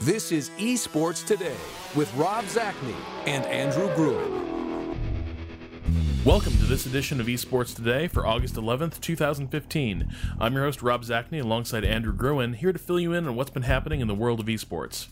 This 0.00 0.32
is 0.32 0.48
Esports 0.56 1.26
Today 1.26 1.58
with 1.94 2.10
Rob 2.14 2.46
Zacny 2.46 2.94
and 3.26 3.44
Andrew 3.44 3.94
Gruen. 3.94 4.96
Welcome 6.24 6.54
to 6.54 6.64
this 6.64 6.86
edition 6.86 7.20
of 7.20 7.26
Esports 7.26 7.76
Today 7.76 8.08
for 8.08 8.26
August 8.26 8.54
11th, 8.54 8.98
2015. 9.02 10.10
I'm 10.40 10.54
your 10.54 10.64
host, 10.64 10.80
Rob 10.80 11.02
Zacny, 11.04 11.42
alongside 11.42 11.84
Andrew 11.84 12.14
Gruen, 12.14 12.54
here 12.54 12.72
to 12.72 12.78
fill 12.78 12.98
you 12.98 13.12
in 13.12 13.28
on 13.28 13.36
what's 13.36 13.50
been 13.50 13.64
happening 13.64 14.00
in 14.00 14.08
the 14.08 14.14
world 14.14 14.40
of 14.40 14.46
esports. 14.46 15.08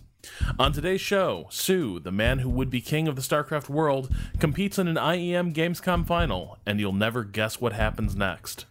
On 0.58 0.72
today's 0.72 1.02
show, 1.02 1.48
soO, 1.50 1.98
the 1.98 2.10
man 2.10 2.38
who 2.38 2.48
would 2.48 2.70
be 2.70 2.80
king 2.80 3.08
of 3.08 3.14
the 3.14 3.20
StarCraft 3.20 3.68
world, 3.68 4.10
competes 4.40 4.78
in 4.78 4.88
an 4.88 4.96
IEM 4.96 5.52
Gamescom 5.52 6.06
final, 6.06 6.56
and 6.64 6.80
you'll 6.80 6.94
never 6.94 7.24
guess 7.24 7.60
what 7.60 7.74
happens 7.74 8.16
next. 8.16 8.64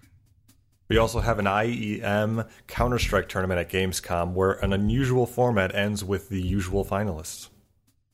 We 0.89 0.97
also 0.97 1.19
have 1.19 1.37
an 1.37 1.45
IEM 1.45 2.47
Counter 2.67 2.97
Strike 2.97 3.27
tournament 3.27 3.59
at 3.59 3.69
Gamescom 3.69 4.33
where 4.33 4.53
an 4.53 4.71
unusual 4.71 5.25
format 5.25 5.75
ends 5.75 6.03
with 6.03 6.29
the 6.29 6.41
usual 6.41 6.85
finalists. 6.85 7.49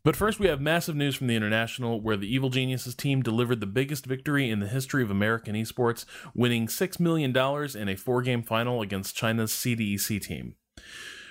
But 0.04 0.16
first, 0.18 0.40
we 0.40 0.48
have 0.48 0.60
massive 0.60 0.98
news 0.98 1.16
from 1.16 1.28
the 1.28 1.36
International, 1.36 2.02
where 2.02 2.18
the 2.18 2.28
Evil 2.28 2.50
Geniuses 2.50 2.94
team 2.94 3.22
delivered 3.22 3.62
the 3.62 3.66
biggest 3.66 4.06
victory 4.06 4.50
in 4.50 4.60
the 4.60 4.68
history 4.68 5.02
of 5.02 5.10
American 5.10 5.56
esports, 5.56 6.04
winning 6.34 6.68
$6 6.68 7.00
million 7.00 7.32
in 7.78 7.90
a 7.90 7.96
four 7.96 8.22
game 8.22 8.44
final 8.44 8.82
against 8.82 9.16
China's 9.16 9.52
CDEC 9.52 10.22
team. 10.22 10.56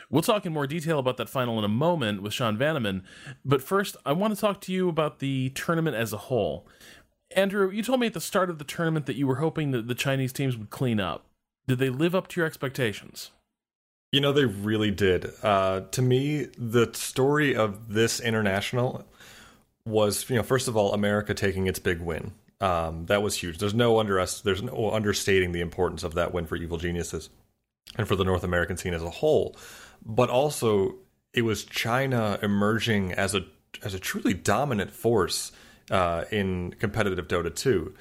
We'll 0.08 0.22
talk 0.22 0.46
in 0.46 0.52
more 0.52 0.66
detail 0.66 0.98
about 0.98 1.16
that 1.18 1.28
final 1.28 1.58
in 1.58 1.64
a 1.64 1.68
moment 1.68 2.22
with 2.22 2.32
Sean 2.32 2.56
Vanaman, 2.56 3.02
but 3.44 3.62
first, 3.62 3.96
I 4.06 4.12
want 4.12 4.34
to 4.34 4.40
talk 4.40 4.60
to 4.62 4.72
you 4.72 4.88
about 4.88 5.18
the 5.18 5.50
tournament 5.50 5.96
as 5.96 6.12
a 6.12 6.18
whole. 6.18 6.66
Andrew, 7.34 7.70
you 7.70 7.82
told 7.82 8.00
me 8.00 8.06
at 8.06 8.14
the 8.14 8.20
start 8.20 8.48
of 8.48 8.58
the 8.58 8.64
tournament 8.64 9.06
that 9.06 9.16
you 9.16 9.26
were 9.26 9.36
hoping 9.36 9.70
that 9.72 9.88
the 9.88 9.94
Chinese 9.94 10.32
teams 10.32 10.56
would 10.56 10.70
clean 10.70 11.00
up. 11.00 11.26
Did 11.66 11.78
they 11.78 11.90
live 11.90 12.14
up 12.14 12.28
to 12.28 12.40
your 12.40 12.46
expectations? 12.46 13.30
You 14.10 14.20
know, 14.20 14.32
they 14.32 14.44
really 14.44 14.90
did. 14.90 15.30
Uh, 15.42 15.82
to 15.92 16.02
me, 16.02 16.48
the 16.58 16.90
story 16.92 17.56
of 17.56 17.94
this 17.94 18.20
international 18.20 19.06
was, 19.86 20.28
you 20.28 20.36
know, 20.36 20.42
first 20.42 20.68
of 20.68 20.76
all, 20.76 20.92
America 20.92 21.34
taking 21.34 21.66
its 21.66 21.78
big 21.78 22.00
win. 22.00 22.32
Um, 22.60 23.06
that 23.06 23.22
was 23.22 23.36
huge. 23.36 23.58
There's 23.58 23.74
no 23.74 23.98
under 23.98 24.24
there's 24.44 24.62
no 24.62 24.90
understating 24.92 25.52
the 25.52 25.60
importance 25.60 26.04
of 26.04 26.14
that 26.14 26.32
win 26.32 26.46
for 26.46 26.56
Evil 26.56 26.78
Geniuses 26.78 27.30
and 27.96 28.06
for 28.06 28.14
the 28.14 28.24
North 28.24 28.44
American 28.44 28.76
scene 28.76 28.94
as 28.94 29.02
a 29.02 29.10
whole. 29.10 29.56
But 30.04 30.30
also, 30.30 30.96
it 31.32 31.42
was 31.42 31.64
China 31.64 32.38
emerging 32.42 33.12
as 33.12 33.34
a 33.34 33.44
as 33.82 33.94
a 33.94 33.98
truly 33.98 34.34
dominant 34.34 34.92
force 34.92 35.50
uh, 35.90 36.24
in 36.30 36.72
competitive 36.78 37.26
Dota 37.26 37.52
2 37.52 37.94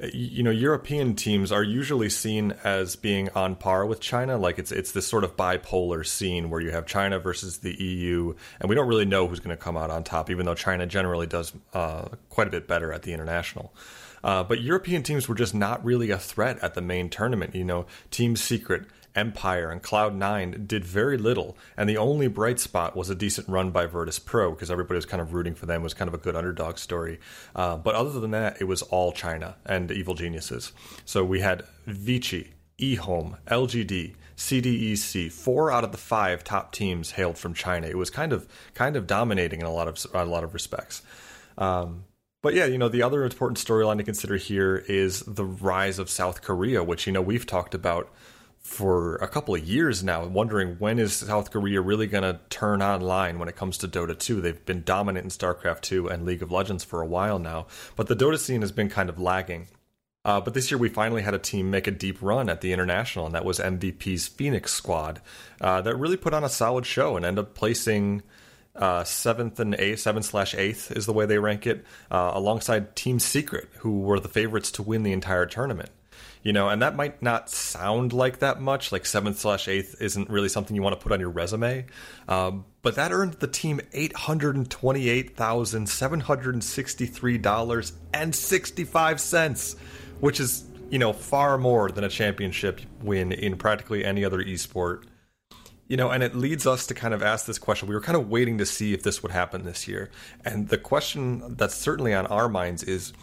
you 0.00 0.44
know 0.44 0.50
European 0.50 1.14
teams 1.16 1.50
are 1.50 1.62
usually 1.62 2.08
seen 2.08 2.54
as 2.62 2.94
being 2.94 3.28
on 3.30 3.56
par 3.56 3.84
with 3.84 4.00
China. 4.00 4.38
Like 4.38 4.58
it's 4.58 4.70
it's 4.70 4.92
this 4.92 5.06
sort 5.06 5.24
of 5.24 5.36
bipolar 5.36 6.06
scene 6.06 6.50
where 6.50 6.60
you 6.60 6.70
have 6.70 6.86
China 6.86 7.18
versus 7.18 7.58
the 7.58 7.74
EU 7.82 8.34
and 8.60 8.68
we 8.68 8.76
don't 8.76 8.86
really 8.86 9.04
know 9.04 9.26
who's 9.26 9.40
going 9.40 9.56
to 9.56 9.62
come 9.62 9.76
out 9.76 9.90
on 9.90 10.04
top 10.04 10.30
even 10.30 10.46
though 10.46 10.54
China 10.54 10.86
generally 10.86 11.26
does 11.26 11.52
uh, 11.74 12.08
quite 12.30 12.46
a 12.46 12.50
bit 12.50 12.68
better 12.68 12.92
at 12.92 13.02
the 13.02 13.12
international. 13.12 13.74
Uh, 14.22 14.42
but 14.42 14.60
European 14.60 15.02
teams 15.02 15.28
were 15.28 15.34
just 15.34 15.54
not 15.54 15.84
really 15.84 16.10
a 16.10 16.18
threat 16.18 16.58
at 16.60 16.74
the 16.74 16.80
main 16.80 17.08
tournament. 17.08 17.54
You 17.54 17.64
know 17.64 17.86
Team 18.10 18.36
Secret 18.36 18.84
Empire 19.18 19.70
and 19.70 19.82
Cloud9 19.82 20.68
did 20.68 20.84
very 20.84 21.18
little, 21.18 21.58
and 21.76 21.88
the 21.88 21.96
only 21.96 22.28
bright 22.28 22.60
spot 22.60 22.96
was 22.96 23.10
a 23.10 23.14
decent 23.16 23.48
run 23.48 23.72
by 23.72 23.84
Virtus 23.84 24.20
Pro 24.20 24.52
because 24.52 24.70
everybody 24.70 24.96
was 24.96 25.06
kind 25.06 25.20
of 25.20 25.34
rooting 25.34 25.56
for 25.56 25.66
them. 25.66 25.80
It 25.80 25.84
was 25.84 25.94
kind 25.94 26.08
of 26.08 26.14
a 26.14 26.18
good 26.18 26.36
underdog 26.36 26.78
story. 26.78 27.18
Uh, 27.54 27.76
but 27.76 27.96
other 27.96 28.20
than 28.20 28.30
that, 28.30 28.60
it 28.60 28.64
was 28.64 28.82
all 28.82 29.10
China 29.10 29.56
and 29.66 29.90
Evil 29.90 30.14
Geniuses. 30.14 30.72
So 31.04 31.24
we 31.24 31.40
had 31.40 31.64
Vici, 31.86 32.52
eHome, 32.78 33.38
LGD, 33.48 34.14
CDEC. 34.36 35.32
Four 35.32 35.72
out 35.72 35.82
of 35.82 35.90
the 35.90 35.98
five 35.98 36.44
top 36.44 36.70
teams 36.70 37.12
hailed 37.12 37.36
from 37.36 37.54
China. 37.54 37.88
It 37.88 37.98
was 37.98 38.10
kind 38.10 38.32
of 38.32 38.46
kind 38.74 38.94
of 38.94 39.06
dominating 39.06 39.60
in 39.60 39.66
a 39.66 39.72
lot 39.72 39.88
of 39.88 40.06
a 40.14 40.24
lot 40.24 40.44
of 40.44 40.54
respects. 40.54 41.02
Um, 41.58 42.04
but 42.40 42.54
yeah, 42.54 42.66
you 42.66 42.78
know, 42.78 42.88
the 42.88 43.02
other 43.02 43.24
important 43.24 43.58
storyline 43.58 43.98
to 43.98 44.04
consider 44.04 44.36
here 44.36 44.84
is 44.86 45.20
the 45.26 45.44
rise 45.44 45.98
of 45.98 46.08
South 46.08 46.40
Korea, 46.40 46.84
which 46.84 47.06
you 47.06 47.12
know 47.12 47.20
we've 47.20 47.46
talked 47.46 47.74
about 47.74 48.12
for 48.68 49.16
a 49.16 49.26
couple 49.26 49.54
of 49.54 49.64
years 49.64 50.04
now, 50.04 50.24
wondering 50.26 50.76
when 50.78 50.98
is 50.98 51.14
South 51.14 51.50
Korea 51.50 51.80
really 51.80 52.06
going 52.06 52.22
to 52.22 52.38
turn 52.50 52.82
online 52.82 53.38
when 53.38 53.48
it 53.48 53.56
comes 53.56 53.78
to 53.78 53.88
Dota 53.88 54.16
2. 54.16 54.42
They've 54.42 54.64
been 54.66 54.84
dominant 54.84 55.24
in 55.24 55.30
StarCraft 55.30 55.80
2 55.80 56.08
and 56.08 56.26
League 56.26 56.42
of 56.42 56.52
Legends 56.52 56.84
for 56.84 57.00
a 57.00 57.06
while 57.06 57.38
now, 57.38 57.66
but 57.96 58.08
the 58.08 58.14
Dota 58.14 58.38
scene 58.38 58.60
has 58.60 58.70
been 58.70 58.90
kind 58.90 59.08
of 59.08 59.18
lagging. 59.18 59.68
Uh, 60.24 60.40
but 60.40 60.52
this 60.52 60.70
year 60.70 60.76
we 60.76 60.90
finally 60.90 61.22
had 61.22 61.32
a 61.32 61.38
team 61.38 61.70
make 61.70 61.86
a 61.86 61.90
deep 61.90 62.20
run 62.20 62.50
at 62.50 62.60
the 62.60 62.72
international, 62.72 63.24
and 63.24 63.34
that 63.34 63.44
was 63.44 63.58
MVP's 63.58 64.28
Phoenix 64.28 64.72
squad 64.74 65.22
uh, 65.62 65.80
that 65.80 65.96
really 65.96 66.18
put 66.18 66.34
on 66.34 66.44
a 66.44 66.48
solid 66.50 66.84
show 66.84 67.16
and 67.16 67.24
ended 67.24 67.46
up 67.46 67.54
placing 67.54 68.22
uh, 68.76 69.02
seventh 69.02 69.58
and 69.58 69.74
eighth, 69.76 70.00
seventh 70.00 70.26
slash 70.26 70.54
eighth 70.54 70.92
is 70.92 71.06
the 71.06 71.12
way 71.14 71.24
they 71.24 71.38
rank 71.38 71.66
it, 71.66 71.86
uh, 72.10 72.32
alongside 72.34 72.94
Team 72.94 73.18
Secret, 73.18 73.70
who 73.78 74.00
were 74.00 74.20
the 74.20 74.28
favorites 74.28 74.70
to 74.72 74.82
win 74.82 75.04
the 75.04 75.12
entire 75.12 75.46
tournament 75.46 75.90
you 76.42 76.52
know, 76.52 76.68
and 76.68 76.82
that 76.82 76.96
might 76.96 77.22
not 77.22 77.50
sound 77.50 78.12
like 78.12 78.38
that 78.38 78.60
much. 78.60 78.92
Like 78.92 79.06
seventh 79.06 79.38
slash 79.38 79.68
eighth 79.68 80.00
isn't 80.00 80.30
really 80.30 80.48
something 80.48 80.74
you 80.76 80.82
want 80.82 80.98
to 80.98 81.02
put 81.02 81.12
on 81.12 81.20
your 81.20 81.30
resume, 81.30 81.86
um, 82.28 82.64
but 82.82 82.94
that 82.96 83.12
earned 83.12 83.34
the 83.34 83.46
team 83.46 83.80
eight 83.92 84.14
hundred 84.14 84.56
and 84.56 84.70
twenty-eight 84.70 85.36
thousand 85.36 85.88
seven 85.88 86.20
hundred 86.20 86.54
and 86.54 86.64
sixty-three 86.64 87.38
dollars 87.38 87.92
and 88.14 88.34
sixty-five 88.34 89.20
cents, 89.20 89.76
which 90.20 90.40
is 90.40 90.64
you 90.90 90.98
know 90.98 91.12
far 91.12 91.58
more 91.58 91.90
than 91.90 92.04
a 92.04 92.08
championship 92.08 92.80
win 93.02 93.32
in 93.32 93.56
practically 93.56 94.04
any 94.04 94.24
other 94.24 94.42
esport. 94.42 95.04
You 95.86 95.96
know, 95.96 96.10
and 96.10 96.22
it 96.22 96.34
leads 96.34 96.66
us 96.66 96.86
to 96.88 96.94
kind 96.94 97.14
of 97.14 97.22
ask 97.22 97.46
this 97.46 97.58
question. 97.58 97.88
We 97.88 97.94
were 97.94 98.02
kind 98.02 98.16
of 98.16 98.28
waiting 98.28 98.58
to 98.58 98.66
see 98.66 98.92
if 98.92 99.02
this 99.02 99.22
would 99.22 99.32
happen 99.32 99.64
this 99.64 99.88
year. 99.88 100.10
And 100.44 100.68
the 100.68 100.76
question 100.76 101.56
that's 101.56 101.74
certainly 101.74 102.12
on 102.12 102.26
our 102.26 102.46
minds 102.46 102.82
is 102.82 103.14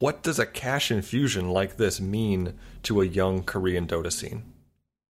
what 0.00 0.22
does 0.22 0.38
a 0.38 0.46
cash 0.46 0.90
infusion 0.90 1.50
like 1.50 1.76
this 1.76 2.00
mean 2.00 2.54
to 2.82 3.00
a 3.00 3.06
young 3.06 3.44
Korean 3.44 3.86
Dota 3.86 4.10
scene? 4.10 4.42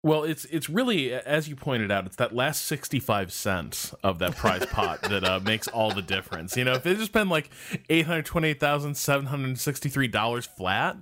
Well, 0.05 0.25
it's 0.25 0.45
it's 0.47 0.69
really 0.69 1.13
as 1.13 1.49
you 1.49 1.55
pointed 1.55 1.93
out, 1.93 2.07
it's 2.07 2.17
that 2.17 2.35
last 2.35 2.63
sixty 2.63 2.99
five 2.99 3.33
cents 3.33 3.95
of 4.03 4.19
that 4.19 4.35
prize 4.35 4.67
pot 4.67 5.01
that 5.03 5.23
uh, 5.23 5.39
makes 5.39 5.69
all 5.69 5.95
the 5.95 6.03
difference. 6.03 6.57
You 6.57 6.65
know, 6.65 6.73
if 6.73 6.85
it 6.85 6.99
just 6.99 7.13
been 7.13 7.29
like 7.29 7.49
eight 7.89 8.07
hundred 8.07 8.27
twenty 8.27 8.49
eight 8.49 8.59
thousand 8.59 8.97
seven 8.97 9.27
hundred 9.27 9.61
sixty 9.61 9.89
three 9.89 10.09
dollars 10.09 10.45
flat, 10.45 10.97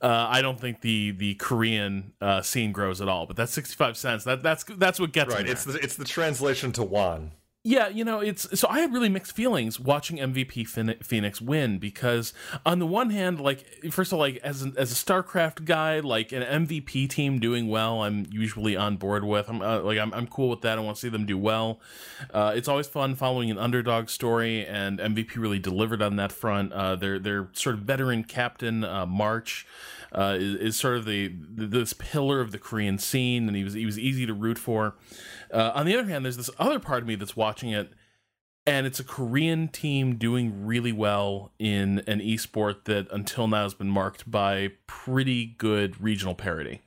uh, 0.00 0.26
I 0.30 0.40
don't 0.40 0.58
think 0.58 0.80
the 0.80 1.10
the 1.10 1.34
Korean 1.34 2.14
uh, 2.22 2.40
scene 2.40 2.72
grows 2.72 3.02
at 3.02 3.08
all. 3.08 3.26
But 3.26 3.36
that 3.36 3.50
sixty 3.50 3.74
five 3.76 3.98
cents 3.98 4.24
that 4.24 4.42
that's 4.42 4.64
that's 4.64 4.98
what 4.98 5.12
gets 5.12 5.34
right. 5.34 5.46
It's 5.46 5.64
the 5.64 5.74
it's 5.74 5.96
the 5.96 6.06
translation 6.06 6.72
to 6.72 6.82
won. 6.82 7.32
Yeah, 7.64 7.88
you 7.88 8.04
know, 8.04 8.20
it's 8.20 8.58
so 8.58 8.68
I 8.70 8.80
had 8.80 8.92
really 8.92 9.08
mixed 9.08 9.32
feelings 9.32 9.80
watching 9.80 10.18
MVP 10.18 10.68
Phoenix 11.04 11.40
win 11.40 11.78
because 11.78 12.32
on 12.64 12.78
the 12.78 12.86
one 12.86 13.10
hand, 13.10 13.40
like 13.40 13.66
first 13.90 14.12
of 14.12 14.14
all, 14.14 14.20
like 14.20 14.36
as 14.38 14.62
an, 14.62 14.74
as 14.78 14.92
a 14.92 14.94
StarCraft 14.94 15.64
guy, 15.64 15.98
like 15.98 16.30
an 16.30 16.42
MVP 16.66 17.10
team 17.10 17.40
doing 17.40 17.66
well, 17.66 18.04
I'm 18.04 18.26
usually 18.30 18.76
on 18.76 18.96
board 18.96 19.24
with. 19.24 19.48
I'm 19.48 19.60
uh, 19.60 19.80
like 19.80 19.98
I'm 19.98 20.14
I'm 20.14 20.28
cool 20.28 20.48
with 20.50 20.60
that. 20.60 20.78
I 20.78 20.80
want 20.80 20.96
to 20.96 21.00
see 21.00 21.08
them 21.08 21.26
do 21.26 21.36
well. 21.36 21.80
Uh, 22.32 22.52
it's 22.54 22.68
always 22.68 22.86
fun 22.86 23.16
following 23.16 23.50
an 23.50 23.58
underdog 23.58 24.08
story, 24.08 24.64
and 24.64 25.00
MVP 25.00 25.36
really 25.36 25.58
delivered 25.58 26.00
on 26.00 26.14
that 26.14 26.30
front. 26.30 26.72
Uh, 26.72 26.94
their 26.94 27.18
their 27.18 27.48
sort 27.54 27.74
of 27.74 27.82
veteran 27.82 28.22
captain 28.22 28.84
uh, 28.84 29.04
March 29.04 29.66
uh, 30.12 30.36
is, 30.38 30.54
is, 30.54 30.76
sort 30.76 30.96
of 30.96 31.04
the 31.04 31.32
this 31.50 31.92
pillar 31.92 32.40
of 32.40 32.52
the 32.52 32.58
Korean 32.58 32.98
scene, 32.98 33.46
and 33.46 33.56
he 33.56 33.64
was 33.64 33.74
he 33.74 33.86
was 33.86 33.98
easy 33.98 34.26
to 34.26 34.34
root 34.34 34.58
for. 34.58 34.96
Uh, 35.52 35.72
on 35.74 35.86
the 35.86 35.94
other 35.94 36.08
hand, 36.08 36.24
there's 36.24 36.36
this 36.36 36.50
other 36.58 36.78
part 36.78 37.02
of 37.02 37.08
me 37.08 37.14
that's 37.14 37.36
watching 37.36 37.70
it, 37.70 37.92
and 38.66 38.86
it's 38.86 39.00
a 39.00 39.04
Korean 39.04 39.68
team 39.68 40.16
doing 40.16 40.66
really 40.66 40.92
well 40.92 41.52
in 41.58 42.00
an 42.06 42.20
esport 42.20 42.84
that 42.84 43.06
until 43.10 43.48
now 43.48 43.62
has 43.64 43.74
been 43.74 43.90
marked 43.90 44.30
by 44.30 44.72
pretty 44.86 45.46
good 45.46 46.00
regional 46.02 46.34
parity. 46.34 46.82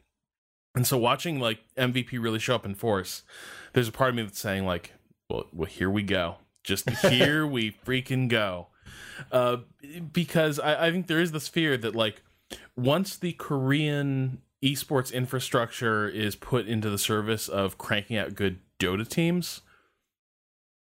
And 0.76 0.88
so 0.88 0.98
watching 0.98 1.40
like 1.40 1.60
MVP 1.78 2.12
really 2.14 2.40
show 2.40 2.56
up 2.56 2.66
in 2.66 2.76
force, 2.76 3.24
there's 3.74 3.88
a 3.88 3.92
part 3.92 4.12
of 4.12 4.16
me 4.16 4.24
that's 4.24 4.40
saying 4.40 4.66
like, 4.66 4.94
well, 5.30 5.48
well 5.52 5.68
here 5.68 5.90
we 5.90 6.04
go. 6.04 6.38
Just 6.64 6.90
here 7.02 7.46
we 7.46 7.72
freaking 7.72 8.28
go. 8.30 8.68
Uh, 9.32 9.58
because 10.12 10.60
I, 10.60 10.88
I 10.88 10.92
think 10.92 11.08
there 11.08 11.20
is 11.20 11.32
this 11.32 11.48
fear 11.48 11.78
that 11.78 11.96
like 11.96 12.24
once 12.76 13.18
the 13.18 13.34
Korean 13.34 14.42
esports 14.64 15.12
infrastructure 15.14 16.08
is 16.08 16.36
put 16.36 16.68
into 16.68 16.90
the 16.90 16.98
service 16.98 17.48
of 17.48 17.78
cranking 17.78 18.18
out 18.18 18.36
good 18.36 18.60
Dota 18.80 19.08
teams, 19.08 19.62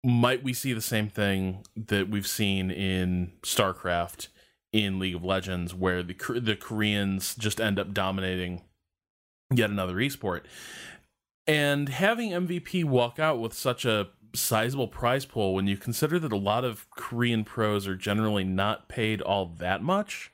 might 0.03 0.43
we 0.43 0.53
see 0.53 0.73
the 0.73 0.81
same 0.81 1.09
thing 1.09 1.65
that 1.75 2.09
we've 2.09 2.27
seen 2.27 2.69
in 2.69 3.31
StarCraft 3.41 4.27
in 4.71 4.99
League 4.99 5.15
of 5.15 5.23
Legends, 5.23 5.73
where 5.73 6.03
the 6.03 6.15
the 6.39 6.55
Koreans 6.55 7.35
just 7.35 7.59
end 7.59 7.79
up 7.79 7.93
dominating 7.93 8.61
yet 9.53 9.69
another 9.69 9.95
esport? 9.95 10.41
And 11.47 11.89
having 11.89 12.31
MVP 12.31 12.83
walk 12.85 13.19
out 13.19 13.39
with 13.39 13.53
such 13.53 13.85
a 13.85 14.09
sizable 14.33 14.87
prize 14.87 15.25
pool, 15.25 15.53
when 15.53 15.67
you 15.67 15.77
consider 15.77 16.19
that 16.19 16.31
a 16.31 16.37
lot 16.37 16.63
of 16.65 16.89
Korean 16.91 17.43
pros 17.43 17.87
are 17.87 17.95
generally 17.95 18.43
not 18.43 18.89
paid 18.89 19.21
all 19.21 19.45
that 19.57 19.81
much, 19.81 20.31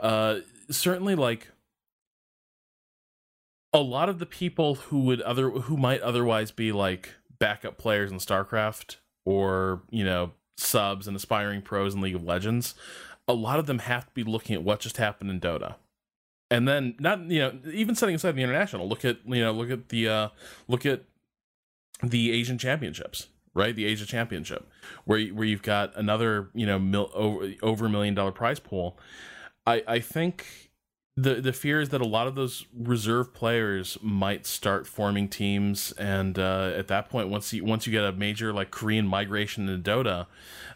uh, 0.00 0.40
certainly 0.76 1.14
like 1.14 1.48
a 3.72 3.80
lot 3.80 4.08
of 4.08 4.18
the 4.18 4.26
people 4.26 4.74
who 4.74 5.00
would 5.00 5.20
other 5.22 5.50
who 5.50 5.76
might 5.76 6.00
otherwise 6.02 6.50
be 6.50 6.72
like 6.72 7.14
backup 7.38 7.78
players 7.78 8.10
in 8.10 8.18
StarCraft 8.18 8.96
or 9.24 9.82
you 9.90 10.04
know 10.04 10.32
subs 10.56 11.06
and 11.06 11.16
aspiring 11.16 11.62
pros 11.62 11.94
in 11.94 12.00
League 12.00 12.14
of 12.14 12.22
Legends, 12.22 12.74
a 13.26 13.32
lot 13.32 13.58
of 13.58 13.66
them 13.66 13.80
have 13.80 14.06
to 14.06 14.12
be 14.12 14.24
looking 14.24 14.54
at 14.54 14.62
what 14.62 14.80
just 14.80 14.96
happened 14.96 15.30
in 15.30 15.40
Dota. 15.40 15.76
And 16.50 16.68
then 16.68 16.94
not 16.98 17.20
you 17.30 17.40
know 17.40 17.58
even 17.72 17.94
setting 17.94 18.14
aside 18.14 18.36
the 18.36 18.42
international, 18.42 18.88
look 18.88 19.04
at 19.04 19.18
you 19.24 19.40
know 19.42 19.52
look 19.52 19.70
at 19.70 19.88
the 19.88 20.08
uh, 20.08 20.28
look 20.68 20.84
at 20.84 21.04
the 22.02 22.32
Asian 22.32 22.58
Championships, 22.58 23.28
right? 23.54 23.74
The 23.74 23.86
Asia 23.86 24.04
Championship, 24.04 24.68
where 25.04 25.20
where 25.28 25.46
you've 25.46 25.62
got 25.62 25.96
another 25.96 26.50
you 26.52 26.66
know 26.66 26.78
mil, 26.78 27.10
over 27.14 27.52
over 27.62 27.86
a 27.86 27.90
million 27.90 28.14
dollar 28.14 28.32
prize 28.32 28.60
pool. 28.60 28.98
I 29.66 29.82
I 29.86 29.98
think 30.00 30.70
the 31.14 31.34
the 31.34 31.52
fear 31.52 31.78
is 31.78 31.90
that 31.90 32.00
a 32.00 32.06
lot 32.06 32.26
of 32.26 32.34
those 32.36 32.64
reserve 32.74 33.34
players 33.34 33.98
might 34.00 34.46
start 34.46 34.86
forming 34.86 35.28
teams, 35.28 35.92
and 35.92 36.38
uh, 36.38 36.72
at 36.74 36.88
that 36.88 37.10
point, 37.10 37.28
once 37.28 37.52
you 37.52 37.64
once 37.64 37.86
you 37.86 37.92
get 37.92 38.02
a 38.02 38.12
major 38.12 38.50
like 38.50 38.70
Korean 38.70 39.06
migration 39.06 39.68
into 39.68 39.90
Dota, 39.90 40.26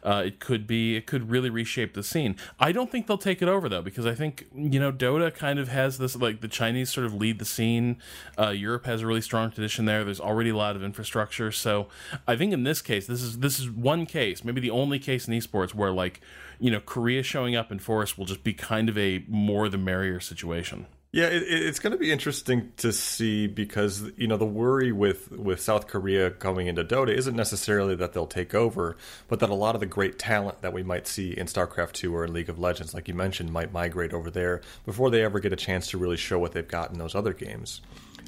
uh, 0.03 0.25
it 0.27 0.39
could 0.39 0.67
be 0.67 0.95
it 0.95 1.07
could 1.07 1.31
really 1.31 1.49
reshape 1.49 1.95
the 1.95 2.03
scene. 2.03 2.37
I 2.61 2.73
don't 2.73 2.93
think 2.93 3.07
they'll 3.07 3.17
take 3.17 3.41
it 3.41 3.49
over 3.49 3.67
though, 3.71 3.81
because 3.81 4.05
I 4.05 4.15
think 4.15 4.47
you 4.55 4.79
know 4.79 4.93
Dota 4.93 5.35
kind 5.35 5.59
of 5.59 5.69
has 5.69 5.97
this 5.97 6.15
like 6.15 6.43
the 6.43 6.49
Chinese 6.49 6.93
sort 6.93 7.07
of 7.07 7.15
lead 7.15 7.39
the 7.39 7.47
scene. 7.47 7.97
Uh, 8.39 8.51
Europe 8.51 8.85
has 8.85 9.01
a 9.01 9.07
really 9.07 9.23
strong 9.23 9.51
tradition 9.51 9.87
there. 9.87 10.05
There's 10.05 10.21
already 10.21 10.51
a 10.51 10.57
lot 10.57 10.77
of 10.77 10.83
infrastructure, 10.83 11.51
so 11.51 11.89
I 12.29 12.37
think 12.37 12.53
in 12.53 12.63
this 12.63 12.83
case, 12.83 13.07
this 13.07 13.23
is 13.23 13.39
this 13.39 13.59
is 13.59 13.71
one 13.71 14.05
case, 14.05 14.45
maybe 14.45 14.61
the 14.61 14.71
only 14.71 14.99
case 14.99 15.27
in 15.27 15.33
esports 15.33 15.73
where 15.73 15.93
like 15.93 16.21
you 16.59 16.71
know, 16.71 16.81
Korea 16.81 17.23
showing 17.23 17.57
up 17.57 17.71
in 17.71 17.79
force 17.79 18.17
will 18.17 18.27
just 18.27 18.45
be 18.45 18.53
kind 18.53 18.89
of 18.89 18.97
a 18.99 19.25
more 19.29 19.69
the 19.69 19.79
merrier 19.79 20.21
situation. 20.21 20.87
Yeah, 21.13 21.29
it, 21.29 21.45
it's 21.49 21.79
going 21.79 21.93
to 21.93 21.99
be 21.99 22.13
interesting 22.13 22.73
to 22.79 22.93
see 22.93 23.47
because 23.47 24.03
you 24.19 24.27
know 24.27 24.37
the 24.37 24.45
worry 24.45 24.93
with 24.93 25.31
with 25.31 25.61
South 25.63 25.87
Korea 25.87 26.31
coming 26.31 26.67
into 26.67 26.85
Dota 26.85 27.09
isn't 27.09 27.35
necessarily 27.35 27.95
that 27.95 28.13
they'll 28.13 28.27
take 28.27 28.55
over, 28.55 28.99
but 29.27 29.41
that 29.41 29.49
a 29.49 29.55
lot 29.55 29.75
of 29.75 29.81
the 29.81 29.87
great 29.87 30.19
talent 30.19 30.61
that 30.61 30.75
we 30.75 30.83
might 30.83 31.07
see 31.07 31.31
in 31.31 31.47
StarCraft 31.47 31.93
two 31.93 32.15
or 32.15 32.25
in 32.27 32.35
League 32.35 32.51
of 32.51 32.59
Legends, 32.59 32.93
like 32.93 33.09
you 33.09 33.15
mentioned, 33.15 33.51
might 33.51 33.73
migrate 33.73 34.13
over 34.13 34.31
there 34.31 34.61
before 34.85 35.11
they 35.11 35.25
ever 35.25 35.41
get 35.41 35.55
a 35.55 35.57
chance 35.57 35.89
to 35.89 35.99
really 35.99 36.19
show 36.19 36.39
what 36.39 36.53
they've 36.53 36.69
got 36.69 36.91
in 36.91 36.99
those 36.99 37.15
other 37.15 37.33
games. 37.33 37.81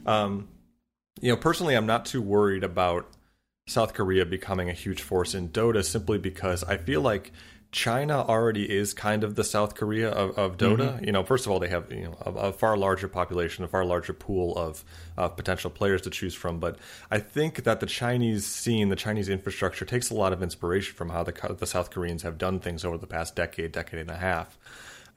Um, 0.06 0.48
you 1.20 1.30
know, 1.30 1.36
personally, 1.36 1.75
I'm 1.75 1.86
not 1.86 2.06
too 2.06 2.22
worried 2.22 2.64
about 2.64 3.06
South 3.66 3.92
Korea 3.92 4.25
becoming 4.25 4.70
a 4.70 4.72
huge 4.72 5.02
force 5.02 5.34
in 5.34 5.50
Dota 5.50 5.84
simply 5.84 6.16
because 6.16 6.64
I 6.64 6.78
feel 6.78 7.02
like 7.02 7.32
China 7.70 8.24
already 8.26 8.64
is 8.70 8.94
kind 8.94 9.22
of 9.22 9.34
the 9.34 9.44
South 9.44 9.74
Korea 9.74 10.10
of, 10.10 10.38
of 10.38 10.56
Dota. 10.56 10.94
Mm-hmm. 10.94 11.04
You 11.04 11.12
know, 11.12 11.22
first 11.22 11.44
of 11.44 11.52
all, 11.52 11.58
they 11.58 11.68
have 11.68 11.92
you 11.92 12.04
know 12.04 12.16
a, 12.22 12.30
a, 12.48 12.52
far 12.52 12.78
larger 12.78 13.08
population, 13.08 13.62
a 13.62 13.68
far 13.68 13.84
larger 13.84 14.14
pool 14.14 14.56
of 14.56 14.84
uh, 15.18 15.28
potential 15.28 15.70
players 15.70 16.00
to 16.02 16.10
choose 16.10 16.34
from. 16.34 16.60
But 16.60 16.78
I 17.10 17.18
think 17.18 17.64
that 17.64 17.80
the 17.80 17.86
Chinese 17.86 18.46
scene, 18.46 18.88
the 18.88 18.96
Chinese 18.96 19.28
infrastructure, 19.28 19.84
takes 19.84 20.08
a 20.08 20.14
lot 20.14 20.32
of 20.32 20.42
inspiration 20.42 20.94
from 20.94 21.10
how 21.10 21.22
the 21.22 21.56
the 21.58 21.66
South 21.66 21.90
Koreans 21.90 22.22
have 22.22 22.38
done 22.38 22.58
things 22.58 22.86
over 22.86 22.96
the 22.96 23.06
past 23.06 23.36
decade, 23.36 23.72
decade 23.72 24.00
and 24.00 24.10
a 24.10 24.16
half 24.16 24.56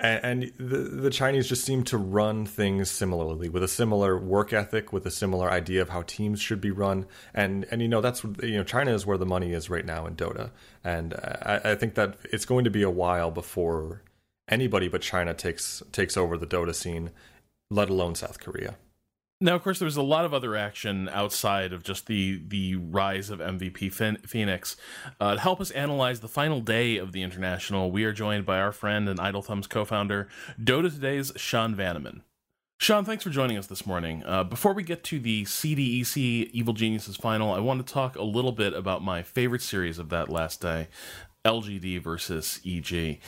and, 0.02 0.52
the, 0.58 0.78
the 0.78 1.10
Chinese 1.10 1.48
just 1.48 1.64
seem 1.64 1.84
to 1.86 1.98
run 1.98 2.46
things 2.46 2.90
similarly 2.90 3.50
with 3.50 3.64
a 3.64 3.68
similar 3.68 4.18
work 4.18 4.52
ethic, 4.52 4.92
with 4.92 5.06
a 5.06 5.12
similar 5.12 5.50
idea 5.52 5.82
of 5.82 5.90
how 5.90 6.02
teams 6.02 6.42
should 6.42 6.60
be 6.60 6.72
run, 6.72 7.06
and 7.34 7.66
and 7.72 7.82
you 7.82 7.88
know 7.88 8.02
that's 8.02 8.24
you 8.42 8.58
know 8.58 8.64
China 8.64 8.94
is 8.94 9.06
where 9.06 9.18
the 9.18 9.26
money 9.26 9.54
is 9.54 9.70
right 9.70 9.86
now 9.86 10.06
in 10.06 10.16
Dota, 10.16 10.52
and 10.84 11.14
I, 11.14 11.62
I 11.64 11.76
think 11.76 11.96
that 11.96 12.18
it's 12.32 12.46
going 12.46 12.64
to 12.64 12.72
be 12.72 12.82
a 12.82 12.90
while 12.90 13.32
before 13.32 14.02
anybody 14.50 14.88
but 14.88 15.02
China 15.02 15.34
takes 15.34 15.84
takes 15.92 16.18
over 16.18 16.38
the 16.38 16.48
Dota 16.48 16.74
scene, 16.74 17.12
let 17.70 17.90
alone 17.90 18.16
South 18.16 18.40
Korea. 18.40 18.76
Now, 19.44 19.56
of 19.56 19.64
course, 19.64 19.80
there 19.80 19.88
was 19.88 19.98
a 19.98 20.04
lot 20.04 20.24
of 20.24 20.36
other 20.36 20.56
action 20.56 21.10
outside 21.10 21.74
of 21.74 21.82
just 21.82 22.06
the 22.06 22.40
the 22.48 22.76
rise 22.76 23.32
of 23.32 23.40
MVP 23.40 23.92
Phoenix. 24.28 24.78
Uh, 25.20 25.34
to 25.34 25.42
help 25.42 25.60
us 25.60 25.72
analyze 25.72 26.20
the 26.20 26.28
final 26.28 26.62
day 26.62 26.98
of 26.98 27.12
the 27.12 27.24
international, 27.24 27.90
we 27.90 28.04
are 28.04 28.14
joined 28.14 28.46
by 28.46 28.60
our 28.60 28.72
friend 28.72 29.10
and 29.10 29.20
Idle 29.20 29.42
Thumbs 29.42 29.66
co-founder, 29.66 30.28
Dota 30.62 30.94
Today's 30.94 31.32
Sean 31.38 31.76
Vanaman. 31.76 32.22
Sean, 32.82 33.04
thanks 33.04 33.24
for 33.24 33.32
joining 33.32 33.58
us 33.58 33.68
this 33.68 33.86
morning. 33.86 34.24
Uh, 34.26 34.44
before 34.44 34.74
we 34.74 34.84
get 34.84 35.04
to 35.06 35.20
the 35.20 35.44
CDEC 35.44 36.50
Evil 36.52 36.74
Geniuses 36.74 37.16
final, 37.16 37.52
I 37.52 37.60
want 37.60 37.86
to 37.86 37.94
talk 37.94 38.16
a 38.16 38.24
little 38.24 38.52
bit 38.52 38.74
about 38.74 39.04
my 39.04 39.22
favorite 39.22 39.62
series 39.62 40.00
of 40.00 40.10
that 40.10 40.30
last 40.30 40.62
day, 40.62 40.88
LGD 41.44 42.02
versus 42.02 42.60
EG. 42.66 43.20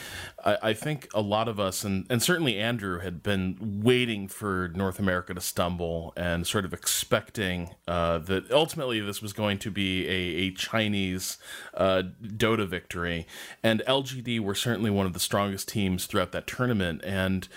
I, 0.46 0.58
I, 0.62 0.74
think 0.74 1.08
a 1.16 1.22
lot 1.22 1.48
of 1.48 1.60
us, 1.60 1.84
and, 1.84 2.06
and 2.10 2.22
certainly 2.22 2.60
Andrew, 2.60 3.00
had 3.00 3.24
been 3.24 3.82
waiting 3.82 4.28
for 4.28 4.72
North 4.76 5.00
America 5.00 5.34
to 5.34 5.42
stumble 5.42 6.14
and 6.16 6.46
sort 6.46 6.64
of 6.66 6.74
expecting 6.74 7.72
uh, 7.88 8.20
that 8.20 8.52
ultimately 8.52 9.00
this 9.00 9.22
was 9.22 9.34
going 9.34 9.58
to 9.60 9.72
be 9.72 10.08
a, 10.08 10.12
a 10.46 10.52
Chinese 10.52 11.40
uh, 11.74 12.04
Dota 12.24 12.68
victory. 12.68 13.26
And 13.64 13.82
LGD 13.88 14.40
were 14.42 14.56
certainly 14.56 14.92
one 14.92 15.08
of 15.08 15.14
the 15.14 15.20
strongest 15.20 15.68
teams 15.68 16.06
throughout 16.06 16.34
that 16.34 16.46
tournament. 16.46 17.02
And 17.04 17.48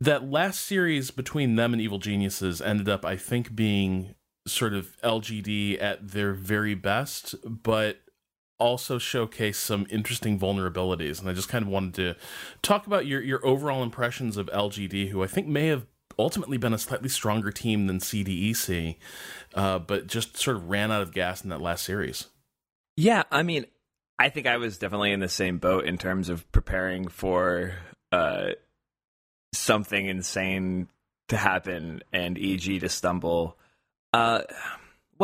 that 0.00 0.30
last 0.30 0.64
series 0.64 1.10
between 1.10 1.56
them 1.56 1.72
and 1.72 1.82
Evil 1.82 1.98
Geniuses 1.98 2.60
ended 2.60 2.88
up, 2.88 3.04
I 3.04 3.16
think, 3.16 3.56
being 3.56 4.14
sort 4.46 4.74
of 4.74 4.96
LGD 5.02 5.82
at 5.82 6.10
their 6.10 6.32
very 6.34 6.74
best, 6.74 7.34
but 7.44 8.03
also 8.58 8.98
showcase 8.98 9.58
some 9.58 9.86
interesting 9.90 10.38
vulnerabilities 10.38 11.20
and 11.20 11.28
i 11.28 11.32
just 11.32 11.48
kind 11.48 11.64
of 11.64 11.68
wanted 11.68 11.94
to 11.94 12.14
talk 12.62 12.86
about 12.86 13.06
your 13.06 13.20
your 13.22 13.44
overall 13.44 13.82
impressions 13.82 14.36
of 14.36 14.46
lgd 14.46 15.08
who 15.08 15.22
i 15.22 15.26
think 15.26 15.46
may 15.46 15.66
have 15.66 15.86
ultimately 16.18 16.56
been 16.56 16.72
a 16.72 16.78
slightly 16.78 17.08
stronger 17.08 17.50
team 17.50 17.86
than 17.86 17.98
cdec 17.98 18.96
uh, 19.54 19.78
but 19.78 20.06
just 20.06 20.36
sort 20.36 20.56
of 20.56 20.68
ran 20.68 20.92
out 20.92 21.02
of 21.02 21.12
gas 21.12 21.42
in 21.42 21.50
that 21.50 21.60
last 21.60 21.84
series. 21.84 22.28
Yeah 22.96 23.24
i 23.32 23.42
mean 23.42 23.66
i 24.18 24.28
think 24.28 24.46
i 24.46 24.56
was 24.56 24.78
definitely 24.78 25.10
in 25.10 25.18
the 25.18 25.28
same 25.28 25.58
boat 25.58 25.84
in 25.86 25.98
terms 25.98 26.28
of 26.28 26.50
preparing 26.52 27.08
for 27.08 27.74
uh, 28.12 28.50
something 29.52 30.06
insane 30.06 30.88
to 31.28 31.36
happen 31.36 32.02
and 32.12 32.38
eg 32.38 32.80
to 32.80 32.88
stumble. 32.88 33.58
Uh, 34.12 34.42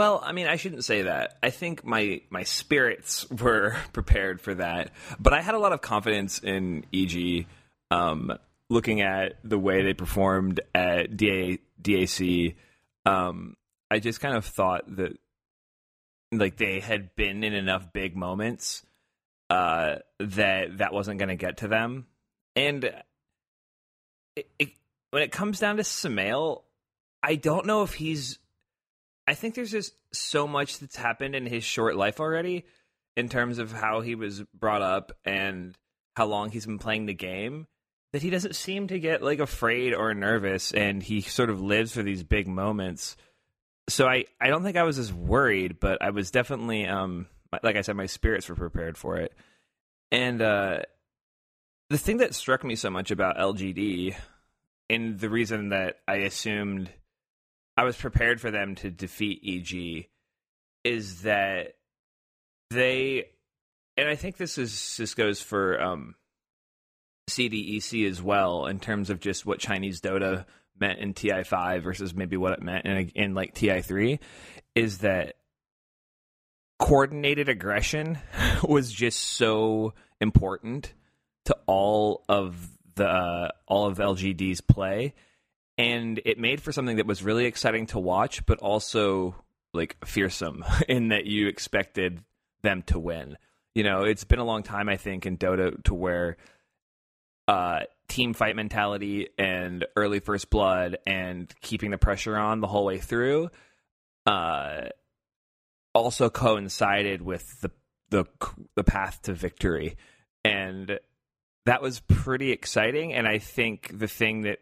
well, 0.00 0.22
I 0.24 0.32
mean, 0.32 0.46
I 0.46 0.56
shouldn't 0.56 0.82
say 0.82 1.02
that. 1.02 1.36
I 1.42 1.50
think 1.50 1.84
my 1.84 2.22
my 2.30 2.44
spirits 2.44 3.28
were 3.42 3.76
prepared 3.92 4.40
for 4.40 4.54
that, 4.54 4.92
but 5.18 5.34
I 5.34 5.42
had 5.42 5.54
a 5.54 5.58
lot 5.58 5.74
of 5.74 5.82
confidence 5.82 6.38
in 6.38 6.86
EG. 6.90 7.46
Um, 7.90 8.32
looking 8.70 9.02
at 9.02 9.34
the 9.44 9.58
way 9.58 9.82
they 9.82 9.92
performed 9.92 10.60
at 10.74 11.18
DA, 11.18 11.58
DAC, 11.82 12.54
um, 13.04 13.58
I 13.90 13.98
just 13.98 14.22
kind 14.22 14.38
of 14.38 14.46
thought 14.46 14.84
that 14.96 15.18
like 16.32 16.56
they 16.56 16.80
had 16.80 17.14
been 17.14 17.44
in 17.44 17.52
enough 17.52 17.92
big 17.92 18.16
moments 18.16 18.82
uh, 19.50 19.96
that 20.18 20.78
that 20.78 20.94
wasn't 20.94 21.18
going 21.18 21.28
to 21.28 21.36
get 21.36 21.58
to 21.58 21.68
them, 21.68 22.06
and 22.56 22.84
it, 24.34 24.48
it, 24.58 24.70
when 25.10 25.22
it 25.22 25.30
comes 25.30 25.58
down 25.58 25.76
to 25.76 25.82
Sumail, 25.82 26.62
I 27.22 27.34
don't 27.34 27.66
know 27.66 27.82
if 27.82 27.92
he's 27.92 28.38
I 29.30 29.34
think 29.34 29.54
there's 29.54 29.70
just 29.70 29.94
so 30.12 30.48
much 30.48 30.80
that's 30.80 30.96
happened 30.96 31.36
in 31.36 31.46
his 31.46 31.62
short 31.62 31.94
life 31.94 32.18
already 32.18 32.64
in 33.16 33.28
terms 33.28 33.58
of 33.58 33.70
how 33.70 34.00
he 34.00 34.16
was 34.16 34.42
brought 34.52 34.82
up 34.82 35.12
and 35.24 35.78
how 36.16 36.26
long 36.26 36.50
he's 36.50 36.66
been 36.66 36.80
playing 36.80 37.06
the 37.06 37.14
game 37.14 37.68
that 38.12 38.22
he 38.22 38.30
doesn't 38.30 38.56
seem 38.56 38.88
to 38.88 38.98
get 38.98 39.22
like 39.22 39.38
afraid 39.38 39.94
or 39.94 40.12
nervous 40.14 40.72
and 40.72 41.00
he 41.00 41.20
sort 41.20 41.48
of 41.48 41.60
lives 41.60 41.94
for 41.94 42.02
these 42.02 42.24
big 42.24 42.48
moments. 42.48 43.16
So 43.88 44.08
I 44.08 44.24
I 44.40 44.48
don't 44.48 44.64
think 44.64 44.76
I 44.76 44.82
was 44.82 44.98
as 44.98 45.12
worried, 45.12 45.78
but 45.78 46.02
I 46.02 46.10
was 46.10 46.32
definitely 46.32 46.86
um 46.86 47.28
like 47.62 47.76
I 47.76 47.82
said 47.82 47.94
my 47.94 48.06
spirits 48.06 48.48
were 48.48 48.56
prepared 48.56 48.98
for 48.98 49.18
it. 49.18 49.32
And 50.10 50.42
uh 50.42 50.80
the 51.88 51.98
thing 51.98 52.16
that 52.16 52.34
struck 52.34 52.64
me 52.64 52.74
so 52.74 52.90
much 52.90 53.12
about 53.12 53.38
LGD 53.38 54.16
and 54.88 55.20
the 55.20 55.30
reason 55.30 55.68
that 55.68 56.00
I 56.08 56.16
assumed 56.16 56.90
I 57.80 57.84
was 57.84 57.96
prepared 57.96 58.42
for 58.42 58.50
them 58.50 58.74
to 58.74 58.90
defeat 58.90 59.40
EG 59.42 60.06
is 60.84 61.22
that 61.22 61.76
they 62.68 63.30
and 63.96 64.06
I 64.06 64.16
think 64.16 64.36
this 64.36 64.58
is 64.58 64.98
this 64.98 65.14
goes 65.14 65.40
for 65.40 65.80
um, 65.80 66.14
CDEC 67.30 68.06
as 68.06 68.20
well 68.20 68.66
in 68.66 68.80
terms 68.80 69.08
of 69.08 69.18
just 69.18 69.46
what 69.46 69.60
Chinese 69.60 70.02
Dota 70.02 70.44
meant 70.78 70.98
in 70.98 71.14
TI5 71.14 71.82
versus 71.82 72.14
maybe 72.14 72.36
what 72.36 72.52
it 72.52 72.60
meant 72.60 72.84
in, 72.84 73.08
in 73.14 73.34
like 73.34 73.54
TI3 73.54 74.18
is 74.74 74.98
that 74.98 75.36
coordinated 76.78 77.48
aggression 77.48 78.18
was 78.62 78.92
just 78.92 79.20
so 79.20 79.94
important 80.20 80.92
to 81.46 81.56
all 81.64 82.26
of 82.28 82.76
the 82.96 83.08
uh, 83.08 83.48
all 83.66 83.86
of 83.86 83.96
LGD's 83.96 84.60
play 84.60 85.14
and 85.80 86.20
it 86.26 86.38
made 86.38 86.60
for 86.60 86.72
something 86.72 86.96
that 86.96 87.06
was 87.06 87.22
really 87.22 87.46
exciting 87.46 87.86
to 87.86 87.98
watch, 87.98 88.44
but 88.44 88.58
also 88.58 89.34
like 89.72 89.96
fearsome 90.04 90.62
in 90.88 91.08
that 91.08 91.24
you 91.24 91.48
expected 91.48 92.22
them 92.62 92.82
to 92.82 92.98
win. 92.98 93.38
You 93.74 93.84
know, 93.84 94.02
it's 94.02 94.24
been 94.24 94.40
a 94.40 94.44
long 94.44 94.62
time, 94.62 94.90
I 94.90 94.98
think, 94.98 95.24
in 95.24 95.38
Dota 95.38 95.82
to 95.84 95.94
where 95.94 96.36
uh, 97.48 97.80
team 98.08 98.34
fight 98.34 98.56
mentality 98.56 99.28
and 99.38 99.86
early 99.96 100.20
first 100.20 100.50
blood 100.50 100.98
and 101.06 101.52
keeping 101.62 101.90
the 101.90 101.98
pressure 101.98 102.36
on 102.36 102.60
the 102.60 102.66
whole 102.66 102.84
way 102.84 102.98
through 102.98 103.48
uh, 104.26 104.82
also 105.94 106.28
coincided 106.28 107.22
with 107.22 107.60
the 107.62 107.70
the 108.10 108.24
the 108.74 108.84
path 108.84 109.22
to 109.22 109.32
victory, 109.32 109.96
and 110.44 110.98
that 111.64 111.80
was 111.80 112.00
pretty 112.00 112.50
exciting. 112.50 113.14
And 113.14 113.26
I 113.26 113.38
think 113.38 113.96
the 113.96 114.08
thing 114.08 114.42
that 114.42 114.58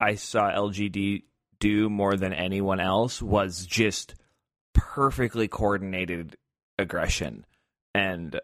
I 0.00 0.14
saw 0.16 0.50
LGD 0.50 1.22
do 1.58 1.88
more 1.88 2.16
than 2.16 2.32
anyone 2.32 2.80
else 2.80 3.22
was 3.22 3.64
just 3.64 4.14
perfectly 4.74 5.48
coordinated 5.48 6.36
aggression, 6.78 7.46
and 7.94 8.38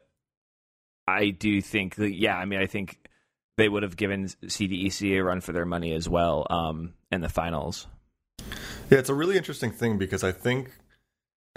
I 1.07 1.31
do 1.31 1.61
think 1.61 1.97
that 1.97 2.15
yeah, 2.15 2.37
I 2.37 2.45
mean, 2.45 2.61
I 2.61 2.67
think 2.67 2.99
they 3.59 3.69
would 3.69 3.83
have 3.83 3.97
given 3.97 4.27
CDEC 4.27 5.19
a 5.19 5.21
run 5.21 5.41
for 5.41 5.53
their 5.53 5.67
money 5.67 5.93
as 5.93 6.09
well 6.09 6.47
um, 6.49 6.95
in 7.11 7.21
the 7.21 7.29
finals. 7.29 7.87
Yeah, 8.91 8.99
it's 8.99 9.11
a 9.11 9.15
really 9.15 9.37
interesting 9.37 9.71
thing 9.71 9.99
because 9.99 10.25
I 10.25 10.33
think 10.33 10.71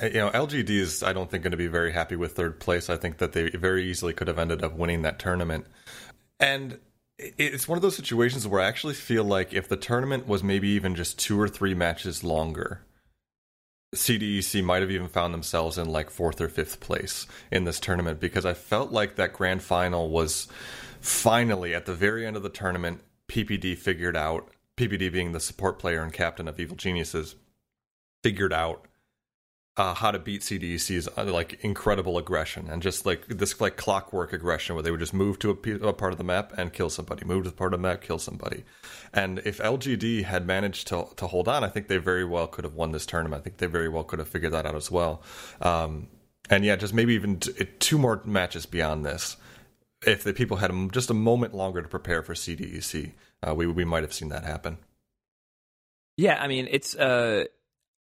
you 0.02 0.14
know 0.14 0.30
LGD 0.30 0.70
is 0.70 1.04
I 1.04 1.14
don't 1.14 1.30
think 1.30 1.44
going 1.44 1.52
to 1.52 1.58
be 1.58 1.68
very 1.68 1.92
happy 1.92 2.16
with 2.16 2.34
third 2.34 2.60
place. 2.60 2.90
I 2.90 2.98
think 2.98 3.18
that 3.20 3.34
they 3.34 3.50
very 3.50 3.90
easily 3.90 4.14
could 4.14 4.28
have 4.28 4.40
ended 4.40 4.64
up 4.64 4.74
winning 4.76 5.04
that 5.04 5.20
tournament, 5.20 5.66
and 6.40 6.80
it's 7.18 7.68
one 7.68 7.78
of 7.78 7.82
those 7.82 7.96
situations 7.96 8.48
where 8.48 8.62
I 8.62 8.68
actually 8.68 8.94
feel 8.94 9.24
like 9.24 9.54
if 9.54 9.70
the 9.70 9.78
tournament 9.78 10.28
was 10.28 10.44
maybe 10.44 10.68
even 10.70 10.96
just 10.96 11.18
two 11.18 11.40
or 11.40 11.48
three 11.48 11.74
matches 11.74 12.24
longer, 12.24 12.82
CDEC 13.96 14.64
might 14.64 14.82
have 14.82 14.92
even 14.92 15.08
found 15.08 15.34
themselves 15.34 15.78
in 15.78 15.88
like 15.90 16.10
fourth 16.10 16.42
or 16.42 16.50
fifth 16.50 16.80
place 16.80 17.26
in 17.52 17.64
this 17.64 17.80
tournament 17.80 18.20
because 18.20 18.46
I 18.46 18.54
felt 18.54 18.92
like 18.92 19.16
that 19.16 19.34
grand 19.34 19.64
final 19.64 20.10
was 20.10 20.48
finally 21.00 21.74
at 21.74 21.86
the 21.86 21.96
very 21.96 22.26
end 22.26 22.36
of 22.36 22.44
the 22.44 22.50
tournament. 22.50 23.02
PPD 23.28 23.78
figured 23.78 24.18
out 24.18 24.50
PPD 24.78 25.12
being 25.12 25.32
the 25.32 25.40
support 25.40 25.80
player 25.80 26.04
and 26.04 26.12
captain 26.12 26.48
of 26.48 26.60
Evil 26.60 26.76
Geniuses 26.76 27.36
figured 28.24 28.54
out 28.54 28.86
uh, 29.78 29.94
how 29.94 30.10
to 30.12 30.20
beat 30.20 30.42
CDEC's 30.42 31.10
uh, 31.18 31.26
like 31.26 31.60
incredible 31.62 32.18
aggression 32.18 32.70
and 32.70 32.82
just 32.82 33.06
like 33.06 33.28
this 33.28 33.60
like 33.60 33.76
clockwork 33.76 34.32
aggression 34.32 34.76
where 34.76 34.84
they 34.84 34.92
would 34.92 35.02
just 35.02 35.14
move 35.14 35.38
to 35.40 35.50
a, 35.52 35.88
a, 35.88 35.94
part 35.94 36.14
of 36.14 36.18
the 36.18 36.24
map 36.24 36.54
and 36.58 36.72
kill 36.72 36.90
somebody, 36.90 37.26
move 37.26 37.44
to 37.44 37.50
the 37.50 37.56
part 37.56 37.74
of 37.74 37.82
the 37.82 37.88
map, 37.88 38.02
kill 38.02 38.18
somebody. 38.18 38.64
And 39.14 39.40
if 39.40 39.58
LGD 39.58 40.24
had 40.24 40.48
managed 40.48 40.88
to 40.88 41.08
to 41.18 41.28
hold 41.28 41.48
on, 41.48 41.64
I 41.64 41.68
think 41.68 41.88
they 41.88 41.98
very 41.98 42.24
well 42.24 42.48
could 42.48 42.64
have 42.64 42.74
won 42.74 42.94
this 42.94 43.06
tournament. 43.06 43.42
I 43.42 43.44
think 43.44 43.58
they 43.58 43.68
very 43.68 43.90
well 43.90 44.04
could 44.04 44.20
have 44.20 44.30
figured 44.30 44.54
that 44.54 44.66
out 44.66 44.76
as 44.76 44.90
well. 44.90 45.22
Um, 45.62 46.08
and 46.50 46.64
yeah, 46.64 46.78
just 46.78 46.94
maybe 46.94 47.14
even 47.14 47.40
t- 47.40 47.66
two 47.80 47.98
more 47.98 48.22
matches 48.24 48.66
beyond 48.66 49.06
this. 49.06 49.36
If 50.06 50.24
the 50.24 50.34
people 50.34 50.58
had 50.58 50.72
just 50.94 51.10
a 51.10 51.14
moment 51.14 51.54
longer 51.54 51.82
to 51.82 51.88
prepare 51.88 52.22
for 52.22 52.34
CDEC, 52.34 53.12
uh, 53.46 53.54
we 53.54 53.68
we 53.68 53.84
might 53.84 54.04
have 54.04 54.14
seen 54.14 54.30
that 54.30 54.46
happen. 54.46 54.78
Yeah, 56.16 56.42
I 56.42 56.48
mean 56.48 56.68
it's 56.72 56.96
uh 56.96 57.46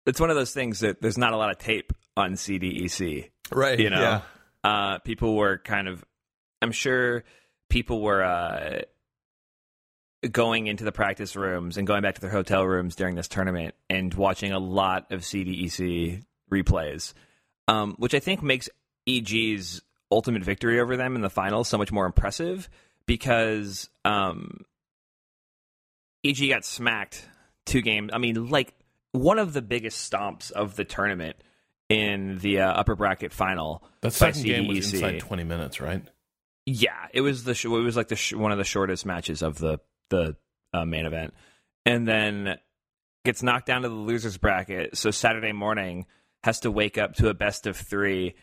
it's 0.06 0.20
one 0.20 0.30
of 0.30 0.36
those 0.36 0.54
things 0.54 0.80
that 0.80 1.02
there's 1.02 1.18
not 1.18 1.34
a 1.34 1.38
lot 1.38 1.52
of 1.52 1.58
tape 1.58 1.94
on 2.18 2.34
CDEC. 2.34 3.30
Right. 3.52 3.80
You 3.80 3.90
know, 3.90 4.02
yeah. 4.02 4.22
uh, 4.64 5.00
people 5.00 5.36
were 5.36 5.58
kind 5.58 5.88
of, 5.88 6.04
I'm 6.62 6.72
sure 6.72 7.24
people 7.70 8.02
were 8.02 8.24
uh, 8.24 8.82
going 10.30 10.68
into 10.68 10.84
the 10.84 10.92
practice 10.92 11.36
rooms 11.36 11.78
and 11.78 11.88
going 11.88 12.02
back 12.02 12.16
to 12.16 12.22
their 12.22 12.30
hotel 12.30 12.66
rooms 12.66 12.96
during 12.96 13.16
this 13.16 13.28
tournament 13.28 13.76
and 13.90 14.14
watching 14.14 14.52
a 14.52 14.60
lot 14.60 15.12
of 15.12 15.22
CDEC 15.22 16.24
replays, 16.52 17.14
um, 17.68 17.96
which 17.98 18.14
I 18.14 18.20
think 18.20 18.44
makes 18.44 18.70
EG's 19.08 19.82
ultimate 20.12 20.44
victory 20.44 20.80
over 20.80 20.98
them 20.98 21.16
in 21.16 21.22
the 21.22 21.30
finals 21.30 21.70
so 21.70 21.78
much 21.78 21.92
more 21.92 22.06
impressive 22.06 22.70
because 23.06 23.90
um, 24.06 24.66
EG 26.24 26.50
got 26.50 26.66
smacked 26.66 27.28
two 27.66 27.82
games. 27.82 28.12
I 28.14 28.18
mean, 28.18 28.50
like 28.50 28.74
one 29.12 29.40
of 29.40 29.54
the 29.54 29.62
biggest 29.62 30.12
stomps 30.12 30.52
of 30.52 30.76
the 30.76 30.86
tournament 30.86 31.36
in 31.90 32.38
the 32.40 32.62
uh, 32.62 32.72
upper 32.72 32.96
bracket 32.96 33.34
final. 33.34 33.84
That 34.02 34.14
second 34.14 34.44
game 34.44 34.68
was 34.68 34.94
inside 34.94 35.20
20 35.20 35.44
minutes, 35.44 35.82
right? 35.82 36.04
Yeah, 36.66 37.08
it 37.14 37.22
was 37.22 37.44
the 37.44 37.54
sh- 37.54 37.66
it 37.66 37.70
was 37.70 37.98
like 37.98 38.08
the 38.08 38.16
sh- 38.16 38.34
one 38.34 38.52
of 38.52 38.58
the 38.58 38.64
shortest 38.64 39.06
matches 39.06 39.42
of 39.42 39.58
the 39.58 39.80
the 40.10 40.36
uh, 40.74 40.86
main 40.86 41.06
event, 41.06 41.34
and 41.86 42.08
then 42.08 42.58
gets 43.26 43.44
knocked 43.44 43.66
down 43.66 43.82
to 43.82 43.90
the 43.90 43.96
losers 43.96 44.38
bracket. 44.38 44.98
So 44.98 45.12
Saturday 45.12 45.52
morning 45.52 46.06
has 46.44 46.62
to 46.62 46.72
wake 46.72 46.98
up 46.98 47.16
to 47.16 47.30
a 47.30 47.34
best 47.34 47.68
of 47.68 47.76
three, 47.76 48.36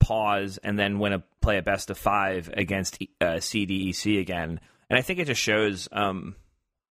pause, 0.00 0.58
and 0.62 0.78
then 0.78 0.98
win 0.98 1.12
a 1.12 1.22
play 1.40 1.58
a 1.58 1.62
best 1.62 1.90
of 1.90 1.98
five 1.98 2.50
against 2.54 3.00
uh, 3.20 3.34
CDEC 3.36 4.20
again. 4.20 4.60
And 4.90 4.98
I 4.98 5.02
think 5.02 5.18
it 5.18 5.26
just 5.26 5.40
shows 5.40 5.88
um, 5.92 6.36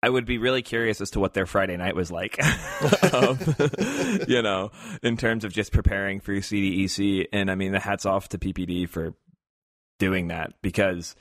I 0.03 0.09
would 0.09 0.25
be 0.25 0.39
really 0.39 0.63
curious 0.63 1.01
as 1.01 1.11
to 1.11 1.21
what 1.21 1.35
their 1.35 1.47
Friday 1.47 1.77
night 1.77 1.95
was 1.95 2.11
like. 2.11 2.39
um, 3.13 3.39
you 4.29 4.41
know, 4.41 4.71
in 5.03 5.17
terms 5.17 5.45
of 5.45 5.53
just 5.53 5.73
preparing 5.73 6.21
for 6.21 6.33
CDEC. 6.33 7.27
And 7.33 7.51
I 7.51 7.55
mean, 7.55 7.73
the 7.73 7.81
hats 7.81 8.07
off 8.07 8.31
to 8.31 8.39
PPD 8.39 8.89
for 8.89 9.15
doing 9.99 10.29
that 10.29 10.55
because, 10.63 11.15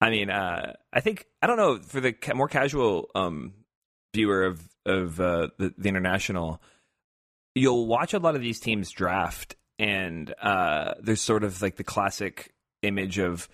I 0.00 0.10
mean, 0.10 0.30
uh, 0.30 0.72
I 0.92 1.00
think 1.00 1.26
I 1.42 1.46
don't 1.46 1.58
know 1.58 1.78
for 1.78 2.00
the 2.00 2.14
more 2.34 2.48
casual 2.48 3.10
um, 3.14 3.52
viewer 4.14 4.44
of 4.44 4.66
of 4.86 5.20
uh, 5.20 5.48
the, 5.58 5.74
the 5.76 5.88
international, 5.88 6.62
you'll 7.54 7.86
watch 7.86 8.14
a 8.14 8.18
lot 8.18 8.34
of 8.34 8.40
these 8.40 8.60
teams 8.60 8.90
draft, 8.90 9.56
and 9.78 10.34
uh, 10.40 10.94
there's 11.02 11.20
sort 11.20 11.44
of 11.44 11.60
like 11.60 11.76
the 11.76 11.84
classic 11.84 12.54
image 12.82 13.18
of 13.18 13.48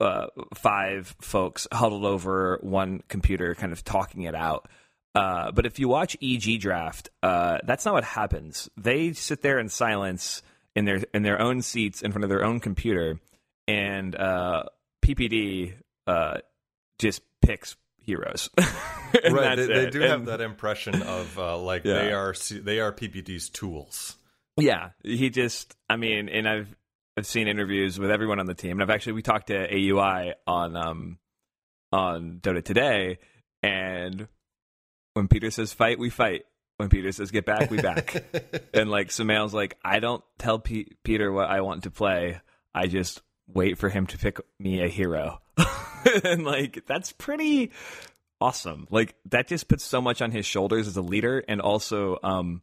uh, 0.00 0.26
five 0.54 1.14
folks 1.20 1.66
huddled 1.72 2.04
over 2.04 2.58
one 2.62 3.02
computer, 3.08 3.54
kind 3.54 3.72
of 3.72 3.84
talking 3.84 4.22
it 4.22 4.34
out. 4.34 4.68
Uh, 5.14 5.50
but 5.50 5.66
if 5.66 5.78
you 5.78 5.88
watch 5.88 6.16
EG 6.22 6.60
Draft, 6.60 7.10
uh, 7.22 7.58
that's 7.64 7.84
not 7.84 7.94
what 7.94 8.04
happens. 8.04 8.68
They 8.76 9.12
sit 9.12 9.42
there 9.42 9.58
in 9.58 9.68
silence 9.68 10.42
in 10.76 10.84
their 10.84 11.02
in 11.12 11.22
their 11.22 11.40
own 11.40 11.62
seats 11.62 12.02
in 12.02 12.12
front 12.12 12.24
of 12.24 12.30
their 12.30 12.44
own 12.44 12.60
computer, 12.60 13.18
and 13.66 14.14
uh, 14.14 14.64
PPD 15.02 15.74
uh, 16.06 16.38
just 16.98 17.22
picks 17.42 17.76
heroes. 18.00 18.48
right, 19.30 19.56
they, 19.56 19.66
they, 19.66 19.90
do 19.90 20.02
and, 20.02 20.10
have 20.10 20.24
that 20.26 20.40
impression 20.40 21.02
of 21.02 21.38
uh, 21.38 21.58
like 21.58 21.84
yeah. 21.84 21.94
they 21.94 22.12
are 22.12 22.34
they 22.62 22.80
are 22.80 22.92
PPD's 22.92 23.48
tools. 23.48 24.16
Yeah, 24.56 24.90
he 25.02 25.30
just. 25.30 25.76
I 25.88 25.96
mean, 25.96 26.28
and 26.28 26.48
I've 26.48 26.74
I've 27.18 27.26
seen 27.26 27.48
interviews 27.48 27.98
with 27.98 28.12
everyone 28.12 28.38
on 28.38 28.46
the 28.46 28.54
team, 28.54 28.72
and 28.72 28.82
I've 28.82 28.94
actually 28.94 29.14
we 29.14 29.22
talked 29.22 29.48
to 29.48 29.66
AUI 29.66 30.34
on 30.46 30.76
um 30.76 31.18
on 31.90 32.38
Dota 32.40 32.64
today, 32.64 33.18
and 33.60 34.28
when 35.14 35.26
Peter 35.26 35.50
says 35.50 35.72
fight, 35.72 35.98
we 35.98 36.10
fight. 36.10 36.44
When 36.76 36.88
Peter 36.88 37.10
says 37.10 37.32
get 37.32 37.44
back, 37.44 37.72
we 37.72 37.82
back. 37.82 38.24
and 38.72 38.88
like 38.88 39.10
Sumail's 39.10 39.52
like, 39.52 39.76
I 39.84 39.98
don't 39.98 40.22
tell 40.38 40.60
P- 40.60 40.92
Peter 41.02 41.32
what 41.32 41.50
I 41.50 41.60
want 41.62 41.82
to 41.82 41.90
play. 41.90 42.40
I 42.72 42.86
just 42.86 43.20
wait 43.48 43.78
for 43.78 43.88
him 43.88 44.06
to 44.06 44.18
pick 44.18 44.38
me 44.60 44.80
a 44.80 44.86
hero. 44.86 45.40
and 46.24 46.44
like 46.44 46.86
that's 46.86 47.10
pretty 47.10 47.72
awesome. 48.40 48.86
Like 48.90 49.16
that 49.30 49.48
just 49.48 49.66
puts 49.66 49.82
so 49.82 50.00
much 50.00 50.22
on 50.22 50.30
his 50.30 50.46
shoulders 50.46 50.86
as 50.86 50.96
a 50.96 51.02
leader, 51.02 51.42
and 51.48 51.60
also 51.60 52.18
um 52.22 52.62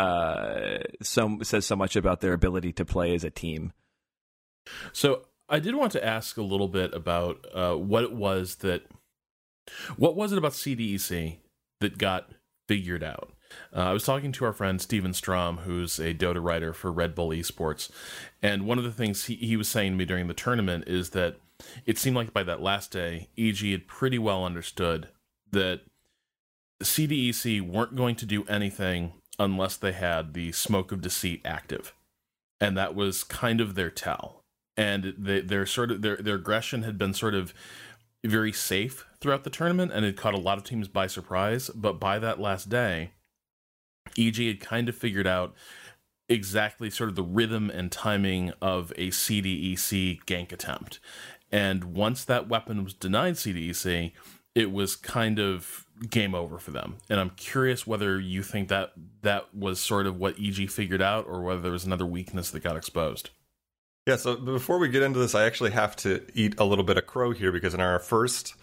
uh, 0.00 0.78
so 1.02 1.38
says 1.42 1.66
so 1.66 1.76
much 1.76 1.94
about 1.94 2.20
their 2.20 2.32
ability 2.32 2.72
to 2.72 2.86
play 2.86 3.14
as 3.14 3.22
a 3.22 3.30
team. 3.30 3.72
So 4.92 5.26
I 5.46 5.58
did 5.58 5.74
want 5.74 5.92
to 5.92 6.04
ask 6.04 6.38
a 6.38 6.42
little 6.42 6.68
bit 6.68 6.94
about 6.94 7.46
uh, 7.52 7.74
what 7.74 8.04
it 8.04 8.12
was 8.12 8.56
that, 8.56 8.84
what 9.96 10.16
was 10.16 10.32
it 10.32 10.38
about 10.38 10.52
CDEC 10.52 11.36
that 11.80 11.98
got 11.98 12.30
figured 12.66 13.04
out? 13.04 13.34
Uh, 13.76 13.80
I 13.80 13.92
was 13.92 14.04
talking 14.04 14.32
to 14.32 14.44
our 14.46 14.54
friend 14.54 14.80
Steven 14.80 15.12
Strom, 15.12 15.58
who's 15.58 15.98
a 15.98 16.14
Dota 16.14 16.42
writer 16.42 16.72
for 16.72 16.90
Red 16.90 17.14
Bull 17.14 17.28
Esports, 17.28 17.90
and 18.42 18.64
one 18.64 18.78
of 18.78 18.84
the 18.84 18.92
things 18.92 19.26
he, 19.26 19.34
he 19.34 19.56
was 19.56 19.68
saying 19.68 19.92
to 19.92 19.98
me 19.98 20.04
during 20.06 20.28
the 20.28 20.34
tournament 20.34 20.84
is 20.86 21.10
that 21.10 21.36
it 21.84 21.98
seemed 21.98 22.16
like 22.16 22.32
by 22.32 22.44
that 22.44 22.62
last 22.62 22.90
day, 22.90 23.28
EG 23.36 23.58
had 23.58 23.86
pretty 23.86 24.18
well 24.18 24.46
understood 24.46 25.08
that 25.50 25.82
CDEC 26.82 27.60
weren't 27.60 27.96
going 27.96 28.16
to 28.16 28.24
do 28.24 28.44
anything 28.44 29.12
unless 29.40 29.76
they 29.76 29.92
had 29.92 30.34
the 30.34 30.52
smoke 30.52 30.92
of 30.92 31.00
deceit 31.00 31.40
active, 31.44 31.92
and 32.60 32.76
that 32.76 32.94
was 32.94 33.24
kind 33.24 33.60
of 33.60 33.74
their 33.74 33.90
tell. 33.90 34.44
And 34.76 35.14
they, 35.18 35.40
their 35.40 35.66
sort 35.66 35.90
of 35.90 36.02
their 36.02 36.16
their 36.16 36.36
aggression 36.36 36.84
had 36.84 36.98
been 36.98 37.14
sort 37.14 37.34
of 37.34 37.52
very 38.24 38.52
safe 38.52 39.06
throughout 39.20 39.42
the 39.44 39.50
tournament, 39.50 39.92
and 39.92 40.04
it 40.04 40.16
caught 40.16 40.34
a 40.34 40.38
lot 40.38 40.58
of 40.58 40.64
teams 40.64 40.86
by 40.86 41.06
surprise. 41.06 41.70
But 41.74 41.98
by 41.98 42.18
that 42.18 42.38
last 42.38 42.68
day, 42.68 43.12
EG 44.16 44.36
had 44.36 44.60
kind 44.60 44.88
of 44.88 44.94
figured 44.94 45.26
out 45.26 45.54
exactly 46.28 46.90
sort 46.90 47.08
of 47.08 47.16
the 47.16 47.22
rhythm 47.22 47.70
and 47.70 47.90
timing 47.90 48.52
of 48.62 48.92
a 48.92 49.08
CDEC 49.08 50.22
gank 50.26 50.52
attempt. 50.52 51.00
And 51.50 51.84
once 51.84 52.24
that 52.24 52.48
weapon 52.48 52.84
was 52.84 52.94
denied 52.94 53.34
CDEC, 53.34 54.12
it 54.54 54.70
was 54.70 54.96
kind 54.96 55.40
of 55.40 55.86
game 56.08 56.34
over 56.34 56.58
for 56.58 56.70
them. 56.70 56.96
And 57.08 57.20
I'm 57.20 57.30
curious 57.30 57.86
whether 57.86 58.18
you 58.18 58.42
think 58.42 58.68
that 58.68 58.92
that 59.22 59.54
was 59.54 59.80
sort 59.80 60.06
of 60.06 60.18
what 60.18 60.36
EG 60.40 60.70
figured 60.70 61.02
out 61.02 61.26
or 61.26 61.42
whether 61.42 61.60
there 61.60 61.72
was 61.72 61.84
another 61.84 62.06
weakness 62.06 62.50
that 62.50 62.62
got 62.62 62.76
exposed. 62.76 63.30
Yeah, 64.06 64.16
so 64.16 64.36
before 64.36 64.78
we 64.78 64.88
get 64.88 65.02
into 65.02 65.18
this, 65.18 65.34
I 65.34 65.44
actually 65.44 65.72
have 65.72 65.94
to 65.96 66.26
eat 66.34 66.58
a 66.58 66.64
little 66.64 66.84
bit 66.84 66.96
of 66.96 67.06
crow 67.06 67.32
here 67.32 67.52
because 67.52 67.74
in 67.74 67.80
our 67.80 67.98
first 67.98 68.54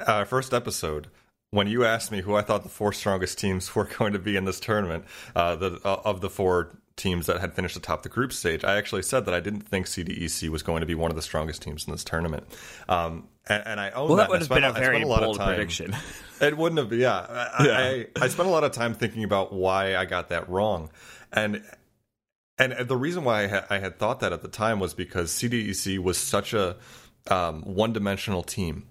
uh, 0.00 0.24
first 0.24 0.54
episode, 0.54 1.08
when 1.50 1.66
you 1.66 1.84
asked 1.84 2.10
me 2.10 2.22
who 2.22 2.34
I 2.34 2.42
thought 2.42 2.62
the 2.62 2.68
four 2.68 2.92
strongest 2.92 3.38
teams 3.38 3.74
were 3.74 3.84
going 3.84 4.12
to 4.12 4.18
be 4.18 4.36
in 4.36 4.44
this 4.44 4.60
tournament, 4.60 5.04
uh, 5.34 5.56
the 5.56 5.80
uh, 5.84 6.00
of 6.04 6.20
the 6.20 6.30
four 6.30 6.78
teams 6.96 7.26
that 7.26 7.40
had 7.40 7.54
finished 7.54 7.76
atop 7.76 8.02
the 8.02 8.08
group 8.08 8.32
stage, 8.32 8.64
I 8.64 8.76
actually 8.76 9.02
said 9.02 9.24
that 9.24 9.34
I 9.34 9.40
didn't 9.40 9.62
think 9.62 9.86
CDEC 9.86 10.48
was 10.48 10.62
going 10.62 10.80
to 10.80 10.86
be 10.86 10.94
one 10.94 11.10
of 11.10 11.16
the 11.16 11.22
strongest 11.22 11.62
teams 11.62 11.86
in 11.86 11.92
this 11.92 12.04
tournament. 12.04 12.46
Um, 12.88 13.28
and, 13.48 13.62
and, 13.66 13.80
I 13.80 13.90
own 13.90 14.08
well, 14.08 14.16
that. 14.16 14.24
that 14.24 14.30
would 14.30 14.40
have 14.40 14.48
been 14.48 14.64
a 14.64 14.72
very 14.72 15.02
a 15.02 15.06
lot 15.06 15.20
bold 15.20 15.36
of 15.36 15.42
time, 15.42 15.54
prediction. 15.54 15.96
It 16.40 16.56
wouldn't 16.56 16.80
have. 16.80 16.92
Yeah, 16.92 17.14
I, 17.14 17.64
yeah. 17.64 17.78
I, 17.78 18.24
I 18.24 18.28
spent 18.28 18.48
a 18.48 18.50
lot 18.50 18.64
of 18.64 18.72
time 18.72 18.94
thinking 18.94 19.22
about 19.22 19.52
why 19.52 19.94
I 19.94 20.06
got 20.06 20.30
that 20.30 20.48
wrong, 20.48 20.90
and 21.32 21.62
and 22.58 22.88
the 22.88 22.96
reason 22.96 23.22
why 23.22 23.44
I, 23.44 23.46
ha- 23.46 23.66
I 23.70 23.78
had 23.78 24.00
thought 24.00 24.18
that 24.20 24.32
at 24.32 24.42
the 24.42 24.48
time 24.48 24.80
was 24.80 24.92
because 24.92 25.30
CDEC 25.30 26.00
was 26.00 26.18
such 26.18 26.52
a 26.52 26.78
um, 27.30 27.62
one 27.62 27.92
dimensional 27.92 28.42
team 28.42 28.88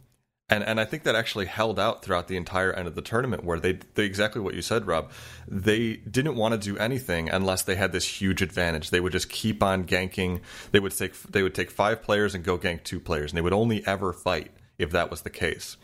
and 0.52 0.66
and 0.66 0.80
I 0.80 0.86
think 0.86 1.04
that 1.04 1.16
actually 1.16 1.46
held 1.46 1.80
out 1.80 2.04
throughout 2.04 2.28
the 2.28 2.36
entire 2.36 2.74
end 2.74 2.88
of 2.88 2.94
the 2.94 3.02
tournament, 3.02 3.46
where 3.46 3.60
they, 3.60 3.80
they 3.96 4.04
exactly 4.04 4.42
what 4.42 4.54
you 4.54 4.62
said, 4.62 4.86
Rob. 4.86 5.10
They 5.48 5.96
didn't 5.96 6.36
want 6.36 6.54
to 6.54 6.60
do 6.60 6.78
anything 6.78 7.30
unless 7.30 7.64
they 7.64 7.76
had 7.76 7.94
this 7.94 8.06
huge 8.06 8.42
advantage. 8.42 8.90
They 8.90 9.00
would 9.00 9.14
just 9.14 9.30
keep 9.30 9.64
on 9.64 9.86
ganking. 9.86 10.42
They 10.72 10.82
would 10.82 10.96
take 10.96 11.20
they 11.24 11.42
would 11.42 11.56
take 11.56 11.72
five 11.72 12.04
players 12.04 12.36
and 12.36 12.44
go 12.44 12.58
gank 12.58 12.84
two 12.84 13.00
players, 13.00 13.32
and 13.32 13.38
they 13.38 13.42
would 13.42 13.54
only 13.54 13.86
ever 13.88 14.12
fight 14.12 14.52
if 14.78 14.92
that 14.92 15.10
was 15.10 15.22
the 15.22 15.30
case. 15.30 15.78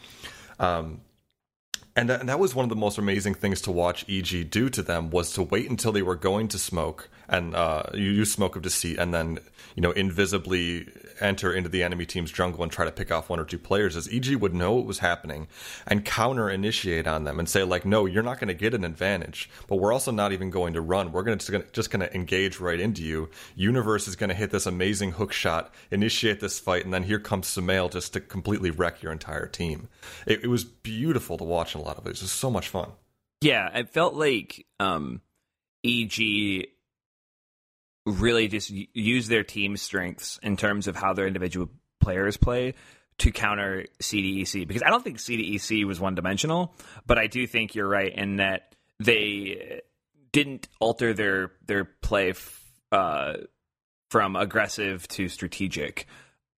Um, 0.60 1.02
and 1.96 2.10
that, 2.10 2.20
and 2.20 2.30
that 2.30 2.38
was 2.38 2.54
one 2.54 2.64
of 2.64 2.70
the 2.70 2.76
most 2.76 2.98
amazing 2.98 3.36
things 3.36 3.62
to 3.62 3.72
watch 3.72 4.06
EG 4.10 4.50
do 4.52 4.70
to 4.70 4.84
them 4.84 5.10
was 5.10 5.32
to 5.34 5.44
wait 5.44 5.70
until 5.70 5.92
they 5.92 6.04
were 6.04 6.16
going 6.16 6.48
to 6.50 6.60
smoke 6.60 7.10
and 7.30 7.56
uh, 7.56 7.84
you 7.94 8.12
use 8.12 8.32
smoke 8.32 8.56
of 8.56 8.62
deceit 8.62 8.98
and 8.98 9.14
then 9.14 9.40
you 9.76 9.82
know 9.82 9.92
invisibly 9.92 10.88
enter 11.20 11.54
into 11.54 11.70
the 11.70 11.84
enemy 11.84 12.06
team's 12.06 12.32
jungle 12.32 12.64
and 12.64 12.72
try 12.72 12.86
to 12.86 12.92
pick 12.92 13.12
off 13.12 13.30
one 13.30 13.40
or 13.40 13.46
two 13.46 13.58
players 13.58 13.96
as 13.96 14.08
EG 14.12 14.36
would 14.36 14.54
know 14.54 14.74
what 14.74 14.86
was 14.86 15.00
happening 15.00 15.48
and 15.88 16.06
counter 16.06 16.50
initiate 16.50 17.08
on 17.08 17.24
them 17.24 17.40
and 17.40 17.50
say 17.50 17.64
like 17.64 17.86
no 17.86 18.06
you're 18.06 18.24
not 18.24 18.40
going 18.40 18.48
to 18.48 18.54
get 18.54 18.74
an 18.74 18.84
advantage 18.84 19.50
but 19.68 19.78
we're 19.78 19.94
also 19.94 20.12
not 20.12 20.32
even 20.32 20.50
going 20.50 20.74
to 20.74 20.82
run. 20.82 21.12
We're 21.12 21.24
going 21.24 21.38
to 21.38 21.66
just 21.72 21.90
going 21.90 22.02
to 22.02 22.14
engage 22.16 22.60
right 22.60 22.80
into 22.80 23.04
you. 23.04 23.30
Universe 23.56 24.08
is 24.08 24.16
going 24.16 24.30
to 24.30 24.36
hit 24.36 24.52
this 24.52 24.66
amazing 24.66 25.12
hook 25.14 25.34
shot 25.34 25.74
initiate 25.92 26.40
this 26.40 26.60
fight 26.60 26.86
and 26.86 26.94
then 26.94 27.04
here 27.04 27.20
comes 27.20 27.48
Sumail 27.48 27.92
just 27.92 28.14
to 28.14 28.20
completely 28.20 28.72
wreck 28.72 29.02
your 29.02 29.12
entire 29.12 29.48
team. 29.48 29.90
It, 30.26 30.44
it 30.44 30.48
was 30.48 30.64
beautiful 30.64 31.38
to 31.38 31.44
watch 31.44 31.76
a 31.76 31.80
lot 31.80 31.98
of 31.98 32.06
it 32.06 32.12
it 32.12 32.22
was 32.22 32.32
so 32.32 32.50
much 32.50 32.70
fun. 32.70 32.92
Yeah 33.42 33.70
it 33.78 33.90
felt 33.90 34.14
like 34.14 34.66
um 34.80 35.22
EG 35.86 36.68
really 38.08 38.48
just 38.48 38.72
use 38.72 39.28
their 39.28 39.44
team 39.44 39.78
strengths 39.78 40.40
in 40.42 40.58
terms 40.58 40.88
of 40.88 40.96
how 40.96 41.14
their 41.14 41.28
individual 41.28 41.70
players 42.00 42.38
play 42.38 42.74
to 43.20 43.32
counter 43.32 43.86
CDEC 44.02 44.68
because 44.68 44.84
I 44.84 44.90
don't 44.90 45.04
think 45.04 45.18
CDEC 45.18 45.86
was 45.86 46.00
one 46.00 46.16
dimensional, 46.16 46.76
but 47.06 47.18
I 47.18 47.28
do 47.28 47.48
think 47.48 47.76
you're 47.76 47.88
right 47.88 48.14
in 48.14 48.38
that 48.38 48.76
they 49.00 49.82
didn't 50.32 50.68
alter 50.80 51.14
their 51.14 51.52
their 51.66 51.86
play 51.86 52.32
f- 52.32 52.64
uh, 52.92 53.34
from 54.10 54.36
aggressive 54.36 55.08
to 55.10 55.30
strategic. 55.30 56.08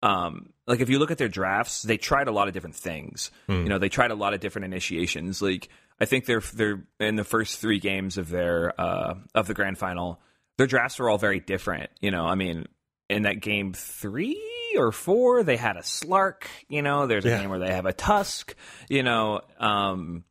Um, 0.01 0.53
like 0.67 0.81
if 0.81 0.89
you 0.89 0.99
look 0.99 1.11
at 1.11 1.17
their 1.17 1.29
drafts, 1.29 1.81
they 1.81 1.97
tried 1.97 2.27
a 2.27 2.31
lot 2.31 2.47
of 2.47 2.53
different 2.53 2.75
things. 2.75 3.31
Mm. 3.49 3.63
You 3.63 3.69
know, 3.69 3.79
they 3.79 3.89
tried 3.89 4.11
a 4.11 4.15
lot 4.15 4.33
of 4.33 4.39
different 4.39 4.65
initiations. 4.65 5.41
Like 5.41 5.69
I 5.99 6.05
think 6.05 6.25
they're 6.25 6.43
they're 6.53 6.83
in 6.99 7.15
the 7.15 7.23
first 7.23 7.59
three 7.59 7.79
games 7.79 8.17
of 8.17 8.29
their 8.29 8.79
uh, 8.79 9.15
of 9.33 9.47
the 9.47 9.53
grand 9.53 9.77
final 9.77 10.21
their 10.59 10.67
drafts 10.67 10.99
were 10.99 11.09
all 11.09 11.17
very 11.17 11.39
different. 11.39 11.89
You 12.01 12.11
know, 12.11 12.25
I 12.25 12.35
mean, 12.35 12.65
in 13.09 13.23
that 13.23 13.39
game 13.39 13.71
three 13.71 14.37
or 14.77 14.91
four, 14.91 15.41
they 15.41 15.55
had 15.55 15.77
a 15.77 15.81
Slark. 15.81 16.43
You 16.67 16.81
know, 16.81 17.07
there's 17.07 17.23
a 17.23 17.29
yeah. 17.29 17.39
game 17.39 17.49
where 17.49 17.59
they 17.59 17.71
have 17.71 17.85
a 17.85 17.93
Tusk. 17.93 18.53
You 18.89 19.01
know, 19.01 19.39
um, 19.57 20.25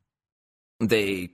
they 0.80 1.30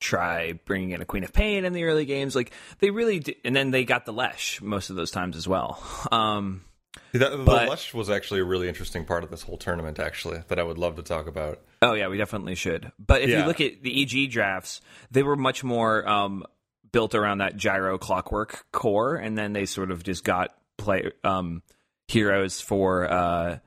try 0.00 0.54
bringing 0.64 0.92
in 0.92 1.02
a 1.02 1.04
Queen 1.04 1.24
of 1.24 1.34
Pain 1.34 1.66
in 1.66 1.74
the 1.74 1.84
early 1.84 2.06
games. 2.06 2.34
Like 2.34 2.52
they 2.78 2.88
really, 2.88 3.18
did, 3.18 3.36
and 3.44 3.54
then 3.54 3.70
they 3.70 3.84
got 3.84 4.06
the 4.06 4.14
Lesh 4.14 4.62
most 4.62 4.88
of 4.88 4.96
those 4.96 5.10
times 5.10 5.36
as 5.36 5.46
well. 5.46 5.80
Um, 6.10 6.64
that, 7.12 7.30
the 7.30 7.38
but, 7.38 7.68
Lesh 7.68 7.92
was 7.94 8.10
actually 8.10 8.40
a 8.40 8.44
really 8.44 8.68
interesting 8.68 9.04
part 9.04 9.24
of 9.24 9.30
this 9.30 9.42
whole 9.42 9.56
tournament, 9.56 9.98
actually, 9.98 10.42
that 10.48 10.58
I 10.58 10.62
would 10.62 10.78
love 10.78 10.96
to 10.96 11.02
talk 11.02 11.26
about. 11.26 11.60
Oh 11.82 11.92
yeah, 11.92 12.08
we 12.08 12.16
definitely 12.16 12.54
should. 12.54 12.92
But 12.98 13.22
if 13.22 13.30
yeah. 13.30 13.40
you 13.40 13.46
look 13.46 13.60
at 13.60 13.82
the 13.82 14.02
EG 14.02 14.30
drafts, 14.30 14.80
they 15.10 15.22
were 15.22 15.36
much 15.36 15.62
more 15.62 16.06
um, 16.08 16.44
built 16.92 17.14
around 17.14 17.38
that 17.38 17.56
gyro 17.56 17.98
clockwork 17.98 18.64
core, 18.72 19.16
and 19.16 19.36
then 19.36 19.52
they 19.52 19.66
sort 19.66 19.90
of 19.90 20.02
just 20.02 20.24
got 20.24 20.54
play 20.78 21.10
um, 21.24 21.62
heroes 22.08 22.60
for 22.60 23.10
uh, 23.10 23.58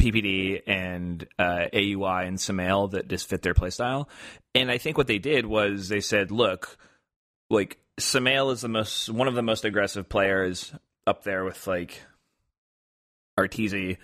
PPD 0.00 0.62
and 0.66 1.26
uh, 1.38 1.66
AUI 1.72 2.26
and 2.26 2.38
Sumail 2.38 2.90
that 2.92 3.08
just 3.08 3.28
fit 3.28 3.42
their 3.42 3.54
playstyle. 3.54 4.08
And 4.54 4.70
I 4.70 4.78
think 4.78 4.96
what 4.96 5.06
they 5.06 5.18
did 5.18 5.46
was 5.46 5.88
they 5.88 6.00
said, 6.00 6.30
look, 6.30 6.76
like 7.50 7.78
Sumail 8.00 8.52
is 8.52 8.62
the 8.62 8.68
most 8.68 9.10
one 9.10 9.28
of 9.28 9.34
the 9.34 9.42
most 9.42 9.64
aggressive 9.64 10.08
players 10.08 10.72
up 11.06 11.22
there 11.22 11.44
with 11.44 11.66
like 11.66 12.00
Arteezy 13.38 13.98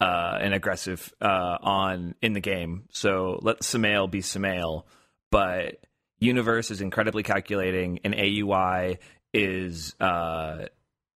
uh, 0.00 0.38
and 0.40 0.54
Agressif 0.54 1.12
uh, 1.20 1.58
on 1.60 2.14
in 2.20 2.32
the 2.32 2.40
game. 2.40 2.84
So 2.92 3.38
let 3.42 3.60
Sumail 3.60 4.10
be 4.10 4.20
Sumail, 4.20 4.84
but 5.30 5.80
Universe 6.18 6.70
is 6.70 6.80
incredibly 6.80 7.22
calculating, 7.22 8.00
and 8.04 8.14
AUI 8.14 8.98
is 9.32 9.94
uh, 10.00 10.66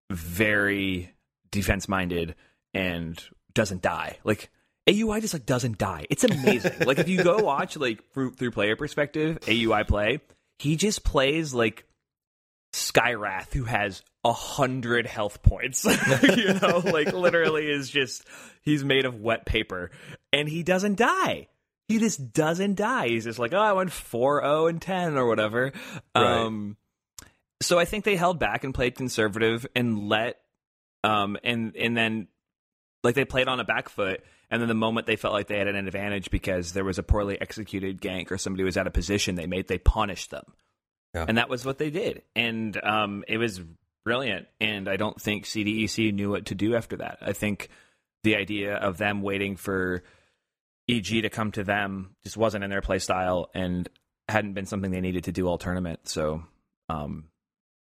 very 0.09 1.11
defense 1.51 1.87
minded 1.87 2.35
and 2.73 3.21
doesn't 3.53 3.81
die. 3.81 4.17
Like 4.23 4.49
AUI 4.87 5.21
just 5.21 5.33
like 5.33 5.45
doesn't 5.45 5.77
die. 5.77 6.05
It's 6.09 6.23
amazing. 6.23 6.73
like 6.85 6.99
if 6.99 7.09
you 7.09 7.23
go 7.23 7.37
watch 7.39 7.77
like 7.77 8.11
through, 8.13 8.33
through 8.33 8.51
player 8.51 8.75
perspective, 8.75 9.39
AUI 9.41 9.87
play, 9.87 10.19
he 10.59 10.75
just 10.75 11.03
plays 11.03 11.53
like 11.53 11.85
Skywrath 12.73 13.53
who 13.53 13.65
has 13.65 14.03
a 14.23 14.33
hundred 14.33 15.05
health 15.05 15.41
points. 15.43 15.85
you 16.23 16.53
know, 16.53 16.81
like 16.83 17.13
literally 17.13 17.69
is 17.69 17.89
just 17.89 18.23
he's 18.61 18.83
made 18.83 19.05
of 19.05 19.19
wet 19.19 19.45
paper 19.45 19.91
and 20.31 20.47
he 20.47 20.63
doesn't 20.63 20.97
die 20.97 21.47
he 21.91 21.99
just 21.99 22.33
doesn't 22.33 22.75
die. 22.75 23.09
He's 23.09 23.25
just 23.25 23.39
like, 23.39 23.53
oh, 23.53 23.59
I 23.59 23.73
went 23.73 23.91
4 23.91 24.41
0 24.41 24.67
and 24.67 24.81
10 24.81 25.17
or 25.17 25.27
whatever. 25.27 25.71
Right. 26.15 26.41
Um, 26.41 26.77
so 27.61 27.77
I 27.77 27.85
think 27.85 28.05
they 28.05 28.15
held 28.15 28.39
back 28.39 28.63
and 28.63 28.73
played 28.73 28.95
conservative 28.95 29.67
and 29.75 30.07
let, 30.09 30.37
um, 31.03 31.37
and 31.43 31.75
and 31.75 31.95
then 31.95 32.27
like 33.03 33.15
they 33.15 33.25
played 33.25 33.47
on 33.47 33.59
a 33.59 33.63
back 33.63 33.89
foot. 33.89 34.23
And 34.49 34.61
then 34.61 34.67
the 34.67 34.75
moment 34.75 35.07
they 35.07 35.15
felt 35.15 35.33
like 35.33 35.47
they 35.47 35.57
had 35.57 35.67
an 35.67 35.75
advantage 35.75 36.29
because 36.29 36.73
there 36.73 36.83
was 36.83 36.97
a 36.97 37.03
poorly 37.03 37.39
executed 37.39 38.01
gank 38.01 38.31
or 38.31 38.37
somebody 38.37 38.65
was 38.65 38.75
out 38.75 38.85
of 38.85 38.91
position, 38.91 39.35
they 39.35 39.47
made 39.47 39.67
they 39.69 39.77
punished 39.77 40.29
them, 40.29 40.43
yeah. 41.15 41.25
and 41.25 41.37
that 41.37 41.49
was 41.49 41.63
what 41.65 41.77
they 41.77 41.89
did. 41.89 42.23
And 42.35 42.77
um, 42.83 43.23
it 43.29 43.37
was 43.37 43.61
brilliant. 44.03 44.47
And 44.59 44.89
I 44.89 44.97
don't 44.97 45.19
think 45.21 45.45
CDEC 45.45 46.13
knew 46.13 46.29
what 46.29 46.47
to 46.47 46.55
do 46.55 46.75
after 46.75 46.97
that. 46.97 47.19
I 47.21 47.33
think 47.33 47.69
the 48.23 48.35
idea 48.35 48.75
of 48.75 48.97
them 48.97 49.21
waiting 49.21 49.55
for 49.55 50.03
EG 50.89 51.21
to 51.21 51.29
come 51.29 51.51
to 51.51 51.63
them 51.63 52.15
just 52.23 52.37
wasn't 52.37 52.63
in 52.63 52.69
their 52.69 52.81
play 52.81 52.99
style 52.99 53.49
and 53.53 53.87
hadn't 54.27 54.53
been 54.53 54.65
something 54.65 54.91
they 54.91 55.01
needed 55.01 55.25
to 55.25 55.31
do 55.31 55.47
all 55.47 55.57
tournament. 55.57 56.07
So, 56.07 56.43
um, 56.89 57.25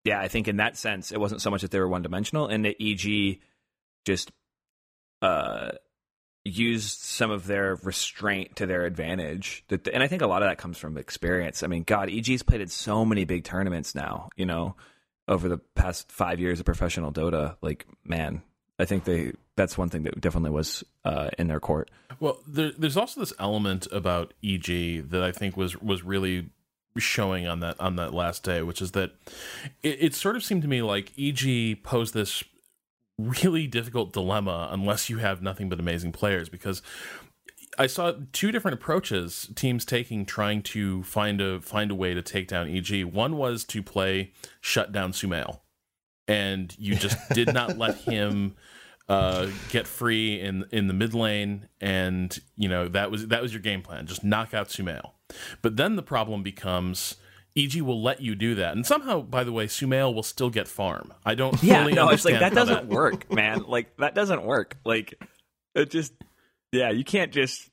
yeah, 0.04 0.20
I 0.20 0.28
think 0.28 0.48
in 0.48 0.58
that 0.58 0.78
sense, 0.78 1.12
it 1.12 1.20
wasn't 1.20 1.42
so 1.42 1.50
much 1.50 1.62
that 1.62 1.72
they 1.72 1.80
were 1.80 1.88
one 1.88 2.04
dimensional 2.04 2.48
and 2.48 2.66
that 2.66 2.76
EG 2.82 3.40
just 4.06 4.32
uh, 5.22 5.72
used 6.44 7.00
some 7.00 7.32
of 7.32 7.48
their 7.48 7.76
restraint 7.84 8.58
to 8.58 8.66
their 8.68 8.86
advantage. 8.86 9.64
That, 9.70 9.88
and 9.88 10.04
I 10.04 10.08
think 10.08 10.22
a 10.22 10.28
lot 10.28 10.44
of 10.44 10.50
that 10.50 10.60
comes 10.60 10.78
from 10.78 10.98
experience. 10.98 11.64
I 11.64 11.68
mean, 11.68 11.84
God, 11.84 12.10
EG's 12.10 12.44
played 12.44 12.62
in 12.62 12.68
so 12.68 13.04
many 13.04 13.26
big 13.26 13.44
tournaments 13.44 13.96
now, 13.96 14.30
you 14.36 14.46
know, 14.46 14.76
over 15.28 15.50
the 15.50 15.58
past 15.76 16.12
five 16.12 16.40
years 16.40 16.60
of 16.60 16.66
professional 16.68 17.12
Dota. 17.12 17.58
Like, 17.62 17.88
man, 18.04 18.44
I 18.78 18.86
think 18.86 19.06
they 19.06 19.34
that's 19.56 19.78
one 19.78 19.90
thing 19.90 20.04
that 20.04 20.20
definitely 20.20 20.52
was 20.52 20.84
uh, 21.06 21.30
in 21.38 21.48
their 21.48 21.60
court. 21.60 21.90
Well, 22.20 22.40
there, 22.46 22.72
there's 22.78 22.98
also 22.98 23.20
this 23.22 23.34
element 23.40 23.88
about 23.92 24.34
EG 24.44 25.10
that 25.10 25.22
I 25.24 25.32
think 25.32 25.56
was 25.56 25.82
was 25.82 26.04
really 26.04 26.50
showing 26.98 27.48
on 27.48 27.60
that 27.62 27.80
on 27.80 27.96
that 27.96 28.14
last 28.14 28.44
day, 28.44 28.62
which 28.62 28.82
is 28.82 28.92
that 28.92 29.12
it, 29.82 29.98
it 30.02 30.14
sort 30.14 30.36
of 30.36 30.44
seemed 30.44 30.62
to 30.64 30.68
me 30.68 30.82
like 30.82 31.12
EG 31.18 31.84
posed 31.84 32.14
this 32.14 32.44
really 33.18 33.66
difficult 33.66 34.12
dilemma 34.12 34.68
unless 34.72 35.10
you 35.10 35.20
have 35.20 35.42
nothing 35.42 35.70
but 35.70 35.80
amazing 35.80 36.12
players 36.12 36.50
because 36.50 36.82
I 37.80 37.88
saw 37.88 38.14
two 38.34 38.52
different 38.52 38.76
approaches 38.76 39.50
teams 39.56 39.86
taking 39.86 40.26
trying 40.26 40.62
to 40.64 41.04
find 41.04 41.40
a 41.40 41.62
find 41.62 41.92
a 41.92 41.96
way 41.96 42.14
to 42.14 42.22
take 42.22 42.48
down 42.48 42.68
EG. 42.70 43.06
One 43.06 43.38
was 43.38 43.64
to 43.66 43.82
play 43.82 44.32
shut 44.60 44.92
down 44.92 45.14
Sumail 45.14 45.60
and 46.28 46.76
you 46.78 46.96
just 46.96 47.18
did 47.30 47.54
not 47.54 47.78
let 47.78 47.96
him 47.98 48.56
uh, 49.10 49.48
get 49.70 49.88
free 49.88 50.40
in 50.40 50.66
in 50.72 50.88
the 50.88 50.94
mid 50.94 51.14
lane, 51.14 51.68
and 51.80 52.38
you 52.56 52.68
know 52.68 52.88
that 52.88 53.12
was 53.12 53.28
that 53.28 53.42
was 53.42 53.54
your 53.54 53.62
game 53.62 53.82
plan. 53.82 54.08
Just 54.08 54.24
knock 54.24 54.54
out 54.54 54.70
Sumail. 54.70 55.12
But 55.62 55.78
then 55.78 55.96
the 55.96 56.04
problem 56.04 56.44
becomes. 56.44 57.16
EG 57.58 57.82
will 57.82 58.04
let 58.04 58.20
you 58.20 58.36
do 58.36 58.54
that, 58.56 58.76
and 58.76 58.86
somehow, 58.86 59.22
by 59.22 59.46
the 59.46 59.52
way, 59.54 59.66
Sumail 59.66 60.14
will 60.14 60.24
still 60.24 60.50
get 60.50 60.68
farm. 60.68 61.14
I 61.24 61.36
don't. 61.36 61.64
Yeah, 61.64 61.88
no, 61.88 62.10
it's 62.10 62.26
like 62.26 62.40
that 62.40 62.54
doesn't 62.54 62.90
that... 62.90 62.94
work, 62.94 63.32
man. 63.34 63.64
Like 63.66 63.96
that 63.96 64.14
doesn't 64.14 64.44
work. 64.44 64.76
Like 64.84 65.14
it 65.74 65.90
just, 65.90 66.12
yeah, 66.74 66.92
you 66.92 67.06
can't 67.06 67.32
just 67.32 67.70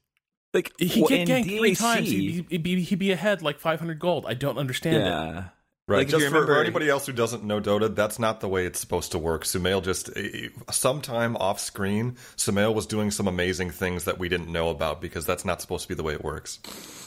like 0.54 0.72
he 0.78 1.04
get 1.04 1.26
ganked 1.26 1.58
three 1.58 1.74
times. 1.74 2.08
He'd 2.08 2.48
be, 2.48 2.56
he'd 2.56 2.62
be, 2.62 2.82
he'd 2.82 2.98
be 2.98 3.10
ahead 3.10 3.42
like 3.42 3.58
500 3.58 3.98
gold. 3.98 4.24
I 4.26 4.34
don't 4.34 4.58
understand 4.58 5.04
yeah. 5.04 5.38
it. 5.38 5.44
Right. 5.92 5.98
Like, 5.98 6.08
just 6.08 6.24
for, 6.24 6.32
remember- 6.32 6.54
for 6.54 6.60
anybody 6.60 6.88
else 6.88 7.04
who 7.06 7.12
doesn't 7.12 7.44
know 7.44 7.60
Dota, 7.60 7.94
that's 7.94 8.18
not 8.18 8.40
the 8.40 8.48
way 8.48 8.64
it's 8.64 8.80
supposed 8.80 9.12
to 9.12 9.18
work. 9.18 9.44
Sumail 9.44 9.84
just 9.84 10.10
eh, 10.16 10.48
sometime 10.70 11.36
off 11.36 11.60
screen, 11.60 12.16
Sumail 12.36 12.74
was 12.74 12.86
doing 12.86 13.10
some 13.10 13.28
amazing 13.28 13.70
things 13.70 14.04
that 14.04 14.18
we 14.18 14.30
didn't 14.30 14.50
know 14.50 14.70
about 14.70 15.02
because 15.02 15.26
that's 15.26 15.44
not 15.44 15.60
supposed 15.60 15.82
to 15.82 15.88
be 15.88 15.94
the 15.94 16.02
way 16.02 16.14
it 16.14 16.24
works. 16.24 16.60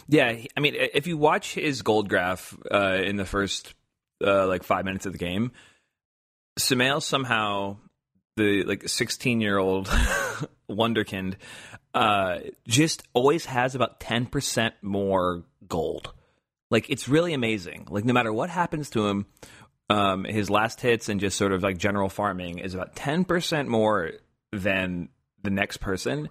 Yeah, 0.08 0.36
I 0.56 0.60
mean, 0.60 0.76
if 0.76 1.08
you 1.08 1.18
watch 1.18 1.56
his 1.56 1.82
gold 1.82 2.10
graph 2.10 2.56
uh, 2.72 3.02
in 3.04 3.16
the 3.16 3.26
first 3.26 3.74
uh, 4.24 4.46
like 4.48 4.64
five 4.64 4.86
minutes 4.86 5.08
of 5.08 5.14
the 5.14 5.18
game, 5.18 5.52
Sumail 6.60 7.02
somehow 7.02 7.78
the 8.38 8.64
like 8.64 8.88
sixteen 8.88 9.42
year 9.42 9.58
old 9.58 9.88
wonderkind 10.70 11.36
uh, 11.96 12.40
just 12.68 13.02
always 13.14 13.46
has 13.46 13.74
about 13.74 14.00
ten 14.00 14.28
percent 14.28 14.76
more 14.84 15.44
gold. 15.68 16.14
Like 16.72 16.90
it's 16.90 17.08
really 17.08 17.34
amazing. 17.34 17.88
Like 17.90 18.06
no 18.06 18.14
matter 18.14 18.34
what 18.34 18.50
happens 18.50 18.90
to 18.92 19.08
him, 19.08 19.26
um, 19.90 20.24
his 20.24 20.50
last 20.50 20.82
hits 20.82 21.10
and 21.10 21.20
just 21.20 21.38
sort 21.38 21.52
of 21.52 21.62
like 21.64 21.78
general 21.78 22.10
farming 22.10 22.60
is 22.60 22.74
about 22.74 22.96
ten 22.96 23.24
percent 23.26 23.70
more 23.70 24.14
than 24.52 25.10
the 25.44 25.52
next 25.52 25.78
person, 25.78 26.30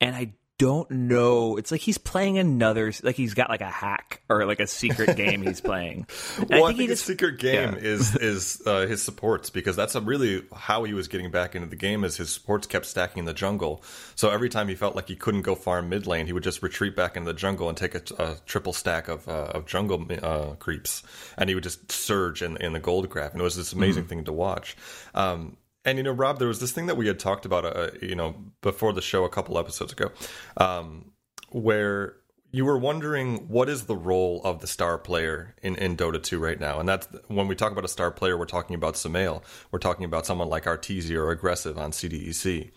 and 0.00 0.14
I 0.14 0.32
don't 0.64 0.90
know. 0.90 1.58
It's 1.58 1.70
like 1.70 1.82
he's 1.82 1.98
playing 1.98 2.38
another, 2.38 2.90
like 3.02 3.16
he's 3.16 3.34
got 3.34 3.50
like 3.50 3.60
a 3.60 3.68
hack 3.68 4.22
or 4.30 4.46
like 4.46 4.60
a 4.60 4.66
secret 4.66 5.14
game 5.22 5.42
he's 5.42 5.60
playing. 5.60 6.06
And 6.38 6.48
Well, 6.48 6.64
I 6.64 6.68
think, 6.68 6.80
he 6.80 6.86
his 6.86 6.98
just- 7.00 7.06
secret 7.06 7.38
game 7.38 7.74
yeah. 7.74 7.78
is 7.78 8.16
is 8.16 8.62
uh, 8.66 8.86
his 8.86 9.02
supports 9.02 9.50
because 9.50 9.76
that's 9.76 9.94
a 9.94 10.00
really 10.00 10.42
how 10.56 10.84
he 10.84 10.94
was 10.94 11.06
getting 11.08 11.30
back 11.30 11.54
into 11.54 11.68
the 11.68 11.76
game. 11.76 12.02
Is 12.02 12.16
his 12.16 12.30
supports 12.30 12.66
kept 12.66 12.86
stacking 12.86 13.18
in 13.20 13.24
the 13.26 13.34
jungle, 13.34 13.82
so 14.14 14.30
every 14.30 14.48
time 14.48 14.68
he 14.68 14.74
felt 14.74 14.96
like 14.96 15.08
he 15.08 15.16
couldn't 15.16 15.42
go 15.42 15.54
farm 15.54 15.90
mid 15.90 16.06
lane, 16.06 16.24
he 16.26 16.32
would 16.32 16.42
just 16.44 16.62
retreat 16.62 16.96
back 16.96 17.16
into 17.16 17.30
the 17.30 17.38
jungle 17.38 17.68
and 17.68 17.76
take 17.76 17.94
a, 17.94 18.02
a 18.18 18.36
triple 18.46 18.72
stack 18.72 19.08
of 19.08 19.28
uh, 19.28 19.50
of 19.54 19.66
jungle 19.66 20.06
uh, 20.22 20.54
creeps, 20.54 21.02
and 21.36 21.50
he 21.50 21.54
would 21.54 21.64
just 21.64 21.92
surge 21.92 22.40
in 22.40 22.56
in 22.56 22.72
the 22.72 22.80
gold 22.80 23.08
graph, 23.10 23.32
and 23.32 23.40
it 23.40 23.44
was 23.44 23.56
this 23.56 23.74
amazing 23.74 24.04
thing 24.06 24.24
to 24.24 24.32
watch. 24.32 24.76
Um, 25.14 25.56
and 25.84 25.98
you 25.98 26.04
know, 26.04 26.12
Rob, 26.12 26.38
there 26.38 26.48
was 26.48 26.60
this 26.60 26.72
thing 26.72 26.86
that 26.86 26.96
we 26.96 27.06
had 27.06 27.18
talked 27.18 27.44
about, 27.44 27.64
uh, 27.64 27.90
you 28.00 28.14
know, 28.14 28.34
before 28.62 28.92
the 28.92 29.02
show 29.02 29.24
a 29.24 29.28
couple 29.28 29.58
episodes 29.58 29.92
ago, 29.92 30.10
um, 30.56 31.12
where 31.50 32.16
you 32.54 32.64
were 32.64 32.78
wondering 32.78 33.48
what 33.48 33.68
is 33.68 33.86
the 33.86 33.96
role 33.96 34.40
of 34.44 34.60
the 34.60 34.66
star 34.66 34.96
player 34.96 35.56
in, 35.60 35.74
in 35.74 35.96
Dota 35.96 36.22
2 36.22 36.38
right 36.38 36.60
now. 36.60 36.78
And 36.78 36.88
that's 36.88 37.08
when 37.26 37.48
we 37.48 37.56
talk 37.56 37.72
about 37.72 37.84
a 37.84 37.88
star 37.88 38.12
player, 38.12 38.38
we're 38.38 38.44
talking 38.44 38.76
about 38.76 38.94
Sumail. 38.94 39.42
We're 39.72 39.80
talking 39.80 40.04
about 40.04 40.24
someone 40.24 40.48
like 40.48 40.64
Arteezy 40.64 41.16
or 41.16 41.34
Agressif 41.34 41.76
on 41.76 41.90
CDEC. 41.90 42.70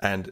And 0.00 0.28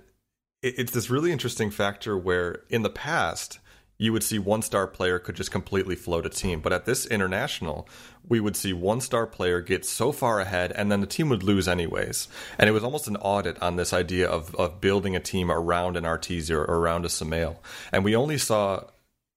it, 0.62 0.78
it's 0.78 0.92
this 0.92 1.10
really 1.10 1.30
interesting 1.30 1.70
factor 1.70 2.16
where 2.16 2.62
in 2.70 2.82
the 2.82 2.90
past, 2.90 3.58
you 3.98 4.12
would 4.12 4.22
see 4.22 4.38
one 4.38 4.62
star 4.62 4.86
player 4.86 5.18
could 5.18 5.36
just 5.36 5.50
completely 5.50 5.94
float 5.94 6.26
a 6.26 6.28
team. 6.28 6.60
But 6.60 6.72
at 6.72 6.84
this 6.84 7.06
international, 7.06 7.88
we 8.28 8.40
would 8.40 8.56
see 8.56 8.72
one 8.72 9.00
star 9.00 9.26
player 9.26 9.60
get 9.60 9.84
so 9.84 10.12
far 10.12 10.40
ahead 10.40 10.72
and 10.72 10.90
then 10.90 11.00
the 11.00 11.06
team 11.06 11.28
would 11.28 11.42
lose 11.42 11.68
anyways. 11.68 12.28
And 12.58 12.68
it 12.68 12.72
was 12.72 12.84
almost 12.84 13.08
an 13.08 13.16
audit 13.16 13.60
on 13.62 13.76
this 13.76 13.92
idea 13.92 14.28
of, 14.28 14.54
of 14.56 14.80
building 14.80 15.16
a 15.16 15.20
team 15.20 15.50
around 15.50 15.96
an 15.96 16.04
Arteezy 16.04 16.50
or 16.50 16.62
around 16.62 17.04
a 17.04 17.08
Sumail. 17.08 17.56
And 17.92 18.04
we 18.04 18.14
only 18.14 18.38
saw 18.38 18.84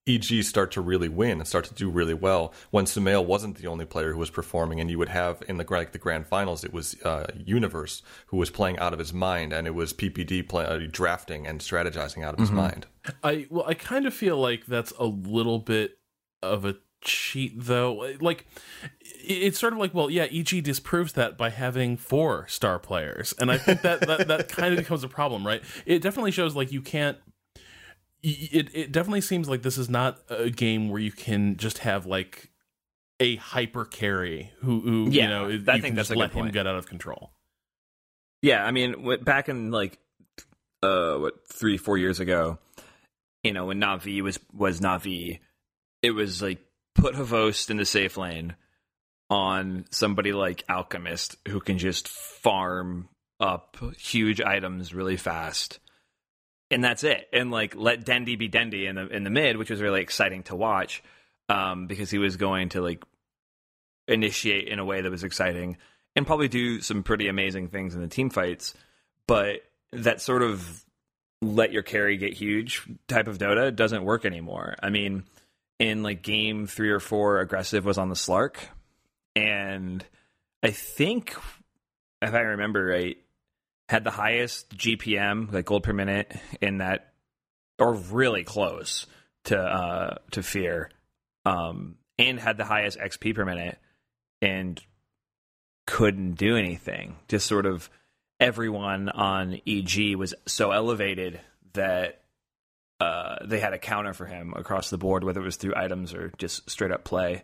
EG 0.08 0.42
start 0.42 0.72
to 0.72 0.80
really 0.80 1.08
win 1.08 1.38
and 1.38 1.46
start 1.46 1.64
to 1.66 1.74
do 1.74 1.90
really 1.90 2.14
well 2.14 2.52
when 2.70 2.84
Sumail 2.84 3.24
wasn't 3.24 3.56
the 3.58 3.66
only 3.66 3.84
player 3.84 4.12
who 4.12 4.18
was 4.18 4.30
performing, 4.30 4.80
and 4.80 4.90
you 4.90 4.98
would 4.98 5.08
have 5.08 5.42
in 5.48 5.56
the 5.56 5.66
like 5.70 5.92
the 5.92 5.98
grand 5.98 6.26
finals 6.26 6.64
it 6.64 6.72
was 6.72 7.00
uh, 7.02 7.26
Universe 7.36 8.02
who 8.26 8.36
was 8.36 8.50
playing 8.50 8.78
out 8.78 8.92
of 8.92 8.98
his 8.98 9.12
mind, 9.12 9.52
and 9.52 9.66
it 9.66 9.74
was 9.74 9.92
PPD 9.92 10.48
play, 10.48 10.64
uh, 10.64 10.80
drafting 10.90 11.46
and 11.46 11.60
strategizing 11.60 12.24
out 12.24 12.34
of 12.34 12.40
his 12.40 12.50
mind. 12.50 12.86
I 13.22 13.46
well, 13.50 13.64
I 13.66 13.74
kind 13.74 14.06
of 14.06 14.14
feel 14.14 14.38
like 14.38 14.66
that's 14.66 14.92
a 14.98 15.06
little 15.06 15.58
bit 15.58 15.98
of 16.42 16.64
a 16.64 16.76
cheat, 17.00 17.52
though. 17.56 18.14
Like, 18.20 18.46
it's 19.02 19.58
sort 19.58 19.72
of 19.72 19.78
like, 19.78 19.94
well, 19.94 20.10
yeah, 20.10 20.24
EG 20.24 20.62
disproves 20.62 21.14
that 21.14 21.36
by 21.36 21.50
having 21.50 21.96
four 21.96 22.46
star 22.48 22.78
players, 22.78 23.34
and 23.38 23.50
I 23.50 23.58
think 23.58 23.82
that 23.82 24.00
that, 24.06 24.28
that 24.28 24.48
kind 24.50 24.72
of 24.72 24.78
becomes 24.78 25.04
a 25.04 25.08
problem, 25.08 25.46
right? 25.46 25.62
It 25.86 26.02
definitely 26.02 26.30
shows 26.30 26.54
like 26.54 26.72
you 26.72 26.82
can't. 26.82 27.18
It 28.22 28.68
it 28.74 28.92
definitely 28.92 29.22
seems 29.22 29.48
like 29.48 29.62
this 29.62 29.78
is 29.78 29.88
not 29.88 30.18
a 30.28 30.50
game 30.50 30.88
where 30.90 31.00
you 31.00 31.12
can 31.12 31.56
just 31.56 31.78
have 31.78 32.04
like 32.06 32.50
a 33.18 33.36
hyper 33.36 33.84
carry 33.84 34.52
who 34.60 34.80
who 34.80 35.10
Yeah, 35.10 35.22
you 35.24 35.28
know 35.28 35.44
I 35.46 35.48
you 35.50 35.62
think 35.64 35.84
can 35.84 35.94
that's 35.94 36.08
just 36.08 36.18
let 36.18 36.32
him 36.32 36.42
point. 36.42 36.52
get 36.52 36.66
out 36.66 36.76
of 36.76 36.86
control. 36.86 37.32
Yeah, 38.42 38.64
I 38.64 38.70
mean, 38.70 39.06
back 39.24 39.48
in 39.48 39.70
like 39.70 39.98
uh 40.82 41.16
what 41.16 41.46
three 41.48 41.76
four 41.76 41.98
years 41.98 42.20
ago, 42.20 42.58
you 43.42 43.52
know, 43.52 43.66
when 43.66 43.80
Navi 43.80 44.22
was 44.22 44.38
was 44.52 44.80
Navi, 44.80 45.40
it 46.02 46.10
was 46.12 46.42
like 46.42 46.58
put 46.94 47.14
Havost 47.14 47.70
in 47.70 47.76
the 47.78 47.84
safe 47.86 48.16
lane 48.16 48.54
on 49.28 49.84
somebody 49.90 50.32
like 50.32 50.64
Alchemist 50.68 51.36
who 51.48 51.60
can 51.60 51.78
just 51.78 52.08
farm 52.08 53.08
up 53.38 53.76
huge 53.98 54.40
items 54.40 54.92
really 54.92 55.16
fast. 55.16 55.78
And 56.70 56.84
that's 56.84 57.02
it. 57.04 57.28
And 57.32 57.50
like 57.50 57.74
let 57.74 58.04
Dendi 58.04 58.38
be 58.38 58.48
Dendi 58.48 58.88
in 58.88 58.94
the 58.96 59.06
in 59.08 59.24
the 59.24 59.30
mid, 59.30 59.56
which 59.56 59.70
was 59.70 59.80
really 59.80 60.02
exciting 60.02 60.44
to 60.44 60.56
watch, 60.56 61.02
um, 61.48 61.86
because 61.86 62.10
he 62.10 62.18
was 62.18 62.36
going 62.36 62.70
to 62.70 62.80
like 62.80 63.04
initiate 64.06 64.68
in 64.68 64.78
a 64.78 64.84
way 64.84 65.00
that 65.00 65.10
was 65.10 65.24
exciting 65.24 65.78
and 66.16 66.26
probably 66.26 66.48
do 66.48 66.80
some 66.80 67.02
pretty 67.02 67.28
amazing 67.28 67.68
things 67.68 67.94
in 67.94 68.00
the 68.00 68.08
team 68.08 68.30
fights. 68.30 68.74
But 69.26 69.62
that 69.92 70.20
sort 70.20 70.42
of 70.42 70.84
let 71.42 71.72
your 71.72 71.82
carry 71.82 72.16
get 72.16 72.34
huge 72.34 72.82
type 73.08 73.26
of 73.26 73.38
Dota 73.38 73.74
doesn't 73.74 74.04
work 74.04 74.24
anymore. 74.24 74.76
I 74.82 74.90
mean, 74.90 75.24
in 75.78 76.02
like 76.02 76.22
game 76.22 76.66
three 76.66 76.90
or 76.90 77.00
four, 77.00 77.44
Agressif 77.44 77.82
was 77.82 77.98
on 77.98 78.08
the 78.08 78.14
Slark, 78.14 78.56
and 79.34 80.04
I 80.62 80.70
think 80.70 81.34
if 82.22 82.34
I 82.34 82.40
remember 82.40 82.84
right, 82.84 83.16
had 83.90 84.04
the 84.04 84.12
highest 84.12 84.70
GPM, 84.76 85.52
like 85.52 85.64
gold 85.64 85.82
per 85.82 85.92
minute, 85.92 86.32
in 86.60 86.78
that, 86.78 87.12
or 87.76 87.94
really 87.94 88.44
close 88.44 89.06
to 89.44 89.58
uh 89.58 90.18
to 90.30 90.44
Fear, 90.44 90.90
um, 91.44 91.96
and 92.16 92.38
had 92.38 92.56
the 92.56 92.64
highest 92.64 93.00
XP 93.00 93.34
per 93.34 93.44
minute, 93.44 93.78
and 94.40 94.80
couldn't 95.88 96.34
do 96.34 96.56
anything. 96.56 97.16
Just 97.26 97.48
sort 97.48 97.66
of 97.66 97.90
everyone 98.38 99.08
on 99.08 99.60
EG 99.66 100.14
was 100.14 100.34
so 100.46 100.70
elevated 100.70 101.40
that 101.72 102.22
uh, 103.00 103.44
they 103.44 103.58
had 103.58 103.72
a 103.72 103.78
counter 103.78 104.14
for 104.14 104.26
him 104.26 104.54
across 104.54 104.90
the 104.90 104.98
board, 104.98 105.24
whether 105.24 105.40
it 105.40 105.44
was 105.44 105.56
through 105.56 105.74
items 105.74 106.14
or 106.14 106.32
just 106.38 106.70
straight 106.70 106.92
up 106.92 107.02
play. 107.02 107.42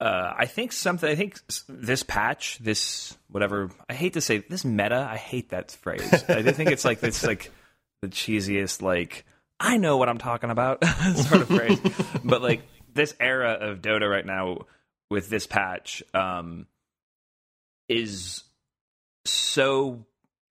Uh, 0.00 0.34
I 0.36 0.46
think 0.46 0.72
something. 0.72 1.08
I 1.08 1.14
think 1.14 1.38
this 1.68 2.02
patch, 2.02 2.58
this 2.58 3.16
whatever. 3.28 3.70
I 3.88 3.94
hate 3.94 4.14
to 4.14 4.20
say 4.20 4.38
this 4.38 4.64
meta. 4.64 5.08
I 5.08 5.16
hate 5.16 5.50
that 5.50 5.70
phrase. 5.70 6.12
I 6.28 6.42
think 6.42 6.70
it's 6.70 6.84
like 6.84 7.00
this, 7.00 7.24
like 7.24 7.52
the 8.02 8.08
cheesiest, 8.08 8.82
like 8.82 9.24
I 9.60 9.76
know 9.76 9.96
what 9.96 10.08
I'm 10.08 10.18
talking 10.18 10.50
about 10.50 10.84
sort 11.14 11.42
of 11.42 11.48
phrase. 11.48 11.80
But 12.24 12.42
like 12.42 12.62
this 12.92 13.14
era 13.20 13.52
of 13.52 13.80
Dota 13.80 14.10
right 14.10 14.26
now 14.26 14.66
with 15.08 15.30
this 15.30 15.46
patch 15.46 16.02
um, 16.12 16.66
is 17.88 18.42
so 19.24 20.04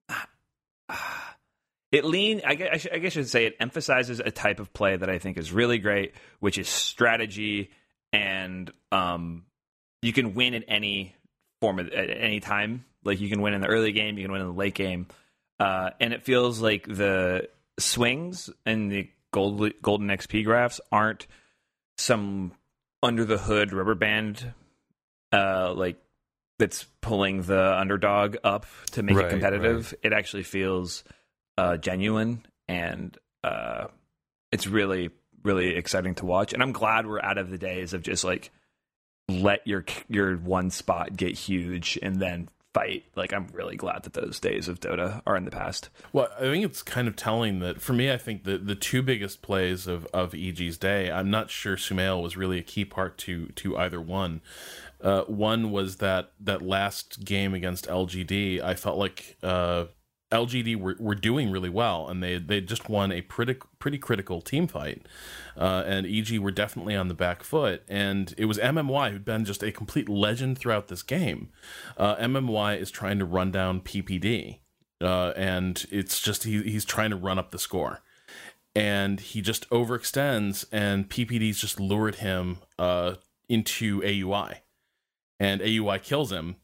it 1.91 2.05
lean 2.05 2.41
I 2.45 2.55
guess, 2.55 2.87
I 2.89 2.95
I 2.95 2.97
guess 2.99 3.11
I 3.11 3.15
should 3.15 3.29
say 3.29 3.45
it 3.45 3.57
emphasizes 3.59 4.21
a 4.21 4.31
type 4.31 4.61
of 4.61 4.71
play 4.71 4.95
that 4.95 5.09
I 5.09 5.19
think 5.19 5.37
is 5.37 5.51
really 5.51 5.77
great, 5.77 6.13
which 6.39 6.57
is 6.57 6.69
strategy 6.69 7.71
and 8.13 8.71
um, 8.91 9.45
you 10.01 10.13
can 10.13 10.33
win 10.33 10.53
at 10.53 10.63
any 10.67 11.15
form 11.59 11.79
of, 11.79 11.87
at 11.89 12.09
any 12.09 12.39
time. 12.39 12.85
Like 13.03 13.19
you 13.19 13.29
can 13.29 13.41
win 13.41 13.53
in 13.53 13.61
the 13.61 13.67
early 13.67 13.91
game, 13.91 14.17
you 14.17 14.23
can 14.23 14.31
win 14.31 14.41
in 14.41 14.47
the 14.47 14.53
late 14.53 14.75
game, 14.75 15.07
uh, 15.59 15.91
and 15.99 16.13
it 16.13 16.23
feels 16.23 16.59
like 16.59 16.85
the 16.87 17.49
swings 17.79 18.49
and 18.65 18.91
the 18.91 19.09
gold 19.31 19.71
golden 19.81 20.07
XP 20.07 20.43
graphs 20.45 20.79
aren't 20.91 21.25
some 21.97 22.51
under 23.01 23.25
the 23.25 23.37
hood 23.37 23.73
rubber 23.73 23.95
band 23.95 24.53
uh, 25.31 25.73
like 25.73 25.97
that's 26.59 26.85
pulling 27.01 27.41
the 27.41 27.79
underdog 27.79 28.37
up 28.43 28.65
to 28.91 29.01
make 29.01 29.15
Right, 29.15 29.25
it 29.25 29.29
competitive. 29.31 29.95
It 30.03 30.13
actually 30.13 30.43
feels 30.43 31.03
uh, 31.57 31.77
genuine 31.77 32.45
and 32.67 33.17
uh, 33.43 33.87
it's 34.51 34.67
really 34.67 35.09
really 35.43 35.75
exciting 35.75 36.15
to 36.15 36.25
watch. 36.25 36.53
And 36.53 36.61
I'm 36.61 36.71
glad 36.71 37.07
we're 37.07 37.21
out 37.21 37.37
of 37.37 37.49
the 37.49 37.57
days 37.57 37.93
of 37.93 38.03
just 38.03 38.23
like 38.23 38.51
let 39.29 39.65
your 39.65 39.85
your 40.09 40.35
one 40.37 40.69
spot 40.69 41.15
get 41.15 41.37
huge 41.37 41.97
and 42.01 42.21
then 42.21 42.49
fight. 42.73 43.03
Like 43.15 43.33
I'm 43.33 43.47
really 43.53 43.75
glad 43.75 44.03
that 44.03 44.13
those 44.13 44.39
days 44.39 44.67
of 44.67 44.79
Dota 44.79 45.21
are 45.25 45.35
in 45.35 45.45
the 45.45 45.51
past. 45.51 45.89
Well, 46.13 46.29
I 46.37 46.41
think 46.41 46.65
it's 46.65 46.81
kind 46.81 47.07
of 47.07 47.15
telling 47.15 47.59
that 47.59 47.81
for 47.81 47.93
me, 47.93 48.11
I 48.11 48.17
think 48.17 48.43
the 48.43 48.57
the 48.57 48.75
two 48.75 49.01
biggest 49.01 49.41
plays 49.41 49.87
of, 49.87 50.05
of 50.07 50.33
EG's 50.33 50.77
day, 50.77 51.11
I'm 51.11 51.29
not 51.29 51.49
sure 51.49 51.75
Sumail 51.75 52.21
was 52.21 52.37
really 52.37 52.59
a 52.59 52.63
key 52.63 52.85
part 52.85 53.17
to 53.19 53.47
to 53.47 53.77
either 53.77 54.01
one. 54.01 54.41
Uh, 55.01 55.23
one 55.23 55.71
was 55.71 55.97
that 55.97 56.31
that 56.39 56.61
last 56.61 57.25
game 57.25 57.53
against 57.53 57.87
LGD. 57.87 58.61
I 58.61 58.75
felt 58.75 58.97
like 58.97 59.37
uh, 59.41 59.85
LGD 60.31 60.77
were, 60.77 60.95
were 60.97 61.15
doing 61.15 61.51
really 61.51 61.69
well, 61.69 62.07
and 62.07 62.23
they 62.23 62.37
they 62.37 62.61
just 62.61 62.89
won 62.89 63.11
a 63.11 63.21
pretty 63.21 63.55
pretty 63.79 63.97
critical 63.97 64.41
team 64.41 64.67
fight, 64.67 65.05
uh, 65.57 65.83
and 65.85 66.07
EG 66.07 66.39
were 66.39 66.51
definitely 66.51 66.95
on 66.95 67.09
the 67.09 67.13
back 67.13 67.43
foot, 67.43 67.83
and 67.87 68.33
it 68.37 68.45
was 68.45 68.57
MMY 68.57 69.11
who'd 69.11 69.25
been 69.25 69.45
just 69.45 69.61
a 69.61 69.71
complete 69.71 70.07
legend 70.07 70.57
throughout 70.57 70.87
this 70.87 71.03
game. 71.03 71.49
Uh, 71.97 72.15
MMY 72.15 72.79
is 72.79 72.89
trying 72.89 73.19
to 73.19 73.25
run 73.25 73.51
down 73.51 73.81
PPD, 73.81 74.59
uh, 75.01 75.33
and 75.35 75.85
it's 75.91 76.21
just 76.21 76.45
he, 76.45 76.63
he's 76.63 76.85
trying 76.85 77.09
to 77.09 77.17
run 77.17 77.37
up 77.37 77.51
the 77.51 77.59
score, 77.59 78.01
and 78.73 79.19
he 79.19 79.41
just 79.41 79.69
overextends, 79.69 80.65
and 80.71 81.09
PPD's 81.09 81.59
just 81.59 81.79
lured 81.79 82.15
him 82.15 82.59
uh, 82.79 83.15
into 83.49 84.01
AUI, 84.01 84.61
and 85.41 85.61
AUI 85.61 86.01
kills 86.01 86.31
him, 86.31 86.55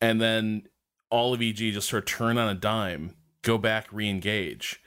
and 0.00 0.22
then 0.22 0.68
all 1.10 1.34
of 1.34 1.42
EG 1.42 1.56
just 1.56 1.88
sort 1.88 2.02
of 2.02 2.06
turn 2.06 2.38
on 2.38 2.48
a 2.48 2.54
dime, 2.54 3.14
go 3.42 3.58
back, 3.58 3.86
re-engage, 3.92 4.80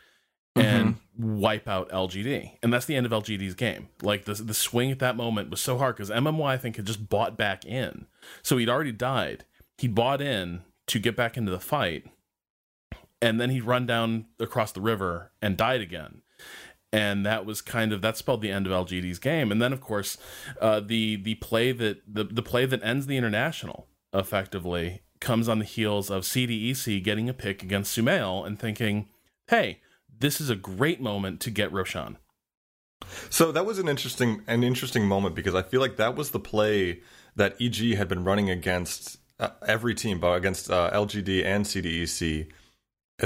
and 0.56 0.95
mm-hmm. 0.95 1.39
wipe 1.39 1.67
out 1.67 1.89
LGD. 1.89 2.58
And 2.62 2.73
that's 2.73 2.86
the 2.86 2.95
end 2.95 3.06
of 3.06 3.12
LGD's 3.12 3.56
game. 3.56 3.89
Like 4.01 4.25
the 4.25 4.34
the 4.34 4.53
swing 4.53 4.91
at 4.91 4.99
that 4.99 5.15
moment 5.15 5.49
was 5.49 5.62
so 5.62 5.77
hard 5.77 5.95
because 5.95 6.10
MMY 6.10 6.45
I 6.45 6.58
think 6.58 6.75
had 6.75 6.86
just 6.86 7.10
bought 7.10 7.38
back 7.38 7.65
in, 7.65 8.08
so 8.41 8.58
he'd 8.58 8.69
already 8.69 8.91
died. 8.91 9.45
He 9.77 9.88
bought 9.88 10.21
in 10.21 10.62
to 10.88 10.99
get 10.99 11.15
back 11.15 11.38
into 11.38 11.51
the 11.51 11.60
fight, 11.60 12.06
and 13.21 13.39
then 13.39 13.49
he'd 13.49 13.63
run 13.63 13.86
down 13.86 14.25
across 14.39 14.71
the 14.71 14.82
river 14.82 15.32
and 15.41 15.58
died 15.58 15.82
again. 15.82 16.21
And 16.93 17.25
that 17.25 17.45
was 17.45 17.62
kind 17.62 17.91
of 17.91 18.01
that 18.01 18.17
spelled 18.17 18.41
the 18.41 18.51
end 18.51 18.65
of 18.65 18.71
LGD's 18.71 19.19
game. 19.19 19.51
And 19.51 19.62
then 19.62 19.73
of 19.73 19.82
course, 19.82 20.17
uh, 20.62 20.80
the 20.80 21.17
the 21.17 21.36
play 21.36 21.71
that 21.71 22.01
the 22.08 22.23
the 22.23 22.41
play 22.41 22.65
that 22.65 22.84
ends 22.84 23.08
the 23.08 23.17
international 23.17 23.88
effectively 24.13 25.01
comes 25.19 25.49
on 25.49 25.60
the 25.60 25.65
heels 25.65 26.10
of 26.10 26.23
CDEC 26.23 27.03
getting 27.03 27.30
a 27.30 27.34
pick 27.34 27.63
against 27.63 27.97
Sumail 27.97 28.45
and 28.45 28.60
thinking, 28.60 29.08
hey, 29.47 29.80
this 30.19 30.41
is 30.41 30.49
a 30.49 30.56
great 30.56 31.01
moment 31.01 31.39
to 31.41 31.51
get 31.51 31.71
Roshan. 31.71 32.17
So 33.30 33.51
that 33.51 33.65
was 33.65 33.80
an 33.80 33.88
interesting 33.88 34.41
an 34.47 34.63
interesting 34.63 35.08
moment 35.08 35.36
because 35.36 35.53
I 35.56 35.62
feel 35.62 35.82
like 35.82 35.97
that 35.97 36.15
was 36.15 36.32
the 36.32 36.39
play 36.39 37.01
that 37.36 37.56
EG 37.62 37.95
had 37.95 38.08
been 38.08 38.23
running 38.23 38.49
against 38.49 39.17
uh, 39.39 39.49
every 39.67 39.93
team, 39.93 40.19
but 40.19 40.34
against 40.34 40.71
uh, 40.71 40.89
LGD 40.91 41.45
and 41.45 41.63
CDEC 41.63 42.47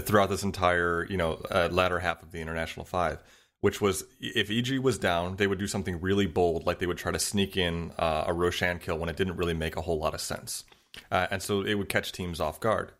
throughout 0.01 0.29
this 0.29 0.43
entire 0.43 1.07
you 1.09 1.17
know 1.17 1.41
uh, 1.49 1.69
latter 1.71 1.99
half 1.99 2.21
of 2.21 2.31
the 2.31 2.41
International 2.41 2.85
Five. 2.85 3.23
Which 3.61 3.79
was 3.79 4.03
if 4.19 4.49
EG 4.49 4.79
was 4.79 4.97
down, 4.97 5.35
they 5.35 5.45
would 5.45 5.59
do 5.59 5.67
something 5.67 6.01
really 6.01 6.25
bold, 6.25 6.65
like 6.65 6.79
they 6.79 6.87
would 6.87 6.97
try 6.97 7.11
to 7.11 7.19
sneak 7.19 7.55
in 7.55 7.91
uh, 7.99 8.23
a 8.25 8.33
Roshan 8.33 8.79
kill 8.79 8.97
when 8.97 9.07
it 9.07 9.15
didn't 9.15 9.37
really 9.37 9.53
make 9.53 9.77
a 9.77 9.81
whole 9.81 9.99
lot 9.99 10.15
of 10.15 10.19
sense 10.19 10.63
uh, 11.11 11.27
and 11.31 11.41
so 11.41 11.61
it 11.61 11.75
would 11.75 11.89
catch 11.89 12.11
teams 12.11 12.39
off 12.39 12.59
guard. 12.59 12.91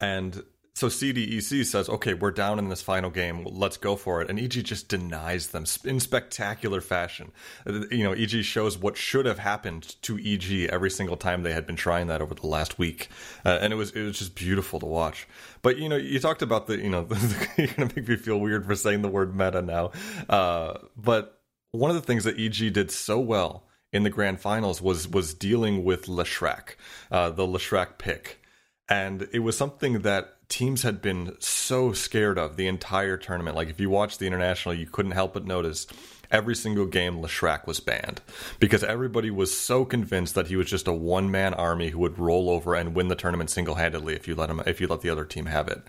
And 0.00 0.42
so 0.74 0.88
CDEC 0.88 1.66
says, 1.66 1.88
okay, 1.88 2.14
we're 2.14 2.30
down 2.30 2.58
in 2.58 2.70
this 2.70 2.80
final 2.80 3.10
game. 3.10 3.44
Let's 3.44 3.76
go 3.76 3.94
for 3.94 4.22
it. 4.22 4.30
And 4.30 4.38
EG 4.38 4.64
just 4.64 4.88
denies 4.88 5.48
them 5.48 5.64
in 5.84 6.00
spectacular 6.00 6.80
fashion. 6.80 7.30
Uh, 7.66 7.84
you 7.90 8.02
know, 8.02 8.12
EG 8.12 8.42
shows 8.42 8.78
what 8.78 8.96
should 8.96 9.26
have 9.26 9.38
happened 9.38 9.96
to 10.02 10.18
EG 10.18 10.70
every 10.70 10.90
single 10.90 11.18
time 11.18 11.42
they 11.42 11.52
had 11.52 11.66
been 11.66 11.76
trying 11.76 12.06
that 12.06 12.22
over 12.22 12.34
the 12.34 12.46
last 12.46 12.78
week. 12.78 13.08
Uh, 13.44 13.58
and 13.60 13.72
it 13.72 13.76
was, 13.76 13.90
it 13.90 14.02
was 14.02 14.18
just 14.18 14.34
beautiful 14.34 14.80
to 14.80 14.86
watch. 14.86 15.28
But, 15.60 15.76
you 15.76 15.90
know, 15.90 15.96
you 15.96 16.18
talked 16.18 16.42
about 16.42 16.66
the, 16.66 16.78
you 16.78 16.88
know, 16.88 17.06
you're 17.58 17.66
going 17.66 17.88
to 17.88 17.94
make 17.94 18.08
me 18.08 18.16
feel 18.16 18.40
weird 18.40 18.64
for 18.64 18.74
saying 18.74 19.02
the 19.02 19.08
word 19.08 19.36
meta 19.36 19.60
now. 19.60 19.92
Uh, 20.26 20.78
but 20.96 21.38
one 21.72 21.90
of 21.90 21.96
the 21.96 22.02
things 22.02 22.24
that 22.24 22.40
EG 22.40 22.72
did 22.72 22.90
so 22.90 23.20
well 23.20 23.66
in 23.92 24.02
the 24.02 24.10
grand 24.10 24.40
finals 24.40 24.80
was 24.80 25.06
was 25.08 25.34
dealing 25.34 25.84
with 25.84 26.06
Leshrac, 26.06 26.76
uh, 27.10 27.30
the 27.30 27.46
Leshrac 27.46 27.98
pick, 27.98 28.42
and 28.88 29.28
it 29.32 29.40
was 29.40 29.56
something 29.56 30.00
that 30.00 30.48
teams 30.48 30.82
had 30.82 31.00
been 31.00 31.34
so 31.38 31.92
scared 31.92 32.38
of 32.38 32.56
the 32.56 32.66
entire 32.66 33.16
tournament. 33.16 33.56
Like 33.56 33.68
if 33.68 33.80
you 33.80 33.90
watched 33.90 34.18
the 34.18 34.26
international, 34.26 34.74
you 34.74 34.86
couldn't 34.86 35.12
help 35.12 35.34
but 35.34 35.46
notice 35.46 35.86
every 36.30 36.56
single 36.56 36.86
game 36.86 37.18
Leshrac 37.18 37.66
was 37.66 37.80
banned 37.80 38.22
because 38.58 38.82
everybody 38.82 39.30
was 39.30 39.56
so 39.56 39.84
convinced 39.84 40.34
that 40.34 40.48
he 40.48 40.56
was 40.56 40.66
just 40.66 40.88
a 40.88 40.92
one 40.92 41.30
man 41.30 41.54
army 41.54 41.90
who 41.90 41.98
would 41.98 42.18
roll 42.18 42.50
over 42.50 42.74
and 42.74 42.94
win 42.94 43.08
the 43.08 43.14
tournament 43.14 43.50
single 43.50 43.74
handedly 43.76 44.14
if 44.14 44.26
you 44.26 44.34
let 44.34 44.50
him 44.50 44.62
if 44.66 44.80
you 44.80 44.86
let 44.86 45.02
the 45.02 45.10
other 45.10 45.24
team 45.24 45.46
have 45.46 45.68
it. 45.68 45.82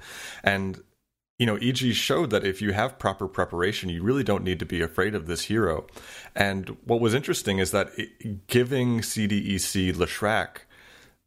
And 0.44 0.82
you 1.44 1.48
know, 1.48 1.58
EG 1.58 1.94
showed 1.94 2.30
that 2.30 2.46
if 2.46 2.62
you 2.62 2.72
have 2.72 2.98
proper 2.98 3.28
preparation, 3.28 3.90
you 3.90 4.02
really 4.02 4.24
don't 4.24 4.46
need 4.46 4.60
to 4.60 4.66
be 4.66 4.82
afraid 4.82 5.14
of 5.14 5.28
this 5.28 5.42
hero. 5.42 5.86
And 6.34 6.78
what 6.86 7.02
was 7.02 7.14
interesting 7.14 7.60
is 7.60 7.72
that 7.72 7.90
it, 7.98 8.48
giving 8.48 9.02
CDEC 9.02 9.94
Leshrac 9.94 10.60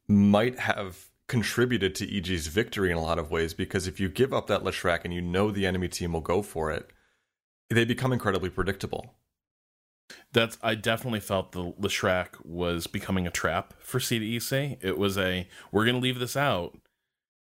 might 0.09 0.59
have 0.59 1.11
contributed 1.29 1.95
to 1.97 2.17
EG's 2.17 2.47
victory 2.47 2.91
in 2.91 2.97
a 2.97 3.03
lot 3.03 3.19
of 3.19 3.31
ways 3.31 3.53
because 3.53 3.87
if 3.87 4.01
you 4.01 4.09
give 4.09 4.33
up 4.33 4.47
that 4.47 4.65
Leshrac 4.65 5.01
and 5.05 5.13
you 5.13 5.21
know 5.21 5.51
the 5.51 5.67
enemy 5.67 5.87
team 5.87 6.15
will 6.15 6.23
go 6.23 6.41
for 6.41 6.71
it, 6.71 6.89
they 7.69 7.85
become 7.85 8.11
incredibly 8.11 8.49
predictable. 8.49 9.17
That's 10.33 10.57
I 10.63 10.77
definitely 10.77 11.21
felt 11.21 11.53
the 11.53 11.73
Leshrac 11.73 12.43
was 12.43 12.87
becoming 12.87 13.27
a 13.27 13.31
trap 13.31 13.75
for 13.81 13.99
CDEC. 13.99 14.79
It 14.81 14.97
was 14.97 15.19
a 15.19 15.47
we're 15.71 15.85
going 15.85 15.97
to 15.97 16.01
leave 16.01 16.21
this 16.21 16.39
out, 16.39 16.79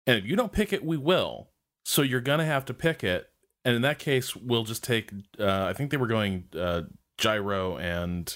and 0.08 0.18
if 0.18 0.24
you 0.24 0.38
don't 0.38 0.54
pick 0.54 0.72
it, 0.72 0.86
we 0.86 0.96
will. 0.96 1.50
So 1.84 2.02
you're 2.02 2.22
gonna 2.22 2.46
have 2.46 2.66
to 2.66 2.74
pick 2.74 3.04
it, 3.04 3.28
and 3.66 3.76
in 3.76 3.82
that 3.84 4.00
case, 4.00 4.36
we'll 4.36 4.64
just 4.64 4.84
take. 4.84 5.12
Uh, 5.40 5.66
I 5.66 5.74
think 5.74 5.92
they 5.92 5.98
were 5.98 6.08
going 6.08 6.46
uh, 6.58 6.84
gyro 7.18 7.78
and 7.78 8.36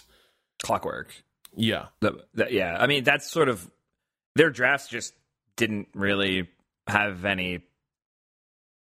clockwork. 0.62 1.14
Yeah, 1.56 1.88
the, 2.02 2.24
the, 2.34 2.48
yeah. 2.52 2.76
I 2.78 2.88
mean, 2.88 3.04
that's 3.04 3.30
sort 3.30 3.50
of 3.50 3.70
their 4.36 4.50
drafts 4.50 4.88
just 4.88 5.14
didn't 5.56 5.88
really 5.94 6.50
have 6.88 7.26
any 7.26 7.62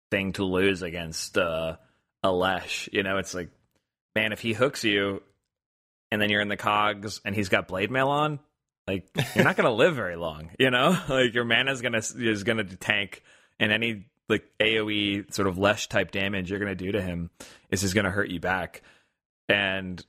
thing 0.10 0.34
to 0.34 0.44
lose 0.44 0.82
against 0.82 1.38
uh, 1.38 1.78
Alesh. 2.24 2.90
You 2.92 3.04
know, 3.04 3.18
it's 3.18 3.34
like, 3.34 3.50
man, 4.16 4.32
if 4.32 4.40
he 4.40 4.54
hooks 4.54 4.84
you, 4.84 5.22
and 6.12 6.22
then 6.22 6.30
you're 6.30 6.42
in 6.42 6.50
the 6.50 6.58
cogs, 6.58 7.22
and 7.26 7.36
he's 7.36 7.50
got 7.50 7.68
blade 7.68 7.92
mail 7.92 8.10
on, 8.10 8.40
like 8.88 9.10
you're 9.36 9.44
not 9.44 9.56
gonna 9.56 9.72
live 9.74 9.96
very 9.96 10.16
long. 10.16 10.52
You 10.60 10.72
know, 10.72 10.98
like 11.10 11.34
your 11.34 11.46
mana's 11.46 11.82
gonna 11.82 12.02
is 12.16 12.44
gonna 12.44 12.64
tank, 12.64 13.24
and 13.60 13.72
any 13.72 14.06
like 14.30 14.46
AoE 14.60 15.34
sort 15.34 15.48
of 15.48 15.58
Lesh 15.58 15.88
type 15.88 16.12
damage 16.12 16.50
you're 16.50 16.60
going 16.60 16.76
to 16.76 16.84
do 16.86 16.92
to 16.94 17.02
him 17.02 17.30
is 17.70 17.82
just 17.82 17.94
going 17.94 18.06
to 18.06 18.12
hurt 18.12 18.30
you 18.30 18.40
back. 18.40 18.82
And 19.50 20.04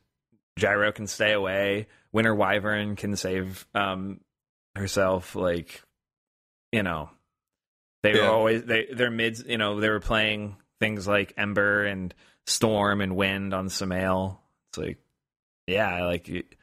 Gyro 0.58 0.92
can 0.92 1.06
stay 1.06 1.32
away. 1.32 1.88
Winter 2.12 2.34
Wyvern 2.34 2.96
can 2.96 3.16
save 3.16 3.66
um, 3.74 4.20
herself. 4.76 5.34
Like, 5.34 5.82
you 6.70 6.82
know, 6.82 7.10
they 8.02 8.14
yeah. 8.14 8.22
were 8.22 8.34
always 8.34 8.64
they 8.64 8.86
their 8.92 9.10
mids. 9.10 9.44
You 9.46 9.58
know, 9.58 9.80
they 9.80 9.88
were 9.88 10.00
playing 10.00 10.56
things 10.80 11.06
like 11.08 11.32
Ember 11.36 11.84
and 11.84 12.14
Storm 12.46 13.00
and 13.00 13.16
Wind 13.16 13.54
on 13.54 13.68
Sumail. 13.68 14.38
It's 14.70 14.78
like, 14.78 14.98
yeah, 15.66 16.04
like 16.04 16.28
it's 16.28 16.56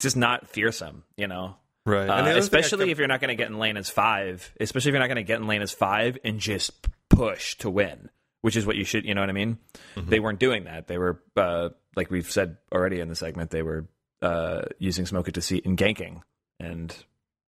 just 0.00 0.16
not 0.16 0.48
fearsome. 0.48 1.04
You 1.16 1.26
know, 1.26 1.56
Right. 1.86 2.08
Uh, 2.08 2.38
especially 2.38 2.86
kept... 2.86 2.90
if 2.92 2.98
you're 2.98 3.08
not 3.08 3.20
going 3.20 3.28
to 3.28 3.34
get 3.34 3.48
in 3.48 3.58
lane 3.58 3.76
as 3.76 3.90
five, 3.90 4.52
especially 4.58 4.90
if 4.90 4.92
you're 4.94 5.00
not 5.00 5.08
going 5.08 5.16
to 5.16 5.22
get 5.22 5.40
in 5.40 5.46
lane 5.46 5.62
as 5.62 5.72
five 5.72 6.18
and 6.24 6.40
just 6.40 6.72
push 7.10 7.56
to 7.58 7.68
win, 7.68 8.08
which 8.40 8.56
is 8.56 8.64
what 8.64 8.76
you 8.76 8.84
should, 8.84 9.04
you 9.04 9.14
know 9.14 9.20
what 9.20 9.30
I 9.30 9.34
mean? 9.34 9.58
Mm-hmm. 9.96 10.08
They 10.08 10.20
weren't 10.20 10.38
doing 10.38 10.64
that. 10.64 10.86
They 10.86 10.98
were, 10.98 11.22
uh, 11.36 11.70
like 11.94 12.10
we've 12.10 12.30
said 12.30 12.56
already 12.72 13.00
in 13.00 13.08
the 13.08 13.16
segment, 13.16 13.50
they 13.50 13.62
were 13.62 13.86
uh, 14.22 14.62
using 14.78 15.04
Smoke 15.06 15.28
of 15.28 15.34
Deceit 15.34 15.66
and 15.66 15.76
ganking. 15.76 16.22
And 16.58 16.94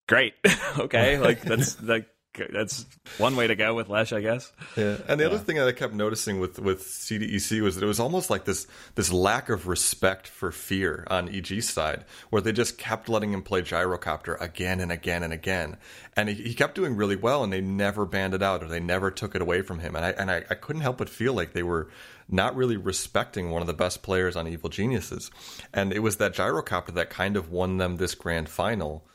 great. 0.09 0.35
okay. 0.79 1.19
like 1.19 1.43
that's 1.43 1.81
like 1.83 2.09
that's 2.53 2.87
one 3.19 3.37
way 3.37 3.47
to 3.47 3.55
go 3.55 3.75
with 3.75 3.89
Lesh, 3.89 4.13
I 4.13 4.21
guess. 4.21 4.53
Yeah, 4.77 4.97
and 5.09 5.21
the 5.21 5.25
yeah. 5.25 5.31
other 5.31 5.39
thing 5.39 5.57
that 5.57 5.69
I 5.69 5.73
kept 5.73 5.95
noticing 5.95 6.41
with 6.41 6.59
with 6.59 6.83
CDEC 6.83 7.63
was 7.63 7.75
that 7.75 7.85
it 7.85 7.87
was 7.87 8.01
almost 8.01 8.31
like 8.31 8.45
this 8.45 8.67
this 8.95 9.13
lack 9.13 9.49
of 9.49 9.67
respect 9.67 10.29
for 10.29 10.53
fear 10.53 11.07
on 11.09 11.29
EG's 11.29 11.69
side, 11.69 12.05
where 12.31 12.43
they 12.43 12.53
just 12.53 12.79
kept 12.79 13.09
letting 13.09 13.33
him 13.33 13.43
play 13.43 13.63
gyrocopter 13.63 14.41
again 14.41 14.81
and 14.81 14.93
again 14.93 15.23
and 15.23 15.33
again, 15.33 15.77
and 16.17 16.29
he, 16.29 16.35
he 16.35 16.55
kept 16.55 16.75
doing 16.75 16.97
really 16.97 17.17
well, 17.17 17.43
and 17.43 17.53
they 17.53 17.61
never 17.61 18.05
banned 18.05 18.35
it 18.35 18.43
out 18.43 18.63
or 18.63 18.69
they 18.69 18.81
never 18.81 19.11
took 19.11 19.35
it 19.35 19.43
away 19.43 19.63
from 19.63 19.79
him, 19.79 19.97
and 19.97 20.05
I 20.05 20.11
and 20.11 20.31
I, 20.31 20.45
I 20.51 20.55
couldn't 20.55 20.83
help 20.83 20.99
but 20.99 21.09
feel 21.09 21.35
like 21.35 21.53
they 21.53 21.63
were 21.63 21.89
not 22.29 22.57
really 22.57 22.77
respecting 22.77 23.51
one 23.51 23.63
of 23.63 23.69
the 23.69 23.73
best 23.73 24.03
players 24.03 24.37
on 24.37 24.49
Evil 24.49 24.71
Geniuses, 24.71 25.31
and 25.73 25.93
it 25.93 26.01
was 26.01 26.17
that 26.17 26.35
gyrocopter 26.35 26.95
that 26.95 27.11
kind 27.11 27.37
of 27.37 27.51
won 27.51 27.79
them 27.79 27.97
this 27.97 28.15
grand 28.15 28.49
final 28.49 29.07